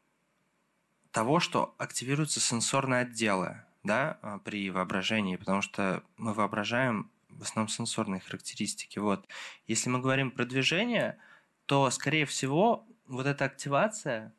того, 1.10 1.40
что 1.40 1.74
активируются 1.78 2.40
сенсорные 2.40 3.02
отделы 3.02 3.62
да, 3.84 4.18
а, 4.22 4.38
при 4.38 4.70
воображении, 4.70 5.36
потому 5.36 5.62
что 5.62 6.02
мы 6.16 6.34
воображаем 6.34 7.10
в 7.28 7.42
основном 7.42 7.68
сенсорные 7.68 8.20
характеристики. 8.20 8.98
Вот. 8.98 9.26
Если 9.66 9.88
мы 9.88 10.00
говорим 10.00 10.30
про 10.30 10.44
движение, 10.44 11.18
то, 11.66 11.90
скорее 11.90 12.26
всего, 12.26 12.86
вот 13.06 13.26
эта 13.26 13.44
активация, 13.44 14.34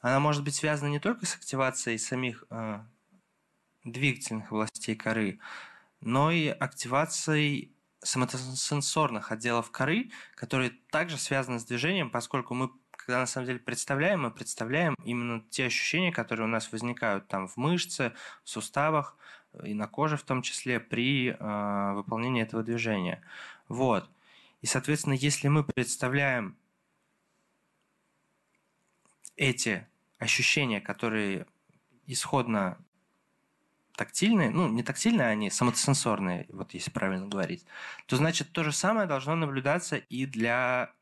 она 0.00 0.20
может 0.20 0.44
быть 0.44 0.54
связана 0.54 0.88
не 0.88 1.00
только 1.00 1.26
с 1.26 1.34
активацией 1.34 1.98
самих 1.98 2.44
э, 2.50 2.80
двигательных 3.84 4.50
областей 4.50 4.96
коры, 4.96 5.38
но 6.00 6.30
и 6.30 6.48
активацией 6.48 7.72
соматосенсорных 8.00 9.32
отделов 9.32 9.70
коры, 9.70 10.10
которые 10.34 10.70
также 10.90 11.18
связаны 11.18 11.58
с 11.58 11.64
движением, 11.64 12.10
поскольку 12.10 12.54
мы 12.54 12.70
когда 13.08 13.20
на 13.20 13.26
самом 13.26 13.46
деле 13.46 13.58
представляем, 13.58 14.20
мы 14.20 14.30
представляем 14.30 14.94
именно 15.02 15.42
те 15.48 15.64
ощущения, 15.64 16.12
которые 16.12 16.44
у 16.44 16.50
нас 16.50 16.70
возникают 16.70 17.26
там 17.26 17.48
в 17.48 17.56
мышце, 17.56 18.12
в 18.44 18.50
суставах 18.50 19.16
и 19.64 19.72
на 19.72 19.86
коже 19.86 20.18
в 20.18 20.24
том 20.24 20.42
числе 20.42 20.78
при 20.78 21.30
э, 21.30 21.92
выполнении 21.94 22.42
этого 22.42 22.62
движения. 22.62 23.22
Вот. 23.66 24.06
И, 24.60 24.66
соответственно, 24.66 25.14
если 25.14 25.48
мы 25.48 25.64
представляем 25.64 26.54
эти 29.36 29.86
ощущения, 30.18 30.82
которые 30.82 31.46
исходно 32.06 32.76
тактильные, 33.96 34.50
ну, 34.50 34.68
не 34.68 34.82
тактильные, 34.82 35.28
они 35.28 35.48
самосенсорные, 35.48 36.44
вот 36.50 36.74
если 36.74 36.90
правильно 36.90 37.26
говорить, 37.26 37.64
то 38.04 38.16
значит 38.16 38.52
то 38.52 38.64
же 38.64 38.72
самое 38.72 39.08
должно 39.08 39.34
наблюдаться 39.34 39.96
и 39.96 40.26
для 40.26 40.92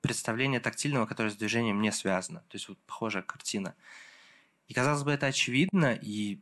представления 0.00 0.60
тактильного, 0.60 1.06
которое 1.06 1.30
с 1.30 1.36
движением 1.36 1.80
не 1.80 1.92
связано. 1.92 2.40
То 2.48 2.56
есть 2.56 2.68
вот 2.68 2.78
похожая 2.86 3.22
картина. 3.22 3.74
И 4.66 4.74
казалось 4.74 5.02
бы, 5.02 5.12
это 5.12 5.26
очевидно, 5.26 5.94
и 5.94 6.40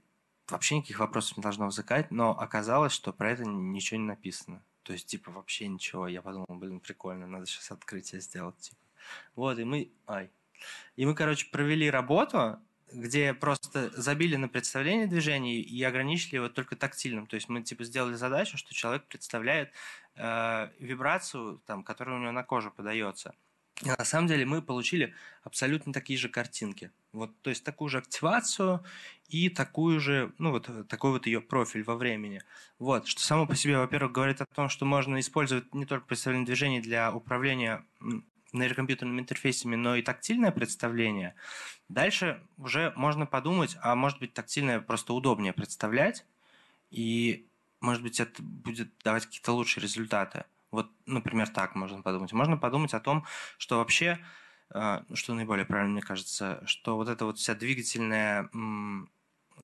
вообще 0.48 0.76
никаких 0.76 0.98
вопросов 0.98 1.36
не 1.36 1.42
должно 1.42 1.66
возникать, 1.66 2.10
но 2.10 2.38
оказалось, 2.38 2.92
что 2.92 3.12
про 3.12 3.30
это 3.30 3.44
ничего 3.44 3.98
не 4.00 4.06
написано. 4.06 4.62
То 4.82 4.92
есть, 4.92 5.06
типа, 5.06 5.30
вообще 5.32 5.66
ничего. 5.66 6.06
Я 6.06 6.22
подумал, 6.22 6.46
блин, 6.48 6.80
прикольно, 6.80 7.26
надо 7.26 7.46
сейчас 7.46 7.72
открытие 7.72 8.20
сделать. 8.20 8.56
Типа. 8.58 8.80
Вот, 9.34 9.58
и 9.58 9.64
мы... 9.64 9.90
Ай. 10.06 10.30
И 10.94 11.04
мы, 11.04 11.14
короче, 11.14 11.50
провели 11.50 11.90
работу, 11.90 12.60
где 12.92 13.34
просто 13.34 13.90
забили 14.00 14.36
на 14.36 14.48
представление 14.48 15.06
движений 15.06 15.60
и 15.60 15.82
ограничили 15.82 16.36
его 16.36 16.48
только 16.48 16.76
тактильным. 16.76 17.26
То 17.26 17.34
есть 17.34 17.48
мы 17.48 17.62
типа 17.62 17.84
сделали 17.84 18.14
задачу, 18.14 18.56
что 18.56 18.74
человек 18.74 19.06
представляет 19.06 19.72
э, 20.14 20.70
вибрацию, 20.78 21.60
там, 21.66 21.82
которая 21.82 22.16
у 22.16 22.20
него 22.20 22.32
на 22.32 22.44
коже 22.44 22.70
подается. 22.70 23.34
И 23.82 23.90
на 23.90 24.04
самом 24.04 24.26
деле 24.26 24.46
мы 24.46 24.62
получили 24.62 25.14
абсолютно 25.44 25.92
такие 25.92 26.18
же 26.18 26.28
картинки. 26.28 26.90
Вот, 27.12 27.30
то 27.42 27.50
есть 27.50 27.62
такую 27.62 27.90
же 27.90 27.98
активацию 27.98 28.82
и 29.28 29.50
такую 29.50 30.00
же, 30.00 30.32
ну 30.38 30.50
вот 30.50 30.70
такой 30.88 31.10
вот 31.10 31.26
ее 31.26 31.40
профиль 31.40 31.82
во 31.82 31.96
времени. 31.96 32.42
Вот, 32.78 33.06
что 33.06 33.20
само 33.22 33.46
по 33.46 33.54
себе, 33.54 33.76
во-первых, 33.76 34.12
говорит 34.12 34.40
о 34.40 34.46
том, 34.46 34.70
что 34.70 34.86
можно 34.86 35.20
использовать 35.20 35.74
не 35.74 35.84
только 35.84 36.06
представление 36.06 36.46
движений 36.46 36.80
для 36.80 37.12
управления 37.12 37.84
нейрокомпьютерными 38.52 39.20
интерфейсами, 39.20 39.76
но 39.76 39.96
и 39.96 40.02
тактильное 40.02 40.50
представление. 40.50 41.34
Дальше 41.88 42.42
уже 42.56 42.92
можно 42.96 43.26
подумать, 43.26 43.76
а 43.82 43.94
может 43.94 44.18
быть 44.20 44.32
тактильное 44.32 44.80
просто 44.80 45.12
удобнее 45.12 45.52
представлять, 45.52 46.24
и 46.90 47.46
может 47.80 48.02
быть 48.02 48.20
это 48.20 48.42
будет 48.42 48.90
давать 49.04 49.26
какие-то 49.26 49.52
лучшие 49.52 49.82
результаты. 49.82 50.44
Вот, 50.76 50.90
например, 51.06 51.48
так 51.48 51.74
можно 51.74 52.02
подумать. 52.02 52.32
Можно 52.32 52.58
подумать 52.58 52.92
о 52.94 53.00
том, 53.00 53.24
что 53.58 53.78
вообще, 53.78 54.18
э, 54.74 55.00
что 55.14 55.34
наиболее 55.34 55.64
правильно, 55.64 55.92
мне 55.92 56.02
кажется, 56.02 56.62
что 56.66 56.96
вот 56.96 57.08
эта 57.08 57.24
вот 57.24 57.38
вся 57.38 57.54
двигательная 57.54 58.50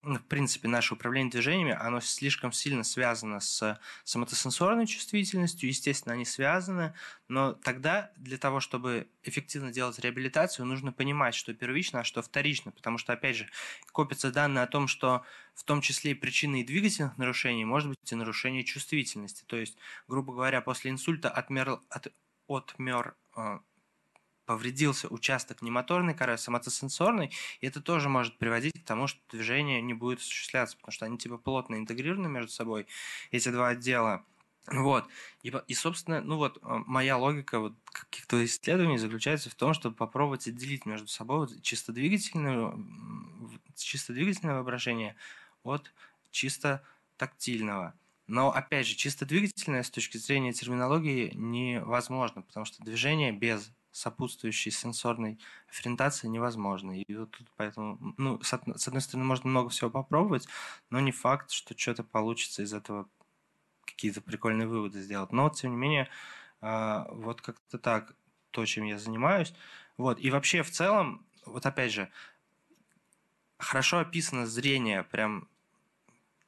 в 0.02 0.18
принципе, 0.18 0.66
наше 0.66 0.94
управление 0.94 1.30
движениями, 1.30 1.76
оно 1.78 2.00
слишком 2.00 2.50
сильно 2.50 2.82
связано 2.82 3.38
с 3.38 3.78
соматосенсорной 4.02 4.86
чувствительностью, 4.86 5.68
естественно, 5.68 6.14
они 6.14 6.24
связаны, 6.24 6.92
но 7.28 7.52
тогда 7.52 8.10
для 8.16 8.36
того, 8.36 8.58
чтобы 8.58 9.08
эффективно 9.22 9.70
делать 9.70 10.00
реабилитацию, 10.00 10.66
нужно 10.66 10.92
понимать, 10.92 11.34
что 11.36 11.54
первично, 11.54 12.00
а 12.00 12.04
что 12.04 12.20
вторично, 12.20 12.72
потому 12.72 12.98
что, 12.98 13.12
опять 13.12 13.36
же, 13.36 13.48
копятся 13.92 14.32
данные 14.32 14.64
о 14.64 14.66
том, 14.66 14.88
что 14.88 15.22
в 15.54 15.62
том 15.62 15.80
числе 15.80 16.10
и 16.10 16.14
причиной 16.14 16.64
двигательных 16.64 17.16
нарушений 17.16 17.64
может 17.64 17.90
быть 17.90 18.10
и 18.10 18.16
нарушение 18.16 18.64
чувствительности, 18.64 19.44
то 19.46 19.56
есть, 19.56 19.78
грубо 20.08 20.32
говоря, 20.32 20.62
после 20.62 20.90
инсульта 20.90 21.30
отмер, 21.30 21.80
от, 21.88 22.12
отмер 22.48 23.14
э, 23.36 23.58
повредился 24.46 25.08
участок 25.08 25.62
немоторной 25.62 26.14
коры, 26.14 26.34
а 26.34 27.30
и 27.60 27.66
это 27.66 27.80
тоже 27.80 28.08
может 28.08 28.38
приводить 28.38 28.82
к 28.82 28.84
тому, 28.84 29.06
что 29.06 29.20
движение 29.30 29.80
не 29.80 29.94
будет 29.94 30.20
осуществляться, 30.20 30.76
потому 30.76 30.92
что 30.92 31.06
они 31.06 31.18
типа 31.18 31.38
плотно 31.38 31.76
интегрированы 31.76 32.28
между 32.28 32.50
собой, 32.50 32.86
эти 33.30 33.48
два 33.48 33.68
отдела. 33.68 34.24
Вот. 34.68 35.08
И, 35.42 35.52
и, 35.66 35.74
собственно, 35.74 36.20
ну 36.20 36.36
вот 36.36 36.58
э, 36.58 36.60
моя 36.86 37.16
логика 37.16 37.58
вот 37.58 37.74
каких-то 37.84 38.44
исследований 38.44 38.96
заключается 38.96 39.50
в 39.50 39.54
том, 39.54 39.74
чтобы 39.74 39.96
попробовать 39.96 40.46
отделить 40.46 40.86
между 40.86 41.08
собой 41.08 41.38
вот 41.38 41.62
чисто 41.62 41.92
двигательное, 41.92 42.72
чисто 43.74 44.12
двигательное 44.12 44.54
воображение 44.54 45.16
от 45.64 45.92
чисто 46.30 46.82
тактильного. 47.16 47.94
Но, 48.28 48.52
опять 48.52 48.86
же, 48.86 48.94
чисто 48.94 49.26
двигательное 49.26 49.82
с 49.82 49.90
точки 49.90 50.16
зрения 50.16 50.52
терминологии 50.52 51.32
невозможно, 51.34 52.42
потому 52.42 52.64
что 52.64 52.82
движение 52.84 53.32
без 53.32 53.72
сопутствующей 53.92 54.72
сенсорной 54.72 55.38
ориентации 55.78 56.26
невозможно. 56.26 56.98
И 56.98 57.14
вот 57.14 57.30
тут 57.30 57.46
поэтому, 57.56 58.14
ну, 58.16 58.42
с, 58.42 58.52
одной 58.52 59.00
стороны, 59.00 59.24
можно 59.24 59.48
много 59.48 59.68
всего 59.68 59.90
попробовать, 59.90 60.48
но 60.90 60.98
не 61.00 61.12
факт, 61.12 61.50
что 61.50 61.78
что-то 61.78 62.02
получится 62.02 62.62
из 62.62 62.72
этого 62.72 63.08
какие-то 63.84 64.22
прикольные 64.22 64.66
выводы 64.66 65.00
сделать. 65.02 65.32
Но, 65.32 65.50
тем 65.50 65.72
не 65.72 65.76
менее, 65.76 66.08
э, 66.62 67.04
вот 67.10 67.42
как-то 67.42 67.78
так, 67.78 68.16
то, 68.50 68.64
чем 68.64 68.84
я 68.84 68.98
занимаюсь. 68.98 69.54
Вот. 69.96 70.18
И 70.18 70.30
вообще, 70.30 70.62
в 70.62 70.70
целом, 70.70 71.26
вот 71.44 71.66
опять 71.66 71.92
же, 71.92 72.10
хорошо 73.58 73.98
описано 73.98 74.46
зрение, 74.46 75.04
прям 75.04 75.48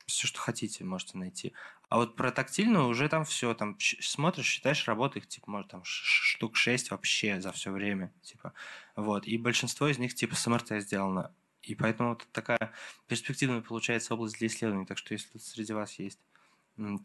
все, 0.07 0.26
что 0.26 0.40
хотите, 0.40 0.84
можете 0.84 1.18
найти. 1.18 1.53
А 1.95 1.99
вот 1.99 2.16
про 2.16 2.32
тактильную 2.32 2.88
уже 2.88 3.09
там 3.09 3.24
все, 3.24 3.55
там 3.55 3.76
смотришь, 3.78 4.47
считаешь, 4.47 4.88
работы 4.88 5.20
их, 5.20 5.28
типа, 5.28 5.49
может, 5.49 5.70
там 5.70 5.82
штук 5.84 6.57
6 6.57 6.90
вообще 6.90 7.40
за 7.40 7.53
все 7.53 7.70
время, 7.70 8.12
типа, 8.20 8.53
вот. 8.97 9.28
И 9.28 9.38
большинство 9.38 9.86
из 9.86 9.97
них, 9.99 10.12
типа, 10.12 10.34
с 10.34 10.45
МРТ 10.45 10.82
сделано. 10.82 11.32
И 11.62 11.76
поэтому 11.76 12.09
вот 12.09 12.26
такая 12.32 12.72
перспективная 13.07 13.61
получается 13.61 14.14
область 14.14 14.40
для 14.40 14.49
исследований. 14.49 14.86
Так 14.86 14.99
что 14.99 15.14
если 15.14 15.38
среди 15.38 15.72
вас 15.72 16.01
есть 16.01 16.18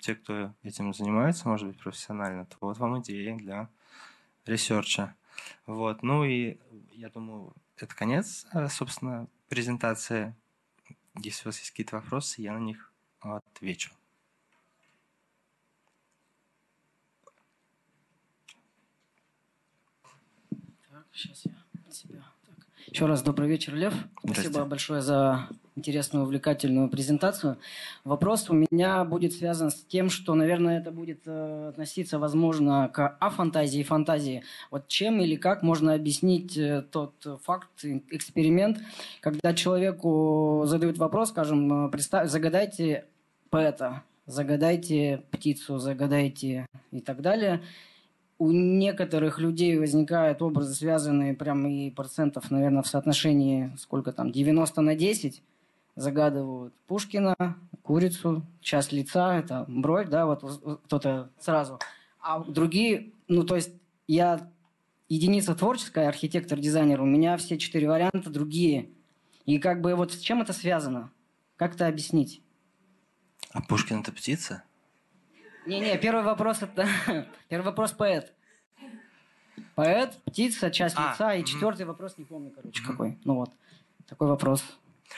те, 0.02 0.16
кто 0.16 0.56
этим 0.64 0.92
занимается, 0.92 1.48
может 1.48 1.68
быть, 1.68 1.78
профессионально, 1.78 2.48
то 2.48 2.58
вот 2.60 2.80
вам 2.80 3.00
идея 3.00 3.36
для 3.36 3.70
research 4.48 5.02
а. 5.02 5.16
Вот. 5.68 6.02
Ну 6.02 6.24
и 6.24 6.58
я 6.94 7.10
думаю, 7.10 7.54
это 7.78 7.94
конец, 7.94 8.48
э, 8.54 8.68
собственно, 8.70 9.28
презентации. 9.50 10.36
Если 11.22 11.44
у 11.44 11.50
вас 11.50 11.60
есть 11.60 11.70
какие-то 11.70 11.98
вопросы, 11.98 12.42
я 12.42 12.54
на 12.54 12.60
них 12.60 12.92
отвечу. 13.20 13.92
Сейчас 21.20 21.44
я 21.44 21.92
себя. 21.92 22.24
Так. 22.48 22.56
Еще 22.88 23.06
раз 23.06 23.22
добрый 23.22 23.50
вечер, 23.50 23.76
Лев. 23.76 23.94
Спасибо 24.24 24.64
большое 24.64 25.02
за 25.02 25.50
интересную, 25.76 26.24
увлекательную 26.24 26.88
презентацию. 26.88 27.58
Вопрос 28.06 28.50
у 28.50 28.54
меня 28.54 29.04
будет 29.04 29.34
связан 29.34 29.70
с 29.70 29.84
тем, 29.84 30.10
что, 30.10 30.34
наверное, 30.34 30.80
это 30.80 30.92
будет 30.92 31.24
э, 31.26 31.70
относиться, 31.74 32.20
возможно, 32.20 32.88
к 32.88 33.18
афантазии 33.20 33.82
и 33.82 33.84
фантазии. 33.84 34.44
Вот 34.72 34.88
чем 34.88 35.20
или 35.20 35.36
как 35.36 35.62
можно 35.62 35.94
объяснить 35.94 36.56
э, 36.56 36.84
тот 36.90 37.14
факт, 37.44 37.84
эксперимент, 37.84 38.80
когда 39.20 39.54
человеку 39.54 40.64
задают 40.68 40.98
вопрос, 41.00 41.30
скажем, 41.30 41.88
э, 41.88 41.92
представь, 41.92 42.30
загадайте 42.30 43.08
поэта, 43.50 44.04
загадайте 44.26 45.26
птицу, 45.32 45.80
загадайте 45.80 46.66
и 46.92 47.02
так 47.02 47.22
далее– 47.22 47.62
у 48.40 48.52
некоторых 48.52 49.38
людей 49.40 49.78
возникают 49.78 50.42
образы, 50.42 50.74
связанные 50.74 51.34
прям 51.34 51.68
и 51.68 51.92
процентов, 51.92 52.50
наверное, 52.50 52.82
в 52.82 52.88
соотношении, 52.88 53.72
сколько 53.78 54.14
там, 54.14 54.32
90 54.32 54.82
на 54.82 54.96
10, 54.96 55.44
загадывают 55.96 56.74
Пушкина, 56.88 57.36
курицу, 57.84 58.44
часть 58.62 58.94
лица, 58.94 59.38
это 59.38 59.66
бровь, 59.68 60.08
да, 60.08 60.26
вот 60.26 60.80
кто-то 60.86 61.30
сразу. 61.38 61.80
А 62.22 62.40
другие, 62.40 63.12
ну, 63.28 63.44
то 63.44 63.56
есть 63.56 63.72
я 64.08 64.50
единица 65.10 65.54
творческая, 65.54 66.08
архитектор, 66.08 66.58
дизайнер, 66.58 67.02
у 67.02 67.06
меня 67.06 67.36
все 67.36 67.58
четыре 67.58 67.90
варианта 67.90 68.30
другие. 68.30 68.90
И 69.46 69.60
как 69.60 69.82
бы 69.82 69.96
вот 69.96 70.14
с 70.14 70.20
чем 70.20 70.42
это 70.42 70.54
связано? 70.54 71.12
Как 71.58 71.76
это 71.76 71.88
объяснить? 71.88 72.42
А 73.52 73.62
Пушкин 73.62 74.00
это 74.00 74.14
птица? 74.14 74.64
Не-не, 75.66 75.98
первый 75.98 76.24
вопрос 76.24 76.62
это... 76.62 76.88
Первый 77.50 77.66
вопрос 77.66 77.92
поэт. 77.92 78.34
Поэт, 79.76 80.18
птица, 80.26 80.72
часть 80.72 80.96
а, 80.98 81.12
лица. 81.12 81.34
И 81.36 81.46
четвертый 81.46 81.86
вопрос, 81.86 82.18
не 82.18 82.26
помню, 82.26 82.52
короче, 82.52 82.84
какой. 82.84 83.18
Ну 83.24 83.36
вот, 83.36 83.52
такой 84.08 84.28
вопрос. 84.28 84.64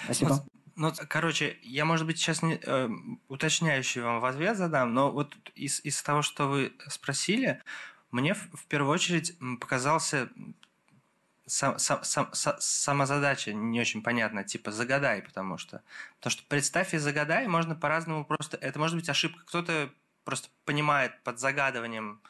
Спасибо. 0.04 0.44
Ну, 0.76 0.92
короче, 1.10 1.58
я, 1.64 1.86
может 1.86 2.08
быть, 2.08 2.18
сейчас 2.18 2.42
не, 2.42 2.60
э, 2.64 2.90
уточняющий 3.28 4.02
вам 4.02 4.20
в 4.20 4.26
ответ 4.26 4.58
задам, 4.58 4.94
но 4.94 5.12
вот 5.12 5.36
из, 5.54 5.84
из 5.84 6.02
того, 6.02 6.22
что 6.22 6.48
вы 6.48 6.74
спросили, 6.88 7.62
мне 8.10 8.34
в, 8.34 8.50
в 8.54 8.66
первую 8.68 8.92
очередь 8.92 9.38
показался 9.60 10.30
сам, 11.46 11.78
сам, 11.80 12.04
сам, 12.04 12.30
сама 12.34 13.06
задача 13.06 13.52
не 13.54 13.80
очень 13.82 14.02
понятна, 14.02 14.44
типа 14.44 14.72
загадай, 14.72 15.22
потому 15.22 15.58
что. 15.58 15.82
Потому 16.18 16.32
что 16.32 16.44
представь 16.48 16.94
и 16.94 16.98
загадай, 16.98 17.48
можно 17.48 17.76
по-разному 17.76 18.24
просто. 18.24 18.58
Это 18.58 18.80
может 18.80 18.96
быть 18.96 19.10
ошибка. 19.10 19.44
Кто-то 19.46 19.92
просто 20.24 20.50
понимает 20.66 21.22
под 21.24 21.40
загадыванием 21.40 22.22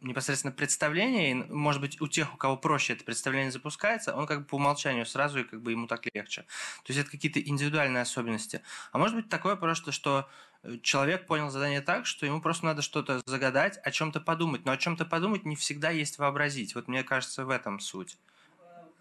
непосредственно 0.00 0.52
представление, 0.52 1.30
и, 1.30 1.34
может 1.34 1.80
быть, 1.80 2.00
у 2.00 2.08
тех, 2.08 2.34
у 2.34 2.36
кого 2.36 2.56
проще 2.56 2.94
это 2.94 3.04
представление 3.04 3.50
запускается, 3.50 4.14
он 4.14 4.26
как 4.26 4.40
бы 4.40 4.44
по 4.46 4.54
умолчанию 4.56 5.06
сразу, 5.06 5.40
и 5.40 5.44
как 5.44 5.62
бы 5.62 5.72
ему 5.72 5.86
так 5.86 6.06
легче. 6.14 6.42
То 6.84 6.92
есть 6.92 7.00
это 7.00 7.10
какие-то 7.10 7.40
индивидуальные 7.40 8.02
особенности. 8.02 8.62
А 8.92 8.98
может 8.98 9.14
быть 9.14 9.28
такое 9.28 9.56
просто, 9.56 9.92
что 9.92 10.28
э, 10.62 10.78
человек 10.82 11.26
понял 11.26 11.50
задание 11.50 11.82
так, 11.82 12.06
что 12.06 12.24
ему 12.24 12.40
просто 12.40 12.64
надо 12.64 12.82
что-то 12.82 13.20
загадать, 13.26 13.78
о 13.84 13.90
чем-то 13.90 14.20
подумать. 14.20 14.64
Но 14.64 14.72
о 14.72 14.76
чем-то 14.76 15.04
подумать 15.04 15.44
не 15.44 15.56
всегда 15.56 15.90
есть 15.90 16.18
вообразить. 16.18 16.74
Вот 16.74 16.88
мне 16.88 17.04
кажется, 17.04 17.44
в 17.44 17.50
этом 17.50 17.78
суть. 17.80 18.18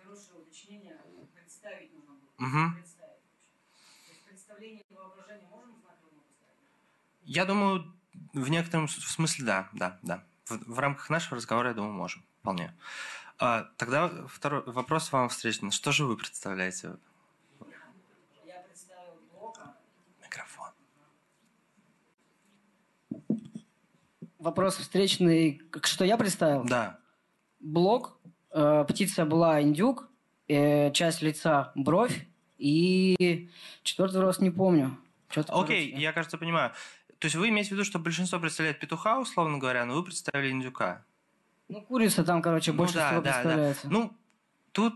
Хорошее 0.03 0.41
уточнение. 0.41 0.97
Представить 1.33 1.93
нужно 1.93 2.13
будет. 2.15 2.39
Угу. 2.39 2.73
Представить. 2.75 3.23
То 4.05 4.11
есть 4.11 4.23
представление 4.25 4.83
и 4.89 4.93
воображение 4.93 5.47
можем 5.49 5.75
знак 5.81 5.95
равно 6.03 6.23
поставить? 6.27 6.59
Я 7.23 7.45
думаю, 7.45 7.98
в 8.41 8.49
некотором 8.49 8.87
смысле 8.87 9.45
да, 9.45 9.69
да, 9.73 9.99
да. 10.01 10.23
В, 10.45 10.75
в 10.75 10.79
рамках 10.79 11.09
нашего 11.09 11.37
разговора, 11.37 11.69
я 11.69 11.73
думаю, 11.75 11.93
можем. 11.93 12.23
Вполне. 12.41 12.73
А, 13.37 13.67
тогда 13.77 14.09
второй 14.27 14.63
вопрос 14.65 15.11
вам 15.11 15.29
встречный. 15.29 15.71
Что 15.71 15.91
же 15.91 16.05
вы 16.05 16.17
представляете? 16.17 16.95
Я 18.45 18.59
представил 18.61 19.13
блока. 19.31 19.75
Микрофон. 20.21 20.69
Вопрос 24.39 24.77
встречный. 24.77 25.61
Что 25.83 26.05
я 26.05 26.17
представил? 26.17 26.63
Да. 26.63 26.99
Блок. 27.59 28.17
э, 28.51 28.85
птица 28.87 29.25
была 29.25 29.61
индюк. 29.61 30.09
э, 30.47 30.91
часть 30.91 31.21
лица 31.21 31.71
бровь. 31.75 32.25
И 32.57 33.49
четвертый 33.83 34.19
рост 34.21 34.41
не 34.41 34.49
помню. 34.49 34.97
Окей, 35.29 35.45
короче, 35.47 35.89
я, 35.91 36.11
кажется, 36.11 36.37
понимаю. 36.37 36.73
То 37.19 37.25
есть 37.25 37.35
вы 37.35 37.49
имеете 37.49 37.69
в 37.69 37.71
виду, 37.73 37.83
что 37.83 37.99
большинство 37.99 38.39
представляет 38.39 38.79
петуха, 38.79 39.19
условно 39.19 39.57
говоря, 39.57 39.85
но 39.85 39.93
вы 39.95 40.03
представили 40.03 40.51
индюка? 40.51 41.05
Ну, 41.67 41.81
курица 41.81 42.23
там, 42.23 42.41
короче, 42.41 42.71
Ну 42.71 42.77
больше 42.77 42.95
да, 42.95 43.09
всего 43.09 43.21
да, 43.21 43.29
да. 43.31 43.33
представляется. 43.41 43.87
Ну, 43.89 44.17
тут, 44.71 44.93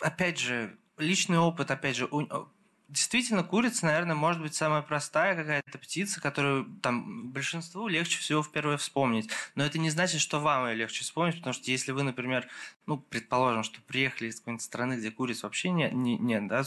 опять 0.00 0.38
же, 0.38 0.76
личный 0.98 1.38
опыт, 1.38 1.70
опять 1.70 1.96
же, 1.96 2.06
у- 2.06 2.48
действительно, 2.88 3.42
курица, 3.42 3.86
наверное, 3.86 4.14
может 4.14 4.40
быть 4.40 4.54
самая 4.54 4.82
простая 4.82 5.34
какая-то 5.34 5.78
птица, 5.78 6.20
которую 6.20 6.66
там 6.82 7.28
большинству 7.30 7.88
легче 7.88 8.18
всего 8.18 8.42
в 8.42 8.52
первое 8.52 8.76
вспомнить. 8.76 9.28
Но 9.54 9.64
это 9.64 9.78
не 9.78 9.90
значит, 9.90 10.20
что 10.20 10.40
вам 10.40 10.68
ее 10.68 10.74
легче 10.74 11.02
вспомнить, 11.02 11.36
потому 11.36 11.52
что 11.52 11.70
если 11.70 11.92
вы, 11.92 12.04
например, 12.04 12.48
ну, 12.86 12.98
предположим, 12.98 13.64
что 13.64 13.80
приехали 13.82 14.28
из 14.28 14.38
какой-нибудь 14.38 14.62
страны, 14.62 14.94
где 14.94 15.10
куриц 15.10 15.42
вообще 15.42 15.70
не, 15.70 15.90
не- 15.90 16.18
нет, 16.18 16.46
да, 16.46 16.64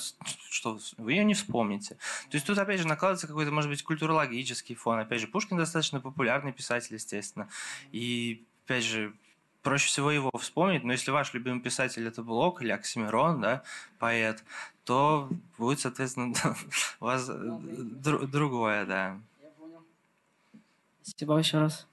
что 0.50 0.80
вы 0.98 1.14
ее 1.14 1.24
не 1.24 1.34
вспомните. 1.34 1.96
То 2.30 2.36
есть 2.36 2.46
тут, 2.46 2.58
опять 2.58 2.82
же, 2.82 2.88
накладывается 2.88 3.28
какой-то, 3.28 3.52
может 3.52 3.70
быть, 3.70 3.84
культурологический 3.84 4.76
фон. 4.76 5.00
Опять 5.00 5.22
же, 5.22 5.28
Пушкин 5.28 5.58
достаточно 5.58 6.02
популярный 6.02 6.52
писатель, 6.52 6.96
естественно. 6.96 7.48
И, 7.92 8.44
опять 8.66 8.84
же, 8.84 9.14
проще 9.62 9.88
всего 9.88 10.12
его 10.12 10.32
вспомнить, 10.38 10.84
но 10.84 10.92
если 10.92 11.12
ваш 11.12 11.34
любимый 11.34 11.62
писатель 11.62 12.08
это 12.08 12.24
Блок 12.24 12.62
или 12.62 12.72
Оксимирон, 12.72 13.42
да, 13.42 13.64
поэт, 13.98 14.44
то 14.90 15.30
будет, 15.60 15.80
соответственно, 15.80 16.34
у 17.00 17.06
вас 17.06 17.30
э, 17.30 17.34
дру- 17.34 18.26
другое, 18.26 18.88
да. 18.88 19.20
Я 19.40 19.50
понял. 19.50 19.84
Спасибо 21.04 21.38
еще 21.38 21.60
раз. 21.60 21.88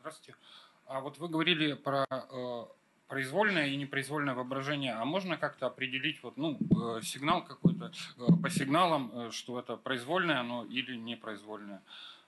Здравствуйте. 0.00 0.38
А 0.86 1.00
вот 1.00 1.16
вы 1.16 1.28
говорили 1.28 1.72
про 1.72 2.04
э, 2.10 2.64
произвольное 3.08 3.68
и 3.68 3.76
непроизвольное 3.78 4.34
воображение. 4.34 4.92
А 4.92 5.06
можно 5.06 5.38
как-то 5.38 5.68
определить 5.68 6.22
вот, 6.22 6.36
ну, 6.36 6.58
э, 6.98 7.00
сигнал 7.02 7.42
какой-то 7.42 7.90
э, 8.18 8.26
по 8.42 8.50
сигналам, 8.50 9.10
э, 9.14 9.30
что 9.30 9.58
это 9.58 9.78
произвольное 9.78 10.40
оно 10.40 10.66
или 10.66 10.94
непроизвольное? 10.94 11.80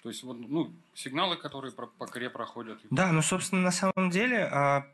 То 0.03 0.09
есть 0.09 0.23
вот, 0.23 0.39
ну, 0.39 0.73
сигналы, 0.95 1.37
которые 1.37 1.73
по 1.73 2.07
коре 2.07 2.31
проходят. 2.31 2.79
Да, 2.89 3.13
ну, 3.13 3.21
собственно, 3.21 3.61
на 3.61 3.73
самом 3.73 4.09
деле, 4.11 4.45
а, 4.51 4.87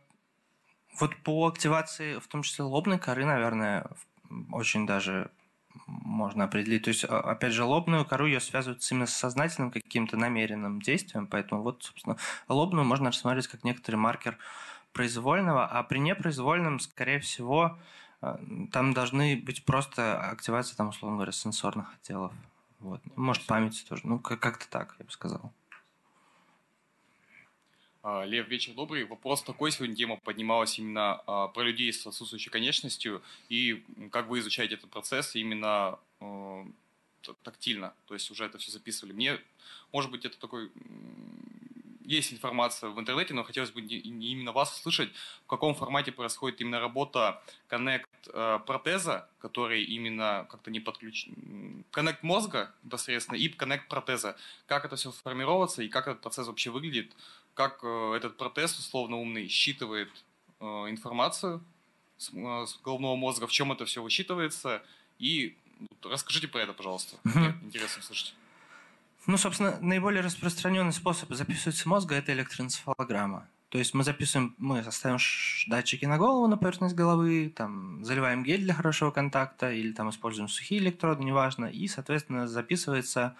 вот 1.01 1.17
по 1.17 1.47
активации, 1.47 2.19
в 2.19 2.27
том 2.29 2.43
числе 2.43 2.65
лобной 2.65 2.99
коры, 2.99 3.25
наверное, 3.25 3.87
очень 4.51 4.87
даже 4.87 5.31
можно 5.87 6.45
определить. 6.45 6.85
То 6.85 6.89
есть, 6.89 7.05
а, 7.05 7.21
опять 7.21 7.53
же, 7.53 7.65
лобную 7.65 8.05
кору 8.05 8.27
ее 8.27 8.41
связывают 8.41 8.87
именно 8.91 9.07
с 9.07 9.15
сознательным 9.15 9.71
каким-то 9.71 10.17
намеренным 10.17 10.81
действием, 10.81 11.27
поэтому 11.27 11.63
вот, 11.63 11.83
собственно, 11.83 12.17
лобную 12.49 12.85
можно 12.85 13.07
рассматривать 13.07 13.49
как 13.49 13.65
некоторый 13.65 13.97
маркер 13.97 14.39
произвольного, 14.93 15.67
а 15.67 15.83
при 15.83 15.99
непроизвольном, 15.99 16.79
скорее 16.81 17.19
всего, 17.19 17.79
а, 18.21 18.41
там 18.73 18.95
должны 18.95 19.37
быть 19.37 19.65
просто 19.65 20.21
активация, 20.21 20.77
там, 20.77 20.89
условно 20.89 21.17
говоря, 21.17 21.33
сенсорных 21.33 21.95
отделов. 21.95 22.33
Вот. 22.81 23.01
Может, 23.17 23.47
памяти 23.47 23.85
тоже. 23.85 24.03
Ну, 24.05 24.19
как- 24.19 24.41
как-то 24.41 24.69
так, 24.69 24.95
я 24.99 25.05
бы 25.05 25.11
сказал. 25.11 25.53
А, 28.07 28.23
Лев, 28.27 28.49
вечер 28.49 28.75
добрый. 28.75 29.05
Вопрос 29.05 29.43
такой, 29.43 29.73
сегодня 29.73 29.97
тема 29.97 30.19
поднималась 30.19 30.79
именно 30.79 31.23
а, 31.27 31.49
про 31.49 31.63
людей 31.63 31.91
с 31.91 32.07
отсутствующей 32.07 32.51
конечностью, 32.51 33.23
и 33.49 33.83
как 34.13 34.29
вы 34.29 34.41
изучаете 34.41 34.75
этот 34.75 34.91
процесс 34.91 35.35
именно 35.35 35.99
т- 36.21 37.33
тактильно, 37.43 37.95
то 38.07 38.13
есть 38.13 38.31
уже 38.31 38.45
это 38.45 38.59
все 38.59 38.71
записывали. 38.73 39.15
Мне, 39.15 39.39
может 39.91 40.11
быть, 40.11 40.27
это 40.27 40.39
такой... 40.39 40.71
Есть 42.05 42.35
информация 42.35 42.91
в 42.91 43.01
интернете, 43.01 43.33
но 43.33 43.43
хотелось 43.43 43.71
бы 43.71 43.81
не 43.81 43.97
именно 43.97 44.53
вас 44.53 44.77
услышать, 44.79 45.11
в 45.45 45.47
каком 45.47 45.75
формате 45.75 46.13
происходит 46.13 46.61
именно 46.61 46.81
работа 46.81 47.43
Connect 47.71 48.04
э, 48.33 48.59
протеза, 48.67 49.29
который 49.39 49.85
именно 49.85 50.47
как-то 50.51 50.71
не 50.71 50.81
подключен... 50.81 51.85
Connect 51.93 52.19
мозга 52.23 52.73
непосредственно 52.83 53.37
и 53.37 53.49
Connect 53.49 53.89
протеза. 53.89 54.37
Как 54.67 54.85
это 54.85 54.97
все 54.97 55.13
сформироваться 55.13 55.83
и 55.83 55.89
как 55.89 56.09
этот 56.09 56.23
процесс 56.23 56.47
вообще 56.47 56.71
выглядит, 56.71 57.13
как 57.55 57.81
э, 57.83 58.15
этот 58.17 58.37
протез, 58.37 58.79
условно 58.79 59.17
умный, 59.17 59.49
считывает 59.49 60.11
э, 60.61 60.65
информацию 60.65 61.63
с, 62.17 62.31
э, 62.33 62.67
с 62.67 62.79
головного 62.83 63.17
мозга, 63.17 63.47
в 63.47 63.53
чем 63.53 63.73
это 63.73 63.85
все 63.85 64.03
высчитывается, 64.03 64.83
и 65.19 65.57
расскажите 66.03 66.49
про 66.49 66.61
это, 66.63 66.73
пожалуйста. 66.73 67.17
Мне 67.25 67.55
интересно 67.63 68.03
слышать. 68.03 68.35
Ну, 69.27 69.39
собственно, 69.39 69.79
наиболее 69.81 70.23
распространенный 70.23 70.93
способ 70.93 71.33
записывать 71.33 71.85
мозга– 71.87 72.15
это 72.17 72.33
электроэнцефалограмма. 72.33 73.49
То 73.75 73.79
есть 73.79 73.93
мы 73.93 74.05
записываем, 74.05 74.55
мы 74.57 74.85
ставим 74.93 75.19
датчики 75.67 76.05
на 76.05 76.17
голову, 76.17 76.47
на 76.47 76.57
поверхность 76.57 76.95
головы, 76.95 77.53
там, 77.57 78.05
заливаем 78.05 78.45
гель 78.45 78.61
для 78.61 78.73
хорошего 78.73 79.11
контакта 79.11 79.73
или 79.73 79.91
там 79.91 80.11
используем 80.11 80.47
сухие 80.47 80.81
электроды, 80.81 81.25
неважно, 81.25 81.65
и, 81.65 81.89
соответственно, 81.89 82.47
записывается 82.47 83.35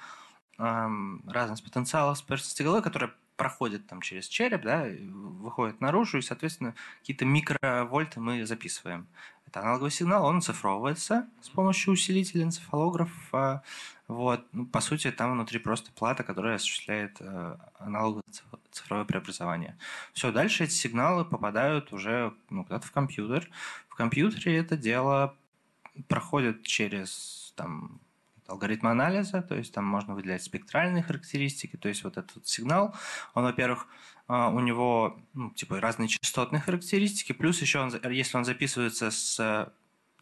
эм, 0.59 1.23
разность 1.29 1.63
потенциала 1.63 2.15
с 2.15 2.23
поверхности 2.23 2.65
головы, 2.65 2.83
которая 2.83 3.13
проходит 3.37 3.87
там 3.87 4.01
через 4.01 4.27
череп, 4.27 4.63
да, 4.63 4.89
выходит 4.89 5.81
наружу, 5.81 6.19
и, 6.19 6.23
соответственно, 6.23 6.75
какие-то 6.99 7.25
микровольты 7.25 8.19
мы 8.19 8.45
записываем. 8.45 9.07
Аналоговый 9.57 9.91
сигнал, 9.91 10.25
он 10.25 10.39
оцифровывается 10.39 11.27
с 11.41 11.49
помощью 11.49 11.93
усилителя 11.93 12.43
энцефалографа, 12.45 13.63
вот, 14.07 14.45
ну, 14.53 14.67
по 14.67 14.81
сути, 14.81 15.11
там 15.11 15.33
внутри 15.33 15.59
просто 15.59 15.91
плата, 15.93 16.25
которая 16.25 16.57
осуществляет 16.57 17.17
э, 17.21 17.57
аналоговое 17.79 18.23
циф- 18.31 18.45
цифровое 18.71 19.07
преобразование. 19.07 19.79
Все, 20.13 20.31
дальше 20.31 20.65
эти 20.65 20.73
сигналы 20.73 21.25
попадают 21.25 21.93
уже 21.93 22.35
ну, 22.51 22.65
куда-то 22.65 22.87
в 22.87 22.93
компьютер. 22.93 23.49
В 23.89 23.95
компьютере 23.95 24.59
это 24.59 24.77
дело 24.77 25.35
проходит 26.09 26.65
через 26.65 27.55
там, 27.57 28.01
алгоритмы 28.47 28.91
анализа, 28.91 29.41
то 29.41 29.55
есть 29.55 29.73
там 29.73 29.87
можно 29.87 30.15
выделять 30.15 30.43
спектральные 30.43 31.03
характеристики, 31.03 31.77
то 31.77 31.89
есть 31.89 32.05
вот 32.05 32.19
этот 32.19 32.47
сигнал, 32.47 32.95
он, 33.33 33.45
во-первых, 33.45 33.87
у 34.29 34.61
него 34.61 35.19
ну, 35.35 35.51
типа 35.51 35.81
разные 35.81 36.09
частотные 36.09 36.61
характеристики, 36.61 37.33
плюс 37.33 37.61
еще 37.61 37.81
он, 37.81 37.93
если 38.11 38.37
он 38.37 38.45
записывается 38.45 39.11
с, 39.11 39.73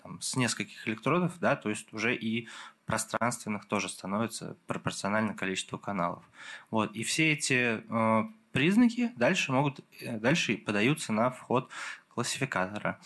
там, 0.03 0.21
с 0.21 0.37
нескольких 0.37 0.89
электродов, 0.89 1.39
да, 1.39 1.55
то 1.55 1.71
есть 1.71 1.93
уже 1.93 2.15
и 2.17 2.49
пространственных 2.87 3.67
тоже 3.67 3.89
становится 3.89 4.57
пропорционально 4.67 5.35
количеству 5.35 5.79
каналов. 5.79 6.25
Вот. 6.71 6.93
И 6.97 7.05
все 7.05 7.33
эти 7.33 7.83
э, 7.89 8.25
признаки 8.53 9.13
дальше 9.17 9.53
могут 9.53 9.81
э, 10.01 10.19
дальше 10.19 10.57
подаются 10.57 11.13
на 11.13 11.31
вход 11.31 11.71
классификатора. 12.09 13.01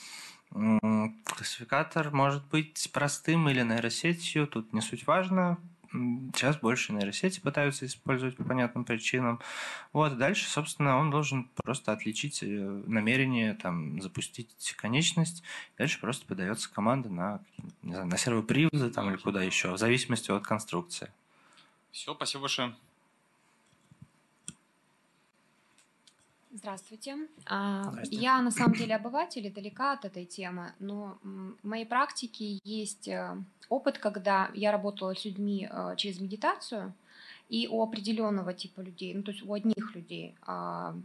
Классификатор 0.50 2.10
может 2.10 2.46
быть 2.46 2.90
простым 2.92 3.48
или 3.48 3.62
нейросетью, 3.62 4.46
тут 4.46 4.72
не 4.72 4.80
суть 4.80 5.06
важно. 5.06 5.58
Сейчас 6.34 6.56
больше 6.56 6.92
нейросети 6.92 7.40
пытаются 7.40 7.86
использовать 7.86 8.36
по 8.36 8.44
понятным 8.44 8.84
причинам. 8.84 9.40
Вот, 9.92 10.18
дальше, 10.18 10.48
собственно, 10.48 10.98
он 10.98 11.10
должен 11.10 11.50
просто 11.54 11.92
отличить 11.92 12.42
э, 12.42 12.46
намерение, 12.46 13.54
там, 13.54 14.00
запустить 14.00 14.74
конечность. 14.76 15.42
Дальше 15.78 16.00
просто 16.00 16.26
подается 16.26 16.72
команда 16.72 17.08
на, 17.08 17.40
не 17.82 17.92
знаю, 17.92 18.06
на 18.06 18.16
сервоприводы 18.16 18.90
там, 18.90 19.10
или 19.10 19.16
куда 19.16 19.42
еще, 19.42 19.72
в 19.72 19.78
зависимости 19.78 20.30
от 20.30 20.46
конструкции. 20.46 21.10
Все, 21.90 22.14
спасибо 22.14 22.42
большое. 22.42 22.74
Здравствуйте. 26.56 27.18
А, 27.44 27.90
Здрасте. 27.90 28.16
Я 28.16 28.40
на 28.40 28.50
самом 28.50 28.74
деле 28.74 28.96
обыватель 28.96 29.46
и 29.46 29.50
далека 29.50 29.92
от 29.92 30.06
этой 30.06 30.24
темы, 30.24 30.72
но 30.78 31.18
в 31.22 31.66
моей 31.66 31.84
практике 31.84 32.58
есть 32.64 33.08
э, 33.08 33.36
опыт, 33.68 33.98
когда 33.98 34.50
я 34.54 34.72
работала 34.72 35.14
с 35.14 35.26
людьми 35.26 35.68
э, 35.70 35.94
через 35.98 36.18
медитацию, 36.18 36.94
и 37.50 37.68
у 37.68 37.82
определенного 37.82 38.54
типа 38.54 38.80
людей, 38.80 39.12
ну 39.12 39.22
то 39.22 39.32
есть 39.32 39.44
у 39.44 39.52
одних 39.52 39.94
людей 39.94 40.34
а, 40.42 40.96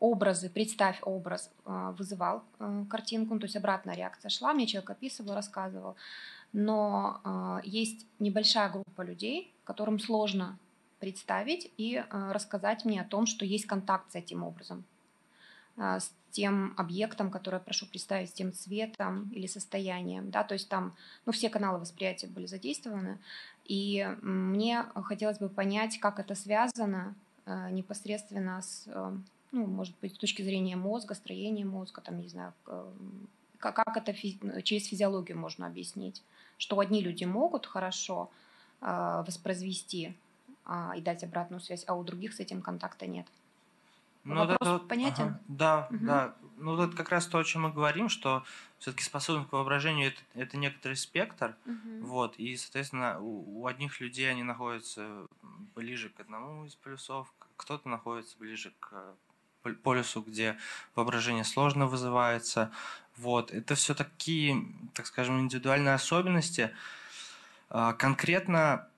образы, 0.00 0.48
представь 0.50 0.98
образ, 1.02 1.52
а, 1.64 1.92
вызывал 1.92 2.42
а, 2.58 2.84
картинку, 2.90 3.34
ну, 3.34 3.40
то 3.40 3.46
есть 3.46 3.56
обратная 3.56 3.94
реакция 3.94 4.30
шла, 4.30 4.52
мне 4.52 4.66
человек 4.66 4.90
описывал, 4.90 5.34
рассказывал, 5.34 5.94
но 6.52 7.60
есть 7.64 8.06
небольшая 8.18 8.70
группа 8.70 9.02
людей, 9.02 9.52
которым 9.64 9.98
сложно 9.98 10.58
представить 10.98 11.72
и 11.76 12.04
рассказать 12.10 12.84
мне 12.84 13.00
о 13.00 13.04
том, 13.04 13.26
что 13.26 13.44
есть 13.44 13.66
контакт 13.66 14.12
с 14.12 14.14
этим 14.14 14.42
образом, 14.42 14.84
с 15.76 16.10
тем 16.30 16.74
объектом, 16.76 17.30
который 17.30 17.56
я 17.56 17.60
прошу 17.60 17.86
представить, 17.86 18.30
с 18.30 18.32
тем 18.32 18.52
цветом 18.52 19.30
или 19.34 19.46
состоянием, 19.46 20.30
да, 20.30 20.42
то 20.42 20.54
есть 20.54 20.68
там, 20.68 20.94
ну, 21.26 21.32
все 21.32 21.50
каналы 21.50 21.78
восприятия 21.78 22.26
были 22.26 22.46
задействованы, 22.46 23.18
и 23.64 24.06
мне 24.22 24.84
хотелось 25.04 25.38
бы 25.38 25.48
понять, 25.48 25.98
как 25.98 26.18
это 26.18 26.34
связано 26.34 27.14
непосредственно 27.46 28.62
с 28.62 28.88
ну, 29.52 29.66
может 29.66 29.94
быть, 30.00 30.14
с 30.14 30.18
точки 30.18 30.42
зрения 30.42 30.76
мозга, 30.76 31.14
строения 31.14 31.64
мозга, 31.64 32.00
там, 32.00 32.20
не 32.20 32.28
знаю, 32.28 32.52
как, 33.58 33.96
это 33.96 34.12
через 34.62 34.86
физиологию 34.86 35.38
можно 35.38 35.66
объяснить, 35.66 36.22
что 36.58 36.78
одни 36.78 37.00
люди 37.00 37.24
могут 37.24 37.66
хорошо 37.66 38.30
э, 38.80 39.24
воспроизвести 39.26 40.14
э, 40.66 40.92
и 40.96 41.00
дать 41.00 41.24
обратную 41.24 41.60
связь, 41.60 41.84
а 41.86 41.94
у 41.94 42.04
других 42.04 42.34
с 42.34 42.40
этим 42.40 42.62
контакта 42.62 43.06
нет. 43.06 43.26
Ну, 44.24 44.34
Вопрос 44.34 44.58
это, 44.60 44.78
понятен? 44.80 45.24
Ага, 45.24 45.40
да, 45.46 45.88
угу. 45.90 46.04
да. 46.04 46.34
Ну, 46.58 46.82
это 46.82 46.96
как 46.96 47.10
раз 47.10 47.26
то, 47.26 47.38
о 47.38 47.44
чем 47.44 47.62
мы 47.62 47.72
говорим, 47.72 48.08
что 48.08 48.42
все-таки 48.78 49.04
способность 49.04 49.48
к 49.48 49.52
воображению 49.52 50.08
это, 50.08 50.20
это 50.34 50.56
некоторый 50.56 50.94
спектр. 50.94 51.54
Угу. 51.64 52.06
Вот, 52.06 52.36
и, 52.36 52.56
соответственно, 52.56 53.20
у, 53.20 53.60
у 53.62 53.66
одних 53.66 54.00
людей 54.00 54.28
они 54.28 54.42
находятся 54.42 55.26
ближе 55.76 56.08
к 56.08 56.18
одному 56.18 56.64
из 56.64 56.74
полюсов, 56.74 57.32
кто-то 57.56 57.88
находится 57.88 58.36
ближе 58.38 58.72
к 58.80 59.14
полюсу, 59.74 60.22
где 60.22 60.56
воображение 60.94 61.44
сложно 61.44 61.86
вызывается. 61.86 62.70
Вот. 63.16 63.52
Это 63.52 63.74
все 63.74 63.94
такие, 63.94 64.64
так 64.94 65.06
скажем, 65.06 65.40
индивидуальные 65.40 65.94
особенности. 65.94 66.70
А, 67.68 67.92
конкретно 67.92 68.88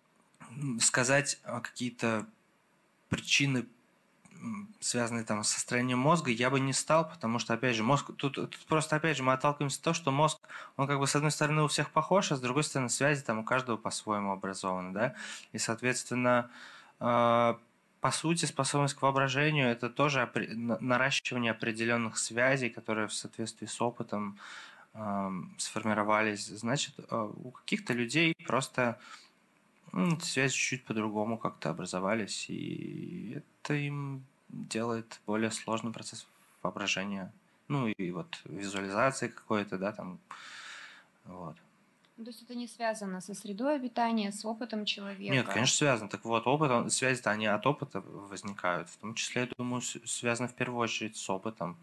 сказать 0.80 1.40
а, 1.44 1.60
какие-то 1.60 2.26
причины, 3.08 3.66
связанные 4.80 5.24
там 5.24 5.42
с 5.42 5.50
состоянием 5.50 5.98
мозга, 5.98 6.30
я 6.30 6.50
бы 6.50 6.60
не 6.60 6.72
стал, 6.72 7.08
потому 7.08 7.38
что, 7.38 7.54
опять 7.54 7.74
же, 7.74 7.82
мозг, 7.82 8.12
тут, 8.16 8.34
тут 8.34 8.58
просто, 8.68 8.96
опять 8.96 9.16
же, 9.16 9.22
мы 9.22 9.32
отталкиваемся 9.32 9.78
от 9.78 9.82
того, 9.82 9.94
что 9.94 10.10
мозг, 10.12 10.38
он 10.76 10.86
как 10.86 10.98
бы 10.98 11.06
с 11.06 11.16
одной 11.16 11.32
стороны 11.32 11.62
у 11.62 11.68
всех 11.68 11.90
похож, 11.90 12.30
а 12.30 12.36
с 12.36 12.40
другой 12.40 12.64
стороны 12.64 12.88
связи 12.88 13.22
там 13.22 13.38
у 13.38 13.44
каждого 13.44 13.76
по-своему 13.76 14.32
образованы, 14.32 14.92
да, 14.92 15.14
и, 15.52 15.58
соответственно, 15.58 16.50
а, 17.00 17.58
по 18.00 18.12
сути, 18.12 18.44
способность 18.44 18.94
к 18.94 19.02
воображению– 19.02 19.68
это 19.70 19.90
тоже 19.90 20.30
наращивание 20.80 21.50
определенных 21.50 22.16
связей, 22.16 22.70
которые 22.70 23.08
в 23.08 23.12
соответствии 23.12 23.66
с 23.66 23.80
опытом 23.80 24.38
сформировались. 25.58 26.46
Значит, 26.46 26.94
э, 26.98 27.30
у 27.44 27.50
каких-то 27.50 27.92
людей 27.92 28.34
просто 28.46 28.98
связи 30.22 30.54
чуть-чуть 30.54 30.84
по-другому 30.84 31.38
как-то 31.38 31.70
образовались, 31.70 32.46
и 32.48 33.42
это 33.62 33.74
им 33.74 34.24
делает 34.48 35.20
более 35.26 35.50
сложный 35.50 35.92
процесс 35.92 36.26
воображения. 36.62 37.32
Ну 37.68 37.88
и 37.88 38.10
вот 38.10 38.40
визуализации 38.44 39.28
какой-то, 39.28 39.78
да, 39.78 39.92
там, 39.92 40.18
вот. 41.24 41.56
Ну, 42.16 42.24
то 42.24 42.30
есть 42.30 42.42
это 42.42 42.56
не 42.56 42.66
связано 42.66 43.20
со 43.20 43.32
средой 43.32 43.76
обитания, 43.76 44.32
с 44.32 44.44
опытом 44.44 44.84
человека? 44.84 45.32
Нет, 45.32 45.46
конечно, 45.46 45.76
связано. 45.76 46.10
Так 46.10 46.24
вот, 46.24 46.48
опыт, 46.48 46.92
связи-то 46.92 47.30
они 47.30 47.46
от 47.46 47.64
опыта 47.64 48.00
возникают. 48.00 48.88
В 48.88 48.96
том 48.96 49.14
числе, 49.14 49.42
я 49.42 49.48
думаю, 49.56 49.82
связано 49.82 50.48
в 50.48 50.54
первую 50.54 50.80
очередь 50.80 51.16
с 51.16 51.30
опытом. 51.30 51.76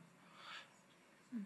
Угу. 1.32 1.42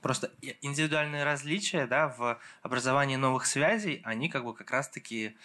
Просто 0.00 0.32
индивидуальные 0.62 1.22
различия 1.22 1.86
да, 1.86 2.08
в 2.08 2.40
образовании 2.62 3.14
новых 3.14 3.46
связей, 3.46 4.00
они 4.02 4.28
как 4.28 4.44
бы 4.44 4.52
как 4.52 4.72
раз-таки, 4.72 5.36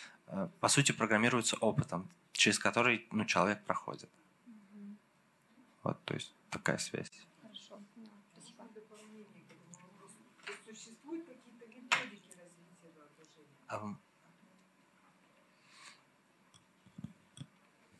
по 0.59 0.67
сути, 0.67 0.91
программируются 0.91 1.55
опытом, 1.57 2.09
через 2.31 2.59
который 2.59 3.07
ну, 3.11 3.25
человек 3.25 3.63
проходит. 3.63 4.09
Угу. 4.45 4.95
Вот, 5.83 6.03
то 6.05 6.13
есть 6.13 6.33
такая 6.49 6.77
связь. 6.77 7.11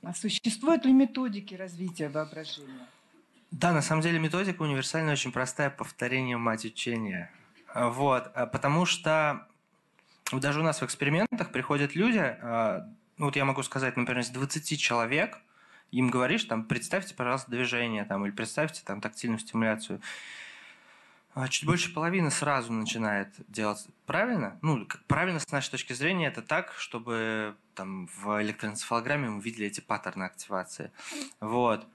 А 0.07 0.13
существуют 0.13 0.85
ли 0.85 0.93
методики 0.93 1.53
развития 1.53 2.07
воображения? 2.07 2.87
Да, 3.51 3.73
на 3.73 3.81
самом 3.81 4.01
деле 4.01 4.19
методика 4.19 4.61
универсальная, 4.61 5.13
очень 5.13 5.33
простая, 5.33 5.69
повторение 5.69 6.37
мать 6.37 6.63
учения. 6.63 7.29
А, 7.67 7.89
вот, 7.89 8.31
а, 8.33 8.45
потому 8.45 8.85
что 8.85 9.46
даже 10.33 10.59
у 10.59 10.63
нас 10.63 10.81
в 10.81 10.85
экспериментах 10.85 11.51
приходят 11.51 11.95
люди, 11.95 12.19
а, 12.19 12.89
ну 13.17 13.25
вот 13.25 13.35
я 13.35 13.45
могу 13.45 13.63
сказать, 13.63 13.97
например, 13.97 14.21
из 14.21 14.29
20 14.29 14.79
человек, 14.79 15.39
им 15.91 16.09
говоришь, 16.09 16.43
там, 16.43 16.65
представьте, 16.65 17.15
пожалуйста, 17.15 17.51
движение, 17.51 18.03
там, 18.05 18.25
или 18.25 18.31
представьте 18.31 18.81
там 18.83 18.99
тактильную 18.99 19.39
стимуляцию. 19.39 20.01
А 21.33 21.47
чуть 21.49 21.65
больше 21.65 21.93
половины 21.93 22.31
сразу 22.31 22.73
начинает 22.73 23.29
делать 23.47 23.85
правильно. 24.07 24.57
Ну, 24.63 24.87
правильно 25.05 25.39
с 25.39 25.51
нашей 25.51 25.69
точки 25.69 25.93
зрения 25.93 26.27
это 26.27 26.41
так, 26.41 26.73
чтобы 26.77 27.55
там 27.75 28.07
в 28.07 28.41
электроэнцефалограмме 28.41 29.29
мы 29.29 29.41
видели 29.41 29.67
эти 29.67 29.79
паттерны 29.79 30.23
активации. 30.23 30.91
Вот. 31.39 31.87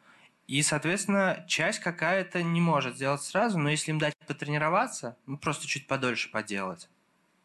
И, 0.47 0.63
соответственно, 0.63 1.45
часть 1.49 1.81
какая-то 1.81 2.43
не 2.43 2.61
может 2.61 2.95
сделать 2.95 3.23
сразу, 3.23 3.59
но 3.59 3.69
если 3.69 3.91
им 3.91 3.99
дать 3.99 4.15
потренироваться, 4.29 5.17
ну, 5.27 5.37
просто 5.37 5.67
чуть 5.67 5.89
подольше 5.89 6.31
поделать, 6.31 6.89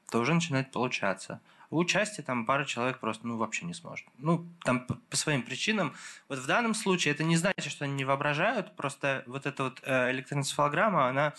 то 0.09 0.19
уже 0.19 0.33
начинает 0.33 0.71
получаться. 0.71 1.41
У 1.69 1.83
части 1.83 2.21
там 2.21 2.45
пара 2.45 2.63
человек 2.63 2.99
просто 2.99 3.27
ну, 3.27 3.37
вообще 3.37 3.65
не 3.65 3.73
сможет. 3.73 4.07
Ну, 4.17 4.45
там 4.63 4.85
по, 4.85 4.95
по 4.95 5.17
своим 5.17 5.43
причинам. 5.43 5.93
Вот 6.29 6.39
в 6.39 6.45
данном 6.47 6.73
случае 6.73 7.13
это 7.13 7.23
не 7.23 7.35
значит, 7.35 7.71
что 7.71 7.83
они 7.83 7.93
не 7.93 8.05
воображают, 8.05 8.75
просто 8.75 9.23
вот 9.27 9.45
эта 9.45 9.63
вот 9.63 9.81
э, 9.83 10.11
электроэнцефалограмма, 10.11 11.09
она 11.09 11.33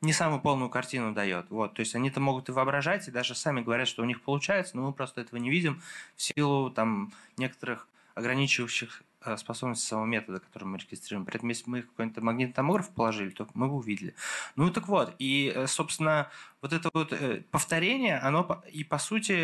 не 0.00 0.12
самую 0.12 0.40
полную 0.40 0.70
картину 0.70 1.12
дает. 1.12 1.50
Вот, 1.50 1.74
то 1.74 1.80
есть 1.80 1.94
они-то 1.94 2.20
могут 2.20 2.48
и 2.48 2.52
воображать, 2.52 3.08
и 3.08 3.10
даже 3.10 3.34
сами 3.34 3.62
говорят, 3.62 3.88
что 3.88 4.02
у 4.02 4.04
них 4.04 4.22
получается, 4.22 4.76
но 4.76 4.86
мы 4.86 4.92
просто 4.92 5.20
этого 5.20 5.40
не 5.40 5.50
видим 5.50 5.82
в 6.14 6.22
силу 6.22 6.70
там 6.70 7.12
некоторых 7.36 7.88
ограничивающих 8.14 9.02
э, 9.24 9.36
способностей 9.36 9.86
самого 9.86 10.06
метода, 10.06 10.40
который 10.40 10.64
мы 10.64 10.78
регистрируем. 10.78 11.26
При 11.26 11.36
этом, 11.36 11.48
если 11.48 11.68
мы 11.68 11.82
какой-то 11.82 12.20
магнитный 12.20 12.54
томограф 12.54 12.90
положили, 12.90 13.30
то 13.30 13.46
мы 13.54 13.68
бы 13.68 13.74
увидели. 13.74 14.14
Ну 14.56 14.70
так 14.70 14.88
вот, 14.88 15.14
и, 15.18 15.52
э, 15.54 15.66
собственно, 15.66 16.30
вот 16.62 16.72
это 16.72 16.90
вот 16.92 17.12
э, 17.12 17.42
повторение, 17.50 18.18
оно 18.18 18.62
и 18.70 18.84
по 18.84 18.98
сути 18.98 19.34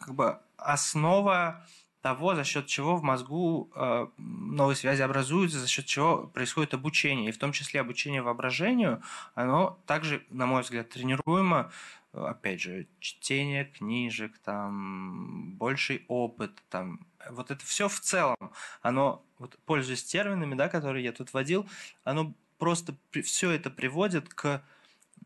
как 0.00 0.14
бы 0.14 0.38
основа 0.56 1.64
того, 2.02 2.34
за 2.34 2.44
счет 2.44 2.66
чего 2.66 2.96
в 2.96 3.02
мозгу 3.02 3.70
новые 4.16 4.74
связи 4.74 5.02
образуются, 5.02 5.58
за 5.58 5.68
счет 5.68 5.84
чего 5.84 6.26
происходит 6.28 6.72
обучение. 6.74 7.28
И 7.28 7.32
в 7.32 7.38
том 7.38 7.52
числе 7.52 7.80
обучение 7.80 8.22
воображению, 8.22 9.02
оно 9.34 9.78
также, 9.86 10.24
на 10.30 10.46
мой 10.46 10.62
взгляд, 10.62 10.88
тренируемо, 10.88 11.70
опять 12.12 12.60
же, 12.60 12.86
чтение 13.00 13.66
книжек, 13.66 14.38
там, 14.38 15.52
больший 15.56 16.04
опыт, 16.08 16.52
там, 16.68 17.00
вот 17.28 17.50
это 17.50 17.64
все 17.64 17.88
в 17.88 18.00
целом, 18.00 18.52
оно, 18.82 19.24
вот, 19.38 19.58
пользуясь 19.66 20.04
терминами, 20.04 20.54
да, 20.54 20.68
которые 20.68 21.04
я 21.04 21.12
тут 21.12 21.32
вводил, 21.32 21.68
оно 22.04 22.34
просто 22.58 22.94
все 23.24 23.50
это 23.50 23.70
приводит 23.70 24.32
к 24.32 24.62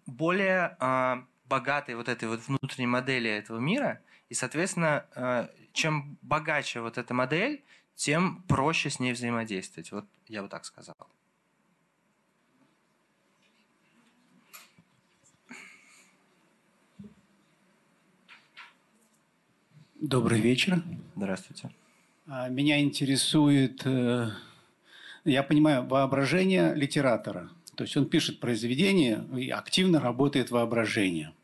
более 0.07 0.76
э, 0.80 1.22
богатой 1.47 1.95
вот 1.95 2.09
этой 2.09 2.28
вот 2.28 2.40
внутренней 2.47 2.86
модели 2.86 3.30
этого 3.30 3.59
мира, 3.59 4.01
и, 4.28 4.34
соответственно, 4.34 5.07
э, 5.14 5.49
чем 5.72 6.18
богаче 6.22 6.80
вот 6.80 6.99
эта 6.99 7.14
модель, 7.14 7.64
тем 7.95 8.42
проще 8.45 8.90
с 8.90 8.99
ней 8.99 9.12
взаимодействовать. 9.12 9.92
Вот 9.92 10.07
я 10.28 10.42
бы 10.42 10.49
так 10.49 10.64
сказал. 10.64 10.97
Добрый 20.01 20.40
вечер. 20.40 20.82
Здравствуйте. 21.16 21.70
А, 22.27 22.49
меня 22.49 22.81
интересует, 22.81 23.83
э, 23.85 24.31
я 25.25 25.43
понимаю, 25.43 25.87
воображение 25.87 26.75
литератора. 26.75 27.51
То 27.75 27.85
есть 27.85 27.97
он 27.97 28.07
пишет 28.09 28.41
произведение 28.41 29.25
и 29.37 29.51
активно 29.51 30.01
работает 30.01 30.51
воображение. 30.51 31.35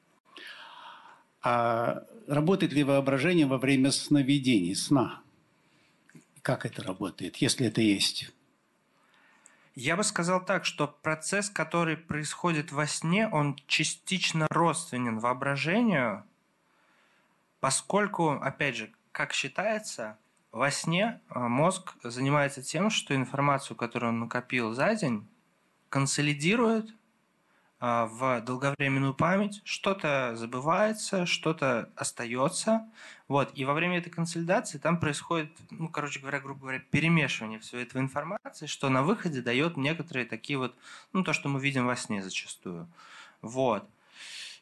А 1.42 2.04
работает 2.26 2.72
ли 2.72 2.84
воображение 2.84 3.46
во 3.46 3.58
время 3.58 3.90
сновидений, 3.90 4.74
сна? 4.74 5.20
Как 6.42 6.64
это 6.64 6.82
работает, 6.82 7.36
если 7.36 7.66
это 7.66 7.82
есть? 7.82 8.30
Я 9.74 9.96
бы 9.96 10.04
сказал 10.04 10.44
так, 10.44 10.64
что 10.64 10.88
процесс, 10.88 11.50
который 11.50 11.96
происходит 11.96 12.72
во 12.72 12.86
сне, 12.86 13.28
он 13.28 13.56
частично 13.66 14.46
родственен 14.50 15.18
воображению, 15.18 16.24
поскольку, 17.60 18.30
опять 18.32 18.76
же, 18.76 18.92
как 19.12 19.32
считается, 19.32 20.18
во 20.52 20.70
сне 20.70 21.20
а, 21.28 21.48
мозг 21.48 21.94
занимается 22.02 22.62
тем, 22.62 22.90
что 22.90 23.14
информацию, 23.14 23.76
которую 23.76 24.10
он 24.10 24.20
накопил 24.20 24.72
за 24.72 24.94
день, 24.94 25.26
консолидирует 25.88 26.94
а, 27.78 28.06
в 28.06 28.42
долговременную 28.42 29.14
память, 29.14 29.62
что-то 29.64 30.34
забывается, 30.36 31.24
что-то 31.24 31.90
остается. 31.96 32.86
Вот. 33.28 33.52
И 33.54 33.64
во 33.64 33.74
время 33.74 33.98
этой 33.98 34.10
консолидации 34.10 34.78
там 34.78 34.98
происходит, 34.98 35.50
ну, 35.70 35.88
короче 35.88 36.20
говоря, 36.20 36.40
грубо 36.40 36.60
говоря, 36.60 36.80
перемешивание 36.90 37.58
всей 37.58 37.82
этой 37.82 38.00
информации, 38.00 38.66
что 38.66 38.88
на 38.90 39.02
выходе 39.02 39.40
дает 39.40 39.76
некоторые 39.76 40.26
такие 40.26 40.58
вот, 40.58 40.76
ну, 41.12 41.22
то, 41.22 41.32
что 41.32 41.48
мы 41.48 41.60
видим 41.60 41.86
во 41.86 41.96
сне 41.96 42.22
зачастую. 42.22 42.88
Вот. 43.40 43.88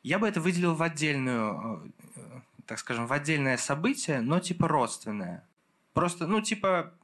Я 0.02 0.18
бы 0.18 0.28
это 0.28 0.40
выделил 0.40 0.74
в 0.74 0.82
отдельную, 0.82 1.92
э, 2.14 2.20
так 2.66 2.78
скажем, 2.78 3.06
в 3.06 3.12
отдельное 3.12 3.56
событие, 3.56 4.20
но 4.20 4.38
типа 4.38 4.68
родственное. 4.68 5.44
Просто, 5.98 6.28
ну, 6.28 6.40
типа, 6.40 6.94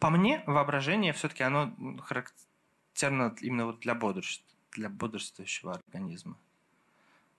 по 0.00 0.10
мне, 0.10 0.42
воображение 0.48 1.12
все-таки 1.12 1.44
оно 1.44 1.72
характерно 2.02 3.36
именно 3.40 3.66
вот 3.66 3.78
для, 3.78 3.94
бодрств, 3.94 4.44
для 4.72 4.88
бодрствующего 4.88 5.74
организма. 5.74 6.36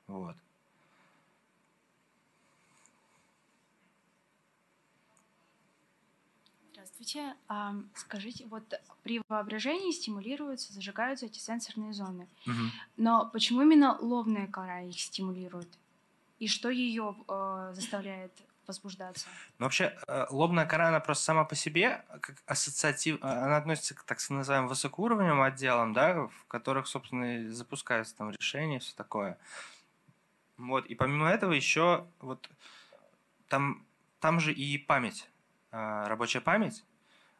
Вот. 0.07 0.38
Здравствуйте. 6.71 7.36
А, 7.49 7.75
скажите, 7.95 8.45
вот 8.45 8.63
при 9.03 9.21
воображении 9.27 9.91
стимулируются, 9.91 10.71
зажигаются 10.71 11.25
эти 11.25 11.39
сенсорные 11.39 11.91
зоны. 11.91 12.29
Угу. 12.47 12.55
Но 12.95 13.29
почему 13.34 13.63
именно 13.63 13.97
лобная 13.99 14.47
кора 14.47 14.84
их 14.84 14.97
стимулирует? 14.97 15.67
И 16.42 16.48
что 16.48 16.72
ее 16.72 17.16
э, 17.28 17.72
заставляет 17.76 18.32
возбуждаться. 18.66 19.28
Ну, 19.60 19.66
вообще, 19.68 19.96
э, 20.08 20.26
лобная 20.32 20.66
кора, 20.66 20.88
она 20.88 21.00
просто 21.00 21.26
сама 21.26 21.44
по 21.44 21.54
себе, 21.54 22.04
как 22.20 22.42
ассоциатив, 22.48 23.18
э, 23.22 23.28
она 23.28 23.58
относится 23.58 23.94
к 23.94 24.02
так 24.02 24.18
называемым 24.28 24.68
высокоуровневым 24.68 25.44
отделам, 25.44 25.94
да, 25.94 26.24
в 26.24 26.46
которых, 26.48 26.88
собственно, 26.88 27.44
и 27.44 27.48
запускаются 27.50 28.16
там 28.18 28.32
решения, 28.32 28.80
все 28.80 28.96
такое. 28.96 29.38
Вот, 30.58 30.88
и 30.88 30.96
помимо 30.96 31.30
этого 31.30 31.52
еще 31.52 32.08
вот 32.22 32.50
там, 33.48 33.86
там 34.20 34.39
же 34.39 34.52
и 34.52 34.80
память, 34.80 35.30
э, 35.72 36.04
рабочая 36.08 36.42
память, 36.42 36.84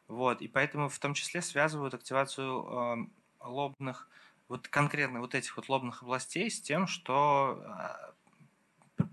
вот, 0.08 0.44
и 0.44 0.48
поэтому 0.48 0.90
в 0.90 1.00
том 1.00 1.16
числе 1.16 1.42
связывают 1.42 1.96
активацию 1.96 3.10
лобных, 3.40 4.08
вот 4.48 4.68
конкретно 4.68 5.22
вот 5.22 5.34
этих 5.34 5.58
вот 5.58 5.70
лобных 5.70 6.04
областей 6.04 6.52
с 6.52 6.62
тем, 6.62 6.86
что 6.86 8.14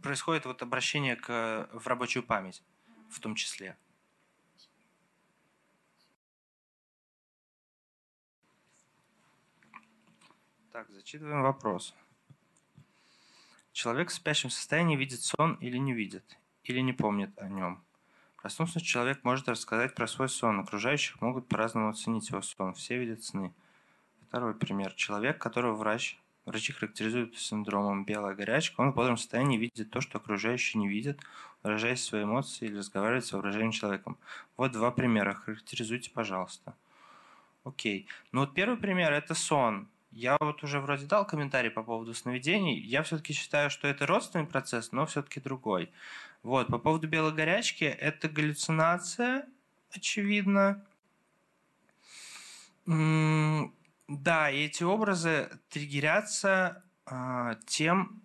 происходит 0.02 0.44
вот 0.46 0.62
обращение 0.62 1.16
к, 1.16 1.68
в 1.72 1.86
рабочую 1.86 2.22
память 2.22 2.62
в 3.08 3.20
том 3.20 3.34
числе. 3.34 3.76
Так, 10.70 10.90
зачитываем 10.90 11.42
вопрос. 11.42 11.94
Человек 13.72 14.10
в 14.10 14.12
спящем 14.12 14.50
состоянии 14.50 14.96
видит 14.96 15.20
сон 15.20 15.54
или 15.54 15.76
не 15.78 15.92
видит, 15.92 16.38
или 16.64 16.80
не 16.80 16.92
помнит 16.92 17.36
о 17.38 17.48
нем. 17.48 17.84
Проснувшись, 18.36 18.82
человек 18.82 19.24
может 19.24 19.48
рассказать 19.48 19.94
про 19.94 20.06
свой 20.06 20.28
сон. 20.28 20.60
Окружающих 20.60 21.20
могут 21.20 21.48
по-разному 21.48 21.88
оценить 21.88 22.30
его 22.30 22.42
сон. 22.42 22.74
Все 22.74 22.98
видят 22.98 23.24
сны. 23.24 23.52
Второй 24.28 24.54
пример. 24.54 24.94
Человек, 24.94 25.38
которого 25.38 25.74
врач 25.74 26.18
Врачи 26.48 26.72
характеризуют 26.72 27.36
синдромом 27.36 28.06
белая 28.06 28.34
горячка. 28.34 28.80
Он 28.80 28.92
в 28.92 28.94
бодром 28.94 29.18
состоянии 29.18 29.58
видит 29.58 29.90
то, 29.90 30.00
что 30.00 30.16
окружающие 30.16 30.80
не 30.80 30.88
видят, 30.88 31.20
выражая 31.62 31.94
свои 31.94 32.22
эмоции 32.22 32.64
или 32.64 32.78
разговаривает 32.78 33.26
с 33.26 33.32
воображаемым 33.32 33.72
человеком. 33.72 34.16
Вот 34.56 34.72
два 34.72 34.90
примера. 34.90 35.34
Характеризуйте, 35.34 36.10
пожалуйста. 36.10 36.74
Окей. 37.64 38.06
Ну 38.32 38.40
вот 38.40 38.54
первый 38.54 38.78
пример– 38.78 39.12
это 39.14 39.34
сон. 39.34 39.88
Я 40.10 40.38
вот 40.40 40.64
уже 40.64 40.80
вроде 40.80 41.04
дал 41.04 41.26
комментарий 41.26 41.70
по 41.70 41.82
поводу 41.82 42.14
сновидений. 42.14 42.80
Я 42.80 43.02
все-таки 43.02 43.34
считаю, 43.34 43.68
что 43.68 43.86
это 43.86 44.06
родственный 44.06 44.46
процесс, 44.46 44.90
но 44.90 45.04
все-таки 45.04 45.40
другой. 45.40 45.92
Вот, 46.42 46.68
по 46.68 46.78
поводу 46.78 47.08
белой 47.08 47.34
горячки, 47.34 47.84
это 47.84 48.26
галлюцинация, 48.26 49.44
очевидно. 49.90 50.82
Да, 54.08 54.50
и 54.50 54.64
эти 54.64 54.82
образы 54.82 55.50
триггерятся 55.68 56.82
э, 57.06 57.56
тем, 57.66 58.22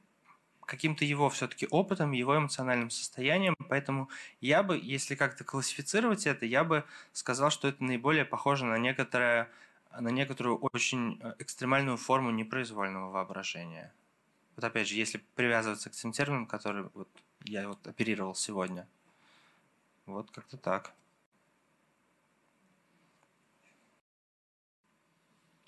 каким-то 0.66 1.04
его 1.04 1.30
все-таки 1.30 1.68
опытом, 1.70 2.14
его 2.14 2.38
эмоциональным 2.38 2.90
состоянием. 2.90 3.56
Поэтому 3.70 4.10
я 4.40 4.64
бы, 4.64 4.80
если 4.82 5.16
как-то 5.16 5.44
классифицировать 5.44 6.26
это, 6.26 6.46
я 6.46 6.64
бы 6.64 6.86
сказал, 7.12 7.52
что 7.52 7.68
это 7.68 7.84
наиболее 7.84 8.24
похоже 8.24 8.66
на 8.66 8.78
некоторое 8.78 9.50
на 10.00 10.10
некоторую 10.10 10.58
очень 10.58 11.20
э, 11.22 11.36
экстремальную 11.40 11.98
форму 11.98 12.32
непроизвольного 12.32 13.12
воображения. 13.12 13.94
Вот 14.56 14.66
опять 14.66 14.88
же, 14.88 14.96
если 14.96 15.22
привязываться 15.36 15.90
к 15.90 15.94
тем 15.94 16.12
терминам, 16.12 16.48
которые 16.48 16.90
вот 16.94 17.10
я 17.44 17.68
вот 17.68 17.86
оперировал 17.86 18.34
сегодня. 18.36 18.88
Вот 20.06 20.32
как-то 20.32 20.58
так. 20.58 20.94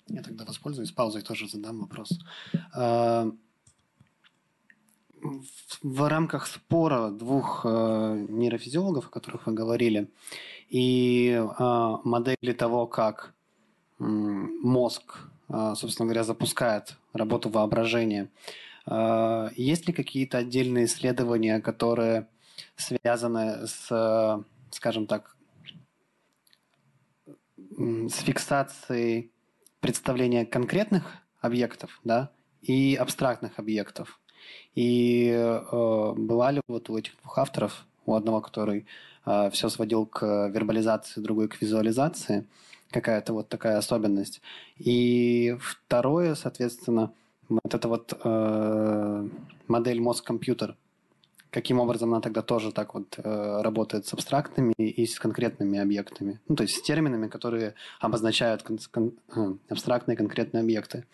Я 0.08 0.22
тогда 0.22 0.44
воспользуюсь 0.44 0.92
паузой, 0.92 1.22
тоже 1.22 1.48
задам 1.48 1.80
вопрос. 1.80 2.10
А, 2.74 3.30
в 5.82 6.08
рамках 6.08 6.46
спора 6.46 7.10
двух 7.10 7.62
э, 7.64 8.26
нейрофизиологов, 8.28 9.08
о 9.08 9.10
которых 9.10 9.46
вы 9.46 9.54
говорили, 9.54 10.08
и 10.68 11.42
а, 11.58 12.00
модели 12.04 12.52
того, 12.52 12.86
как 12.86 13.34
мозг, 13.98 15.28
а, 15.48 15.74
собственно 15.74 16.06
говоря, 16.06 16.22
запускает 16.22 16.96
работу 17.12 17.48
воображения, 17.48 18.28
есть 19.56 19.88
ли 19.88 19.92
какие-то 19.92 20.38
отдельные 20.38 20.84
исследования, 20.84 21.60
которые 21.60 22.28
связаны 22.76 23.66
с, 23.66 24.44
скажем 24.70 25.08
так, 25.08 25.34
с 27.76 28.18
фиксацией 28.18 29.32
представление 29.86 30.44
конкретных 30.44 31.04
объектов, 31.40 32.00
да, 32.02 32.30
и 32.60 32.96
абстрактных 32.96 33.60
объектов. 33.60 34.18
И 34.74 35.30
э, 35.32 36.12
была 36.16 36.50
ли 36.50 36.60
вот 36.66 36.90
у 36.90 36.98
этих 36.98 37.12
двух 37.22 37.38
авторов, 37.38 37.86
у 38.04 38.14
одного, 38.14 38.40
который 38.40 38.86
э, 39.24 39.50
все 39.50 39.68
сводил 39.68 40.04
к 40.06 40.48
вербализации, 40.48 41.20
другой 41.20 41.46
к 41.46 41.62
визуализации, 41.62 42.48
какая-то 42.90 43.32
вот 43.32 43.48
такая 43.48 43.78
особенность. 43.78 44.40
И 44.76 45.56
второе, 45.60 46.34
соответственно, 46.34 47.12
вот 47.48 47.72
эта 47.72 47.86
вот 47.86 48.12
э, 48.24 49.28
модель 49.68 50.00
мозг-компьютер, 50.00 50.74
каким 51.56 51.80
образом 51.80 52.12
она 52.12 52.20
тогда 52.20 52.42
тоже 52.42 52.70
так 52.70 52.92
вот 52.92 53.18
э, 53.18 53.62
работает 53.62 54.04
с 54.06 54.12
абстрактными 54.12 54.74
и 54.76 55.06
с 55.06 55.18
конкретными 55.18 55.78
объектами. 55.78 56.38
Ну, 56.48 56.54
то 56.54 56.64
есть 56.64 56.74
с 56.74 56.82
терминами, 56.82 57.28
которые 57.28 57.72
обозначают 57.98 58.62
кон- 58.62 58.78
кон- 58.90 59.14
э, 59.34 59.54
абстрактные 59.70 60.18
конкретные 60.18 60.60
объекты. 60.60 61.04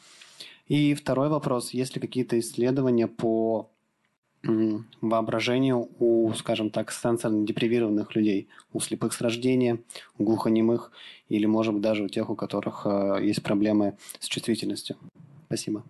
И 0.67 0.95
второй 0.95 1.29
вопрос. 1.29 1.71
Есть 1.71 1.95
ли 1.95 2.01
какие-то 2.01 2.37
исследования 2.41 3.07
по 3.07 3.71
воображению 5.01 5.89
у, 6.01 6.33
скажем 6.35 6.71
так, 6.71 6.91
сенсорно 6.91 7.47
депривированных 7.47 8.17
людей, 8.17 8.49
у 8.73 8.81
слепых 8.81 9.13
с 9.13 9.21
рождения, 9.21 9.79
у 10.19 10.25
глухонемых 10.25 10.91
или, 11.29 11.47
может 11.47 11.75
быть, 11.75 11.83
даже 11.83 12.03
у 12.03 12.09
тех, 12.09 12.31
у 12.31 12.35
которых 12.35 12.83
э, 12.85 13.21
есть 13.23 13.45
проблемы 13.45 13.97
с 14.19 14.27
чувствительностью. 14.27 14.97
Спасибо. 15.47 15.85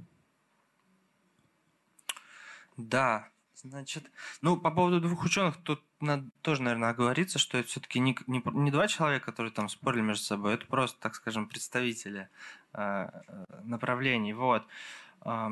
Да, 2.76 3.31
Значит, 3.64 4.10
ну, 4.40 4.56
по 4.56 4.72
поводу 4.72 5.00
двух 5.00 5.24
ученых, 5.24 5.56
тут 5.62 5.82
надо, 6.00 6.28
тоже, 6.40 6.62
наверное, 6.62 6.90
оговориться, 6.90 7.38
что 7.38 7.58
это 7.58 7.68
все-таки 7.68 8.00
не, 8.00 8.16
не, 8.26 8.42
не 8.44 8.70
два 8.72 8.88
человека, 8.88 9.26
которые 9.26 9.52
там 9.52 9.68
спорили 9.68 10.00
между 10.00 10.24
собой, 10.24 10.54
это 10.54 10.66
просто, 10.66 10.98
так 11.00 11.14
скажем, 11.14 11.46
представители 11.48 12.28
э, 12.72 13.08
направлений. 13.62 14.32
Вот. 14.32 14.66
Э, 15.24 15.48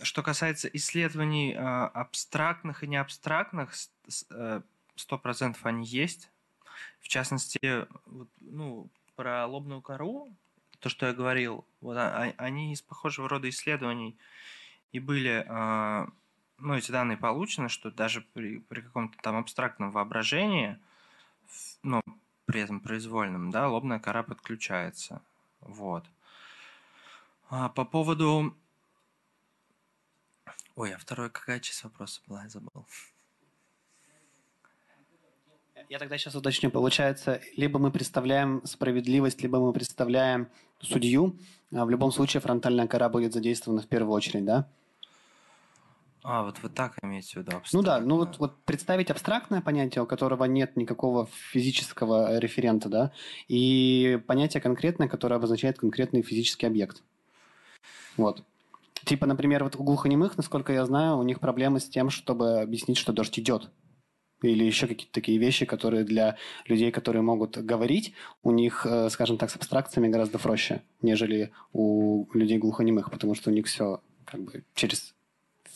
что 0.00 0.22
касается 0.22 0.68
исследований 0.68 1.52
э, 1.52 1.58
абстрактных 1.58 2.84
и 2.84 2.86
неабстрактных, 2.86 3.74
сто 4.94 5.18
процентов 5.18 5.66
они 5.66 5.84
есть. 5.84 6.30
В 7.00 7.08
частности, 7.08 7.86
вот, 8.06 8.28
ну, 8.40 8.88
про 9.16 9.46
лобную 9.46 9.82
кору, 9.82 10.32
то, 10.78 10.88
что 10.88 11.06
я 11.06 11.12
говорил, 11.12 11.66
вот, 11.80 11.96
а, 11.96 12.32
они 12.36 12.72
из 12.72 12.80
похожего 12.80 13.28
рода 13.28 13.48
исследований 13.48 14.16
и 14.92 15.00
были 15.00 15.44
ну, 16.60 16.74
эти 16.74 16.90
данные 16.90 17.16
получены, 17.16 17.68
что 17.68 17.90
даже 17.90 18.20
при, 18.20 18.58
при 18.58 18.80
каком-то 18.80 19.16
там 19.22 19.36
абстрактном 19.36 19.90
воображении, 19.90 20.78
ну, 21.82 22.02
при 22.46 22.60
этом 22.60 22.80
произвольном, 22.80 23.50
да, 23.50 23.68
лобная 23.68 23.98
кора 23.98 24.22
подключается. 24.22 25.22
Вот. 25.60 26.04
А 27.48 27.68
по 27.68 27.84
поводу... 27.84 28.56
Ой, 30.76 30.94
а 30.94 30.98
второй 30.98 31.30
какая 31.30 31.60
часть 31.60 31.84
вопроса 31.84 32.20
была, 32.26 32.44
я 32.44 32.48
забыл. 32.48 32.86
Я 35.88 35.98
тогда 35.98 36.16
сейчас 36.18 36.36
уточню. 36.36 36.70
Получается, 36.70 37.40
либо 37.56 37.80
мы 37.80 37.90
представляем 37.90 38.64
справедливость, 38.64 39.42
либо 39.42 39.58
мы 39.58 39.72
представляем 39.72 40.48
судью. 40.80 41.36
А 41.72 41.84
в 41.84 41.90
любом 41.90 42.12
случае 42.12 42.40
фронтальная 42.40 42.86
кора 42.86 43.08
будет 43.08 43.32
задействована 43.32 43.82
в 43.82 43.88
первую 43.88 44.12
очередь, 44.12 44.44
да? 44.44 44.68
А, 46.22 46.42
вот 46.42 46.58
вы 46.62 46.68
так 46.68 46.98
имеете 47.02 47.32
в 47.32 47.36
виду 47.36 47.62
Ну 47.72 47.82
да, 47.82 48.00
ну 48.00 48.16
вот, 48.16 48.38
вот 48.38 48.62
представить 48.64 49.10
абстрактное 49.10 49.62
понятие, 49.62 50.02
у 50.02 50.06
которого 50.06 50.44
нет 50.44 50.76
никакого 50.76 51.26
физического 51.26 52.38
референта, 52.38 52.88
да, 52.88 53.12
и 53.48 54.20
понятие 54.26 54.60
конкретное, 54.60 55.08
которое 55.08 55.36
обозначает 55.36 55.78
конкретный 55.78 56.22
физический 56.22 56.66
объект. 56.66 57.02
Вот. 58.16 58.44
Типа, 59.04 59.26
например, 59.26 59.64
вот 59.64 59.76
у 59.76 59.82
глухонемых, 59.82 60.36
насколько 60.36 60.72
я 60.74 60.84
знаю, 60.84 61.16
у 61.16 61.22
них 61.22 61.40
проблемы 61.40 61.80
с 61.80 61.88
тем, 61.88 62.10
чтобы 62.10 62.60
объяснить, 62.60 62.98
что 62.98 63.12
дождь 63.12 63.38
идет. 63.38 63.70
Или 64.42 64.64
еще 64.64 64.86
какие-то 64.86 65.12
такие 65.12 65.38
вещи, 65.38 65.66
которые 65.66 66.04
для 66.04 66.36
людей, 66.66 66.90
которые 66.90 67.22
могут 67.22 67.58
говорить, 67.58 68.14
у 68.42 68.52
них, 68.52 68.86
э, 68.86 69.10
скажем 69.10 69.36
так, 69.36 69.50
с 69.50 69.56
абстракциями 69.56 70.08
гораздо 70.08 70.38
проще, 70.38 70.82
нежели 71.02 71.52
у 71.72 72.26
людей 72.32 72.58
глухонемых, 72.58 73.10
потому 73.10 73.34
что 73.34 73.50
у 73.50 73.52
них 73.52 73.66
все 73.66 74.02
как 74.24 74.42
бы 74.42 74.64
через 74.74 75.14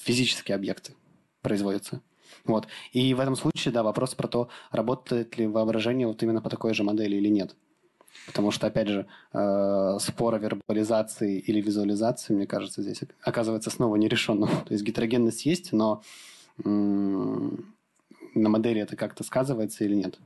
физические 0.05 0.55
объекты 0.55 0.95
производятся. 1.43 2.01
Вот. 2.45 2.69
И 2.93 3.15
в 3.15 3.21
этом 3.21 3.37
случае, 3.37 3.73
да, 3.73 3.83
вопрос 3.83 4.15
про 4.15 4.29
то, 4.29 4.49
работает 4.71 5.39
ли 5.39 5.47
воображение 5.47 6.07
вот 6.07 6.23
именно 6.23 6.43
по 6.43 6.51
такой 6.51 6.75
же 6.75 6.83
модели 6.83 7.17
или 7.17 7.29
нет. 7.29 7.57
Потому 8.27 8.51
что, 8.51 8.67
опять 8.67 8.89
же, 8.89 9.07
э, 9.33 9.99
спор 10.01 10.35
о 10.35 10.39
вербализации 10.39 11.39
или 11.39 11.61
визуализации, 11.61 12.35
мне 12.35 12.47
кажется, 12.47 12.83
здесь 12.83 13.03
оказывается 13.23 13.71
снова 13.71 13.97
нерешенным. 13.97 14.49
То 14.67 14.73
есть 14.73 14.85
гетерогенность 14.85 15.47
есть, 15.47 15.73
но 15.73 16.03
на 16.63 18.49
модели 18.49 18.81
это 18.81 18.97
как-то 18.97 19.25
сказывается 19.25 19.85
или 19.85 19.95
нет? 19.95 20.19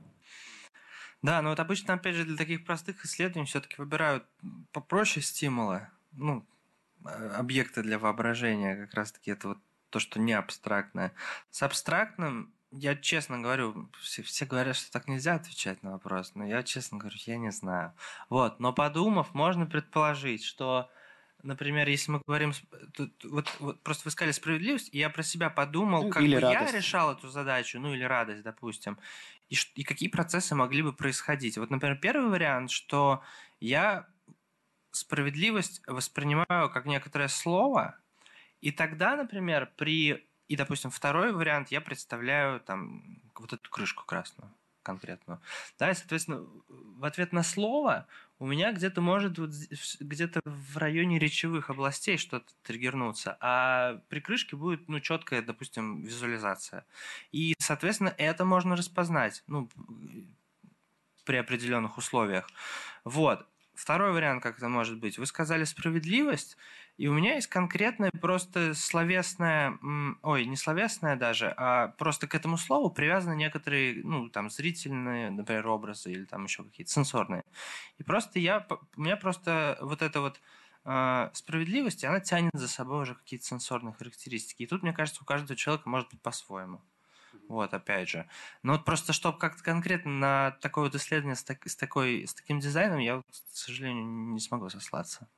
Да, 1.21 1.41
но 1.41 1.49
вот 1.49 1.59
обычно, 1.59 1.95
опять 1.95 2.15
же, 2.15 2.23
для 2.23 2.37
таких 2.37 2.63
простых 2.63 3.03
исследований 3.03 3.45
все-таки 3.45 3.75
выбирают 3.77 4.23
попроще 4.71 5.25
стимулы, 5.25 5.87
ну, 6.13 6.45
а, 7.03 7.35
объекты 7.37 7.81
для 7.81 7.99
воображения, 7.99 8.75
как 8.75 8.93
раз-таки 8.93 9.31
это 9.31 9.49
вот 9.49 9.57
то, 9.89 9.99
что 9.99 10.19
не 10.19 10.33
абстрактное. 10.33 11.13
С 11.49 11.63
абстрактным, 11.63 12.53
я 12.71 12.95
честно 12.95 13.39
говорю, 13.39 13.89
все, 14.01 14.21
все 14.21 14.45
говорят, 14.45 14.75
что 14.75 14.91
так 14.91 15.07
нельзя 15.07 15.35
отвечать 15.35 15.81
на 15.83 15.91
вопрос, 15.91 16.33
но 16.35 16.45
я 16.45 16.63
честно 16.63 16.97
говорю, 16.97 17.17
я 17.25 17.37
не 17.37 17.51
знаю. 17.51 17.93
Вот, 18.29 18.59
но 18.59 18.73
подумав, 18.73 19.33
можно 19.33 19.65
предположить, 19.65 20.43
что 20.43 20.89
например, 21.43 21.87
если 21.87 22.11
мы 22.11 22.21
говорим, 22.25 22.53
тут, 22.93 23.11
вот, 23.23 23.47
вот 23.59 23.81
просто 23.81 24.03
вы 24.05 24.11
сказали 24.11 24.31
справедливость, 24.31 24.89
и 24.93 24.97
я 24.97 25.09
про 25.09 25.23
себя 25.23 25.49
подумал, 25.49 26.03
ну, 26.03 26.09
как 26.09 26.23
бы 26.23 26.39
радость. 26.39 26.73
я 26.73 26.77
решал 26.77 27.13
эту 27.13 27.29
задачу, 27.29 27.79
ну 27.79 27.93
или 27.93 28.03
радость, 28.03 28.43
допустим, 28.43 28.97
и, 29.49 29.55
и 29.75 29.83
какие 29.83 30.09
процессы 30.09 30.55
могли 30.55 30.81
бы 30.81 30.93
происходить. 30.93 31.57
Вот, 31.57 31.69
например, 31.69 31.97
первый 31.97 32.29
вариант, 32.29 32.71
что 32.71 33.23
я 33.59 34.07
справедливость 34.91 35.81
воспринимаю 35.87 36.69
как 36.69 36.85
некоторое 36.85 37.27
слово, 37.27 37.98
и 38.61 38.71
тогда, 38.71 39.15
например, 39.15 39.71
при... 39.77 40.25
И, 40.47 40.55
допустим, 40.55 40.89
второй 40.89 41.31
вариант 41.31 41.69
я 41.69 41.79
представляю 41.79 42.59
там 42.59 43.21
вот 43.35 43.53
эту 43.53 43.69
крышку 43.69 44.03
красную 44.05 44.51
конкретную. 44.83 45.39
Да, 45.77 45.91
и, 45.91 45.93
соответственно, 45.93 46.45
в 46.67 47.05
ответ 47.05 47.31
на 47.31 47.43
слово 47.43 48.07
у 48.39 48.47
меня 48.47 48.71
где-то 48.71 49.01
может 49.01 49.37
вот 49.37 49.51
где-то 49.99 50.41
в 50.45 50.77
районе 50.77 51.19
речевых 51.19 51.69
областей 51.69 52.17
что-то 52.17 52.51
триггернуться, 52.63 53.37
а 53.41 54.01
при 54.09 54.19
крышке 54.19 54.55
будет, 54.55 54.87
ну, 54.87 54.99
четкая, 54.99 55.41
допустим, 55.41 56.01
визуализация. 56.01 56.85
И, 57.31 57.55
соответственно, 57.59 58.13
это 58.17 58.45
можно 58.45 58.75
распознать, 58.75 59.43
ну, 59.47 59.69
при 61.25 61.35
определенных 61.37 61.97
условиях. 61.97 62.49
Вот. 63.03 63.45
Второй 63.75 64.11
вариант, 64.11 64.41
как 64.43 64.57
это 64.57 64.67
может 64.67 64.97
быть. 64.97 65.17
Вы 65.17 65.25
сказали 65.25 65.63
справедливость, 65.63 66.57
и 66.99 67.07
у 67.07 67.13
меня 67.13 67.35
есть 67.35 67.47
конкретная 67.47 68.11
просто 68.11 68.73
словесная, 68.73 69.79
ой, 70.21 70.45
не 70.45 70.57
словесная 70.57 71.15
даже, 71.15 71.53
а 71.55 71.87
просто 71.97 72.27
к 72.27 72.35
этому 72.35 72.57
слову 72.57 72.89
привязаны 72.89 73.37
некоторые, 73.37 74.03
ну, 74.03 74.27
там, 74.27 74.49
зрительные, 74.49 75.31
например, 75.31 75.65
образы 75.69 76.11
или 76.11 76.25
там 76.25 76.43
еще 76.43 76.65
какие-то 76.65 76.91
сенсорные. 76.91 77.43
И 77.99 78.03
просто 78.03 78.39
я, 78.39 78.67
у 78.97 79.01
меня 79.01 79.15
просто 79.15 79.77
вот 79.79 80.01
эта 80.01 80.19
вот 80.19 80.41
э, 80.83 81.29
справедливость, 81.31 82.03
она 82.03 82.19
тянет 82.19 82.51
за 82.53 82.67
собой 82.67 83.03
уже 83.03 83.15
какие-то 83.15 83.45
сенсорные 83.45 83.93
характеристики. 83.93 84.63
И 84.63 84.67
тут, 84.67 84.83
мне 84.83 84.91
кажется, 84.91 85.23
у 85.23 85.25
каждого 85.25 85.55
человека 85.55 85.87
может 85.87 86.09
быть 86.09 86.21
по-своему. 86.21 86.81
Вот, 87.47 87.73
опять 87.73 88.09
же. 88.09 88.27
Но 88.61 88.73
вот 88.73 88.83
просто, 88.83 89.13
чтобы 89.13 89.37
как-то 89.37 89.63
конкретно 89.63 90.11
на 90.11 90.51
такое 90.59 90.83
вот 90.83 90.95
исследование 90.95 91.37
с, 91.37 91.43
так, 91.43 91.65
с, 91.65 91.77
такой, 91.77 92.27
с 92.27 92.33
таким 92.33 92.59
дизайном, 92.59 92.99
я, 92.99 93.21
к 93.21 93.23
сожалению, 93.53 94.03
не 94.03 94.39
смогу 94.41 94.69
сослаться. 94.69 95.29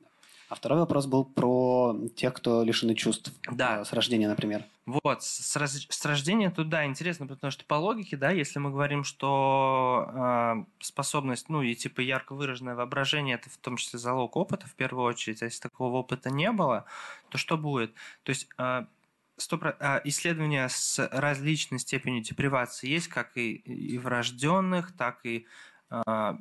А 0.52 0.54
второй 0.54 0.80
вопрос 0.80 1.06
был 1.06 1.24
про 1.24 1.96
тех, 2.14 2.34
кто 2.34 2.62
лишены 2.62 2.94
чувств. 2.94 3.32
Да. 3.50 3.80
Э, 3.80 3.84
с 3.86 3.92
рождения, 3.94 4.28
например. 4.28 4.66
Вот, 4.84 5.22
с, 5.22 5.56
раз, 5.56 5.86
с 5.88 6.04
рождения 6.04 6.50
тут, 6.50 6.68
да, 6.68 6.84
интересно, 6.84 7.26
потому 7.26 7.50
что 7.50 7.64
по 7.64 7.76
логике, 7.76 8.18
да, 8.18 8.30
если 8.32 8.58
мы 8.58 8.70
говорим, 8.70 9.02
что 9.02 10.10
э, 10.14 10.64
способность, 10.80 11.48
ну, 11.48 11.62
и 11.62 11.74
типа 11.74 12.02
ярко 12.02 12.34
выраженное 12.34 12.74
воображение, 12.74 13.36
это 13.36 13.48
в 13.48 13.56
том 13.56 13.78
числе 13.78 13.98
залог 13.98 14.36
опыта, 14.36 14.66
в 14.66 14.74
первую 14.74 15.06
очередь, 15.06 15.40
а 15.40 15.46
если 15.46 15.62
такого 15.62 15.96
опыта 15.96 16.28
не 16.28 16.52
было, 16.52 16.84
то 17.30 17.38
что 17.38 17.56
будет? 17.56 17.94
То 18.22 18.30
есть... 18.30 18.46
Э, 18.58 18.84
исследования 20.04 20.68
с 20.68 21.08
различной 21.10 21.80
степенью 21.80 22.22
депривации 22.22 22.88
есть 22.88 23.08
как 23.08 23.36
и, 23.36 23.54
и 23.54 23.98
врожденных, 23.98 24.94
так 24.96 25.24
и 25.24 25.46
э, 25.90 26.34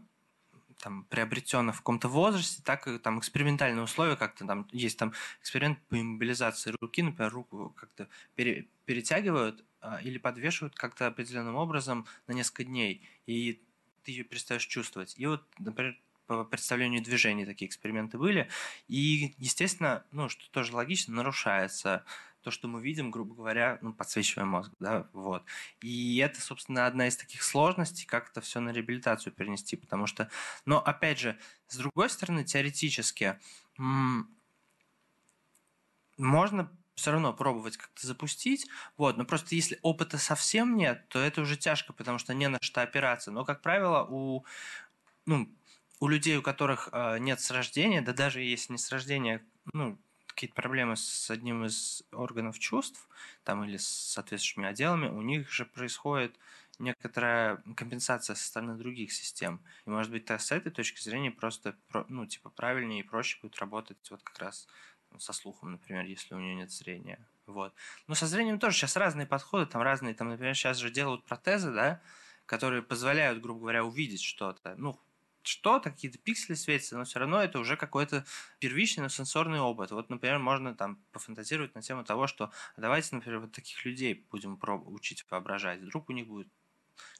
там, 0.81 1.05
приобретенных 1.05 1.75
в 1.75 1.79
каком-то 1.79 2.07
возрасте, 2.07 2.61
так 2.63 2.87
и 2.87 2.97
там 2.97 3.19
экспериментальные 3.19 3.83
условия, 3.83 4.15
как-то 4.15 4.45
там 4.45 4.67
есть 4.71 4.97
там 4.97 5.13
эксперимент 5.39 5.79
по 5.87 5.99
иммобилизации 5.99 6.73
руки, 6.81 7.01
например, 7.01 7.31
руку 7.31 7.73
как-то 7.77 8.09
пере, 8.35 8.67
перетягивают 8.85 9.63
а, 9.81 9.99
или 10.01 10.17
подвешивают 10.17 10.75
как-то 10.75 11.07
определенным 11.07 11.55
образом 11.55 12.05
на 12.27 12.33
несколько 12.33 12.63
дней, 12.63 13.07
и 13.25 13.61
ты 14.03 14.11
ее 14.11 14.23
перестаешь 14.23 14.65
чувствовать. 14.65 15.13
И 15.17 15.25
вот, 15.25 15.43
например, 15.59 15.97
по 16.27 16.43
представлению 16.43 17.03
движений 17.03 17.45
такие 17.45 17.67
эксперименты 17.67 18.17
были, 18.17 18.49
и, 18.87 19.33
естественно, 19.37 20.05
ну, 20.11 20.29
что 20.29 20.49
тоже 20.51 20.75
логично, 20.75 21.13
нарушается 21.13 22.05
то, 22.41 22.51
что 22.51 22.67
мы 22.67 22.81
видим, 22.81 23.11
грубо 23.11 23.35
говоря, 23.35 23.77
ну, 23.81 23.93
подсвечивая 23.93 24.45
мозг, 24.45 24.71
да, 24.79 25.09
вот. 25.13 25.43
И 25.81 26.17
это, 26.17 26.41
собственно, 26.41 26.87
одна 26.87 27.07
из 27.07 27.17
таких 27.17 27.43
сложностей, 27.43 28.05
как 28.05 28.29
это 28.29 28.41
все 28.41 28.59
на 28.59 28.71
реабилитацию 28.71 29.33
перенести, 29.33 29.75
потому 29.75 30.07
что, 30.07 30.29
но, 30.65 30.79
опять 30.79 31.19
же, 31.19 31.39
с 31.67 31.77
другой 31.77 32.09
стороны, 32.09 32.43
теоретически, 32.43 33.39
можно 36.17 36.71
все 36.95 37.11
равно 37.11 37.33
пробовать 37.33 37.77
как-то 37.77 38.05
запустить, 38.05 38.67
вот, 38.97 39.17
но 39.17 39.25
просто 39.25 39.55
если 39.55 39.79
опыта 39.81 40.17
совсем 40.17 40.75
нет, 40.75 41.07
то 41.09 41.19
это 41.19 41.41
уже 41.41 41.57
тяжко, 41.57 41.93
потому 41.93 42.17
что 42.17 42.33
не 42.33 42.47
на 42.47 42.59
что 42.61 42.81
опираться, 42.81 43.31
но, 43.31 43.43
как 43.43 43.61
правило, 43.61 44.05
у, 44.09 44.45
ну, 45.25 45.49
у 45.99 46.07
людей, 46.07 46.37
у 46.37 46.41
которых 46.41 46.89
э, 46.91 47.17
нет 47.19 47.39
с 47.39 47.49
рождения, 47.51 48.01
да 48.01 48.13
даже 48.13 48.41
если 48.41 48.73
не 48.73 48.77
с 48.77 48.91
рождения, 48.91 49.43
ну, 49.73 49.97
какие-то 50.41 50.55
проблемы 50.55 50.97
с 50.97 51.29
одним 51.29 51.65
из 51.65 52.01
органов 52.11 52.57
чувств, 52.57 53.07
там 53.43 53.63
или 53.63 53.77
с 53.77 53.87
соответствующими 53.87 54.67
отделами, 54.67 55.07
у 55.07 55.21
них 55.21 55.51
же 55.51 55.65
происходит 55.65 56.35
некоторая 56.79 57.57
компенсация 57.75 58.35
со 58.35 58.43
стороны 58.43 58.75
других 58.75 59.11
систем. 59.11 59.61
И, 59.85 59.91
может 59.91 60.11
быть, 60.11 60.31
с 60.31 60.51
этой 60.51 60.71
точки 60.71 60.99
зрения 60.99 61.29
просто, 61.29 61.75
ну, 62.07 62.25
типа, 62.25 62.49
правильнее 62.49 63.01
и 63.01 63.03
проще 63.03 63.37
будет 63.39 63.59
работать 63.59 63.97
вот 64.09 64.23
как 64.23 64.39
раз 64.39 64.67
со 65.19 65.31
слухом, 65.31 65.73
например, 65.73 66.05
если 66.05 66.33
у 66.33 66.39
нее 66.39 66.55
нет 66.55 66.71
зрения. 66.71 67.19
Вот. 67.45 67.71
Но 68.07 68.15
со 68.15 68.25
зрением 68.25 68.57
тоже 68.57 68.77
сейчас 68.77 68.97
разные 68.97 69.27
подходы, 69.27 69.67
там 69.67 69.83
разные, 69.83 70.15
там, 70.15 70.29
например, 70.29 70.55
сейчас 70.55 70.77
же 70.77 70.89
делают 70.89 71.23
протезы, 71.23 71.71
да, 71.71 72.01
которые 72.47 72.81
позволяют, 72.81 73.41
грубо 73.41 73.59
говоря, 73.59 73.83
увидеть 73.83 74.23
что-то. 74.23 74.73
Ну, 74.77 74.99
что-то, 75.43 75.91
какие-то 75.91 76.17
пиксели 76.17 76.55
светятся, 76.55 76.97
но 76.97 77.03
все 77.03 77.19
равно 77.19 77.41
это 77.41 77.59
уже 77.59 77.77
какой-то 77.77 78.25
первичный, 78.59 79.03
но 79.03 79.09
сенсорный 79.09 79.59
опыт. 79.59 79.91
Вот, 79.91 80.09
например, 80.09 80.39
можно 80.39 80.75
там 80.75 81.03
пофантазировать 81.11 81.75
на 81.75 81.81
тему 81.81 82.03
того, 82.03 82.27
что 82.27 82.51
давайте, 82.77 83.15
например, 83.15 83.39
вот 83.39 83.51
таких 83.51 83.83
людей 83.85 84.25
будем 84.29 84.59
учить 84.87 85.25
воображать. 85.29 85.79
Вдруг 85.79 86.09
у 86.09 86.13
них 86.13 86.27
будет 86.27 86.47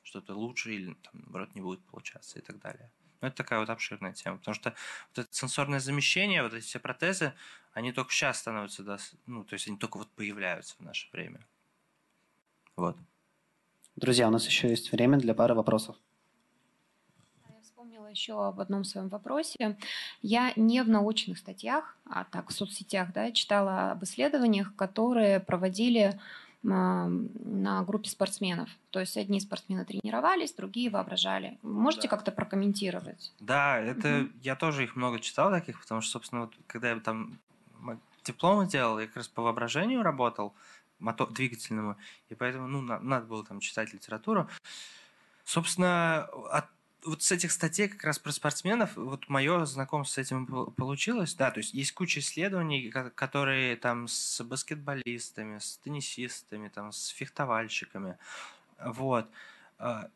что-то 0.04 0.36
лучше 0.36 0.74
или, 0.74 0.94
там, 0.94 1.14
наоборот, 1.14 1.56
не 1.56 1.62
будет 1.62 1.84
получаться 1.86 2.40
и 2.40 2.42
так 2.42 2.60
далее. 2.60 2.92
Но 3.22 3.28
это 3.28 3.38
такая 3.38 3.60
вот 3.60 3.70
обширная 3.70 4.14
тема, 4.14 4.38
потому 4.38 4.56
что 4.56 4.74
вот 5.10 5.26
это 5.26 5.34
сенсорное 5.34 5.80
замещение, 5.80 6.42
вот 6.42 6.54
эти 6.54 6.66
все 6.66 6.80
протезы, 6.80 7.34
они 7.74 7.92
только 7.94 8.12
сейчас 8.12 8.40
становятся, 8.40 8.84
да, 8.84 8.98
ну, 9.28 9.44
то 9.44 9.54
есть 9.54 9.68
они 9.68 9.78
только 9.78 9.98
вот 9.98 10.10
появляются 10.12 10.76
в 10.78 10.82
наше 10.82 11.08
время. 11.12 11.46
Вот. 12.76 12.98
Друзья, 13.96 14.28
у 14.28 14.32
нас 14.32 14.48
еще 14.48 14.70
есть 14.70 14.92
время 14.92 15.20
для 15.20 15.36
пары 15.36 15.54
вопросов 15.54 15.98
еще 18.12 18.48
об 18.48 18.60
одном 18.60 18.84
своем 18.84 19.10
вопросе. 19.10 19.78
Я 20.22 20.54
не 20.56 20.84
в 20.84 20.90
научных 20.90 21.38
статьях, 21.38 21.98
а 22.06 22.26
так 22.26 22.50
в 22.50 22.54
соцсетях 22.54 23.12
да, 23.14 23.32
читала 23.32 23.92
об 23.92 24.04
исследованиях, 24.04 24.76
которые 24.76 25.40
проводили 25.40 26.20
на 26.64 27.84
группе 27.88 28.08
спортсменов. 28.08 28.70
То 28.92 29.00
есть 29.00 29.18
одни 29.18 29.40
спортсмены 29.40 29.84
тренировались, 29.84 30.54
другие 30.54 30.92
воображали. 30.92 31.58
Можете 31.64 32.04
да. 32.04 32.10
как-то 32.10 32.32
прокомментировать? 32.32 33.34
Да, 33.40 33.80
это 33.80 34.22
угу. 34.22 34.30
я 34.44 34.56
тоже 34.56 34.84
их 34.84 34.96
много 34.96 35.20
читал 35.20 35.50
таких, 35.50 35.82
потому 35.82 36.02
что, 36.02 36.12
собственно, 36.12 36.42
вот, 36.42 36.54
когда 36.68 36.92
я 36.92 37.00
там 37.00 37.40
дипломы 38.24 38.68
делал, 38.68 39.00
я 39.00 39.08
как 39.08 39.18
раз 39.18 39.28
по 39.28 39.42
воображению 39.42 40.04
работал, 40.04 40.54
мото- 41.00 41.32
двигательному, 41.32 41.98
и 42.30 42.36
поэтому 42.36 42.68
ну, 42.68 42.82
на- 42.82 43.00
надо 43.00 43.26
было 43.26 43.44
там 43.44 43.60
читать 43.60 43.92
литературу. 43.94 44.48
Собственно, 45.44 46.26
от 46.52 46.66
вот 47.04 47.24
с 47.24 47.32
этих 47.32 47.52
статей 47.52 47.88
как 47.88 48.04
раз 48.04 48.20
про 48.20 48.32
спортсменов, 48.32 48.96
вот 48.96 49.28
мое 49.30 49.66
знакомство 49.66 50.22
с 50.22 50.26
этим 50.26 50.46
получилось, 50.46 51.34
да, 51.34 51.52
то 51.52 51.60
есть 51.60 51.74
есть 51.74 51.94
куча 51.94 52.20
исследований, 52.20 52.92
которые 53.16 53.76
там 53.76 54.08
с 54.08 54.44
баскетболистами, 54.44 55.58
с 55.58 55.78
теннисистами, 55.78 56.70
там 56.70 56.92
с 56.92 57.08
фехтовальщиками, 57.08 58.18
вот. 58.84 59.30
А, 59.78 60.10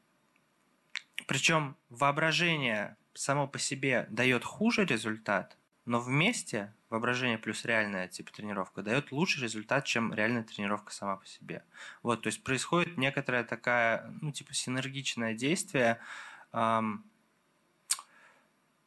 Причем 1.27 1.75
воображение 1.89 2.97
само 3.13 3.47
по 3.47 3.59
себе 3.59 4.07
дает 4.09 4.43
хуже 4.43 4.85
результат, 4.85 5.57
но 5.85 5.99
вместе 5.99 6.73
воображение 6.89 7.37
плюс 7.37 7.65
реальная 7.65 8.07
типа 8.07 8.31
тренировка 8.31 8.81
дает 8.81 9.11
лучший 9.11 9.43
результат, 9.43 9.85
чем 9.85 10.13
реальная 10.13 10.43
тренировка 10.43 10.93
сама 10.93 11.17
по 11.17 11.25
себе. 11.25 11.63
Вот, 12.03 12.21
то 12.21 12.27
есть 12.27 12.43
происходит 12.43 12.97
некоторая 12.97 13.43
такая, 13.43 14.11
ну, 14.21 14.31
типа 14.31 14.53
синергичное 14.53 15.33
действие, 15.33 15.99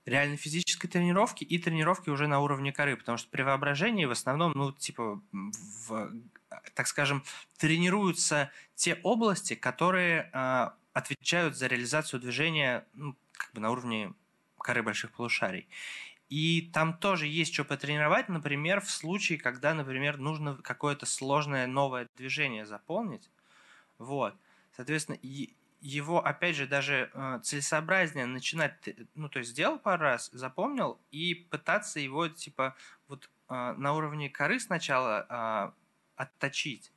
реально 0.08 0.36
физической 0.36 0.88
тренировки 0.88 1.44
и 1.44 1.58
тренировки 1.58 2.10
уже 2.10 2.26
на 2.26 2.40
уровне 2.40 2.72
коры, 2.72 2.96
потому 2.96 3.18
что 3.18 3.30
при 3.30 3.42
воображении 3.42 4.06
в 4.06 4.10
основном, 4.10 4.52
ну, 4.54 4.72
типа, 4.72 5.20
в, 5.32 6.12
так 6.74 6.86
скажем, 6.86 7.22
тренируются 7.58 8.50
те 8.74 8.94
области, 9.02 9.54
которые 9.54 10.30
э, 10.32 10.70
отвечают 10.92 11.56
за 11.56 11.66
реализацию 11.66 12.20
движения 12.20 12.86
ну, 12.94 13.16
как 13.32 13.52
бы 13.52 13.60
на 13.60 13.70
уровне 13.70 14.12
коры 14.56 14.82
больших 14.82 15.12
полушарий. 15.12 15.68
И 16.28 16.70
там 16.74 16.94
тоже 16.94 17.26
есть 17.26 17.54
что 17.54 17.64
потренировать, 17.64 18.28
например, 18.28 18.80
в 18.80 18.90
случае, 18.90 19.38
когда, 19.38 19.72
например, 19.72 20.18
нужно 20.18 20.56
какое-то 20.56 21.06
сложное 21.06 21.66
новое 21.66 22.06
движение 22.16 22.66
заполнить. 22.66 23.30
Вот. 23.98 24.34
Соответственно, 24.76 25.18
и 25.22 25.54
его, 25.80 26.24
опять 26.24 26.56
же, 26.56 26.66
даже 26.66 27.10
э, 27.12 27.40
целесообразнее 27.42 28.26
начинать, 28.26 28.72
ну, 29.14 29.28
то 29.28 29.38
есть 29.38 29.50
сделал 29.52 29.78
пару 29.78 30.02
раз, 30.02 30.30
запомнил, 30.32 30.98
и 31.10 31.34
пытаться 31.34 32.00
его, 32.00 32.28
типа, 32.28 32.74
вот 33.06 33.30
э, 33.48 33.74
на 33.76 33.94
уровне 33.94 34.28
коры 34.28 34.58
сначала 34.58 35.26
э, 35.28 35.72
отточить, 36.16 36.92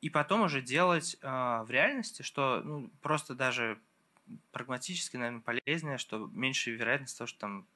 и 0.00 0.10
потом 0.10 0.42
уже 0.42 0.60
делать 0.60 1.16
э, 1.22 1.26
в 1.26 1.66
реальности, 1.70 2.22
что 2.22 2.60
ну, 2.64 2.90
просто 3.00 3.34
даже 3.34 3.78
прагматически, 4.52 5.16
наверное, 5.16 5.40
полезнее, 5.40 5.98
что 5.98 6.28
меньше 6.32 6.72
вероятность 6.72 7.16
того, 7.16 7.28
что 7.28 7.38
там 7.38 7.66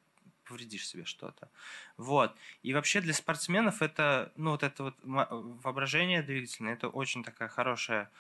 повредишь 0.45 0.89
себе 0.89 1.05
что-то. 1.05 1.51
Вот. 1.97 2.35
И 2.63 2.73
вообще 2.73 3.01
для 3.01 3.13
спортсменов 3.13 3.83
это, 3.83 4.33
ну, 4.37 4.53
вот 4.53 4.63
это 4.63 4.83
вот 4.85 4.95
воображение 5.03 6.23
двигательное, 6.23 6.73
это 6.73 6.89
очень 6.89 7.23
такая 7.23 7.49
хорошая 7.49 8.11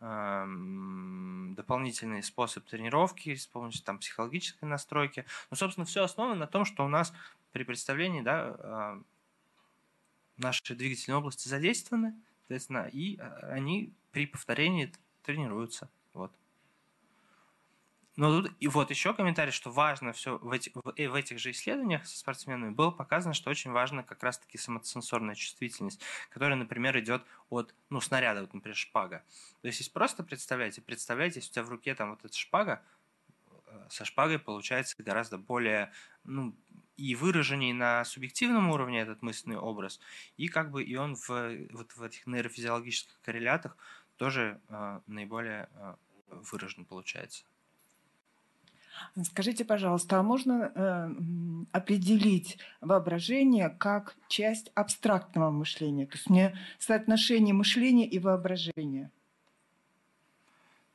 дополнительный 0.00 2.22
способ 2.22 2.66
тренировки 2.66 3.34
с 3.34 3.46
помощью 3.46 3.82
там, 3.82 3.98
психологической 3.98 4.68
настройки. 4.68 5.24
Ну, 5.50 5.56
собственно, 5.56 5.86
все 5.86 6.04
основано 6.04 6.40
на 6.40 6.46
том, 6.46 6.64
что 6.64 6.84
у 6.84 6.88
нас 6.88 7.12
при 7.52 7.64
представлении 7.64 8.20
да, 8.20 8.98
наши 10.36 10.74
двигательные 10.74 11.18
области 11.18 11.48
задействованы, 11.48 12.14
соответственно, 12.40 12.88
и 12.92 13.16
а, 13.18 13.52
они 13.52 13.92
при 14.12 14.26
повторении 14.26 14.92
тренируются. 15.22 15.88
Вот. 16.12 16.32
Но 18.16 18.40
тут 18.42 18.52
и 18.60 18.66
вот 18.66 18.90
еще 18.90 19.12
комментарий, 19.12 19.52
что 19.52 19.70
важно 19.70 20.12
все 20.12 20.38
в, 20.38 20.50
эти, 20.50 20.70
в, 20.74 20.82
в 20.82 21.14
этих 21.14 21.38
же 21.38 21.50
исследованиях 21.50 22.06
со 22.06 22.18
спортсменами 22.18 22.70
было 22.70 22.90
показано, 22.90 23.34
что 23.34 23.50
очень 23.50 23.72
важно 23.72 24.02
как 24.02 24.22
раз-таки 24.22 24.56
самосенсорная 24.56 25.34
чувствительность, 25.34 26.00
которая, 26.30 26.56
например, 26.56 26.98
идет 26.98 27.24
от 27.50 27.74
ну, 27.90 28.00
снаряда, 28.00 28.40
вот, 28.40 28.54
например, 28.54 28.76
шпага. 28.76 29.22
То 29.60 29.68
есть, 29.68 29.80
если 29.80 29.92
просто 29.92 30.24
представляете, 30.24 30.80
представляете, 30.80 31.40
если 31.40 31.50
у 31.50 31.54
тебя 31.54 31.64
в 31.64 31.70
руке 31.70 31.94
там 31.94 32.10
вот 32.10 32.24
эта 32.24 32.36
шпага, 32.36 32.82
э, 33.66 33.86
со 33.90 34.06
шпагой 34.06 34.38
получается 34.38 34.96
гораздо 35.02 35.36
более 35.36 35.92
ну, 36.24 36.56
и 36.96 37.14
выраженней 37.14 37.74
на 37.74 38.02
субъективном 38.06 38.70
уровне 38.70 39.00
этот 39.00 39.20
мысленный 39.20 39.58
образ, 39.58 40.00
и 40.38 40.48
как 40.48 40.70
бы 40.70 40.82
и 40.82 40.96
он 40.96 41.16
в, 41.16 41.28
вот 41.70 41.92
в 41.94 42.02
этих 42.02 42.26
нейрофизиологических 42.26 43.20
коррелятах 43.20 43.76
тоже 44.16 44.58
э, 44.70 45.00
наиболее 45.06 45.68
э, 45.74 45.94
выражен 46.28 46.86
получается. 46.86 47.44
Скажите, 49.24 49.64
пожалуйста, 49.64 50.18
а 50.18 50.22
можно 50.22 50.72
э, 50.74 51.10
определить 51.72 52.58
воображение 52.80 53.70
как 53.70 54.16
часть 54.28 54.70
абстрактного 54.74 55.50
мышления? 55.50 56.06
То 56.06 56.16
есть 56.16 56.30
мне 56.30 56.58
соотношение 56.78 57.54
мышления 57.54 58.06
и 58.06 58.18
воображения. 58.18 59.10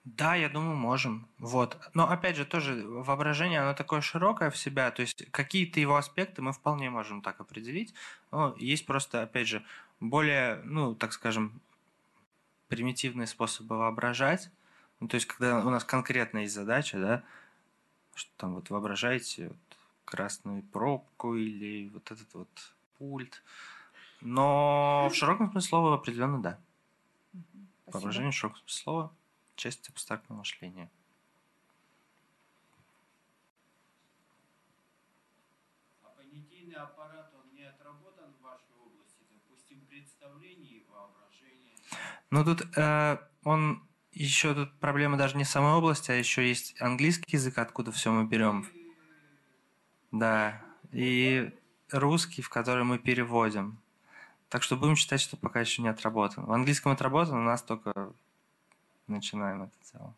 Да, 0.04 0.34
я 0.34 0.50
думаю, 0.50 0.76
можем. 0.76 1.28
Вот. 1.38 1.78
Но 1.94 2.10
опять 2.10 2.36
же, 2.36 2.46
тоже 2.46 2.84
воображение, 2.88 3.62
оно 3.62 3.76
такое 3.76 4.02
широкое 4.02 4.50
в 4.50 4.58
себя, 4.58 4.90
то 4.90 5.02
есть 5.02 5.30
какие-то 5.30 5.80
его 5.80 5.96
аспекты 5.96 6.42
мы 6.42 6.54
вполне 6.54 6.90
можем 6.90 7.22
так 7.22 7.40
определить. 7.40 7.94
Но 8.32 8.56
есть 8.58 8.88
просто, 8.88 9.22
опять 9.22 9.48
же, 9.48 9.64
более, 10.00 10.62
ну, 10.64 10.96
так 10.96 11.14
скажем, 11.14 11.62
примитивные 12.68 13.28
способы 13.28 13.78
воображать. 13.78 14.50
Ну, 15.00 15.08
то 15.08 15.16
есть, 15.16 15.28
когда 15.28 15.60
у 15.60 15.70
нас 15.70 15.84
конкретно 15.84 16.40
есть 16.40 16.54
задача, 16.54 16.98
да, 16.98 17.24
что 18.16 18.32
там 18.38 18.56
вот 18.56 18.70
воображаете 18.70 19.50
вот 19.50 19.78
красную 20.06 20.64
пробку 20.64 21.36
или 21.36 21.90
вот 21.90 22.12
этот 22.12 22.34
вот 22.34 22.74
пульт. 22.98 23.44
Но 24.22 25.10
в 25.12 25.16
широком 25.16 25.52
смысле 25.52 25.70
слова 25.70 25.96
определенно 25.96 26.42
да. 26.42 26.60
Спасибо. 27.32 27.92
Воображение 27.92 28.32
в 28.32 28.36
широком 28.36 28.60
смысле 28.60 28.84
слова– 28.84 29.14
часть 29.56 29.90
абстрактного 29.90 30.40
мышления. 30.40 30.90
А 36.04 36.10
понятийный 36.10 36.76
аппарат, 36.76 37.32
он 37.36 37.54
не 37.54 37.64
отработан 37.64 38.34
в 38.40 38.44
вашей 38.44 38.76
области, 38.84 39.24
допустим, 39.32 39.86
представление 39.86 40.80
и 40.80 40.86
воображение? 40.90 41.76
Ну, 42.32 42.44
тут 42.44 42.78
э, 42.78 43.18
он 43.44 43.88
еще 44.14 44.54
тут 44.54 44.74
проблема 44.80 45.18
даже 45.18 45.38
не 45.38 45.46
самой 45.46 45.74
области, 45.74 46.12
а 46.12 46.16
еще 46.16 46.48
есть 46.48 46.80
английский 46.82 47.38
язык, 47.38 47.58
откуда 47.58 47.92
все 47.92 48.12
мы 48.12 48.26
берем. 48.26 48.68
Да. 50.12 50.62
И 50.92 51.52
русский, 51.92 52.42
в 52.42 52.50
который 52.50 52.84
мы 52.84 53.00
переводим. 53.00 53.80
Так 54.50 54.64
что 54.64 54.76
будем 54.76 54.98
считать, 54.98 55.22
что 55.22 55.38
пока 55.38 55.62
еще 55.62 55.82
не 55.82 55.88
отработан. 55.88 56.46
В 56.46 56.52
английском 56.52 56.92
отработан, 56.92 57.38
у 57.38 57.44
нас 57.44 57.62
только 57.62 58.12
начинаем 59.08 59.64
это 59.64 59.74
дело. 59.94 60.16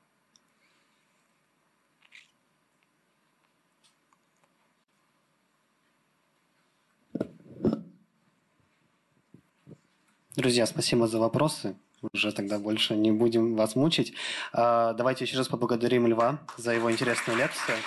Друзья, 10.35 10.65
спасибо 10.65 11.07
за 11.07 11.19
вопросы 11.19 11.75
уже 12.11 12.31
тогда 12.31 12.59
больше 12.59 12.95
не 12.95 13.11
будем 13.11 13.55
вас 13.55 13.75
мучить. 13.75 14.13
А, 14.51 14.93
давайте 14.93 15.25
еще 15.25 15.37
раз 15.37 15.47
поблагодарим 15.47 16.07
Льва 16.07 16.39
за 16.57 16.73
его 16.73 16.91
интересную 16.91 17.37
лекцию. 17.37 17.77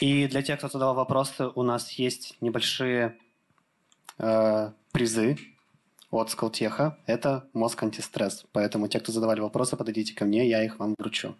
И 0.00 0.26
для 0.26 0.42
тех, 0.42 0.58
кто 0.58 0.68
задавал 0.68 0.94
вопросы, 0.94 1.48
у 1.54 1.62
нас 1.62 1.92
есть 1.92 2.36
небольшие 2.40 3.16
э, 4.18 4.72
призы 4.92 5.38
от 6.10 6.30
Скалтеха. 6.30 6.98
Это 7.06 7.48
мозг 7.52 7.82
антистресс. 7.82 8.44
Поэтому 8.52 8.88
те, 8.88 9.00
кто 9.00 9.12
задавали 9.12 9.40
вопросы, 9.40 9.76
подойдите 9.76 10.14
ко 10.14 10.24
мне, 10.24 10.48
я 10.48 10.62
их 10.64 10.78
вам 10.78 10.94
вручу. 10.98 11.34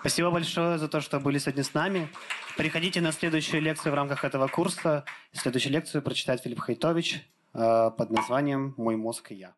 Спасибо 0.00 0.30
большое 0.30 0.78
за 0.78 0.88
то, 0.88 1.00
что 1.00 1.20
были 1.20 1.38
сегодня 1.38 1.64
с 1.64 1.74
нами. 1.74 2.08
Приходите 2.56 3.00
на 3.00 3.12
следующую 3.12 3.62
лекцию 3.62 3.92
в 3.92 3.94
рамках 3.94 4.24
этого 4.24 4.48
курса. 4.48 5.04
Следующую 5.32 5.72
лекцию 5.72 6.02
прочитает 6.02 6.42
Филипп 6.42 6.60
Хайтович. 6.60 7.26
Э, 7.54 7.90
под 7.90 8.10
названием 8.10 8.74
«Мой 8.76 8.96
мозг 8.96 9.32
и 9.32 9.34
я». 9.34 9.54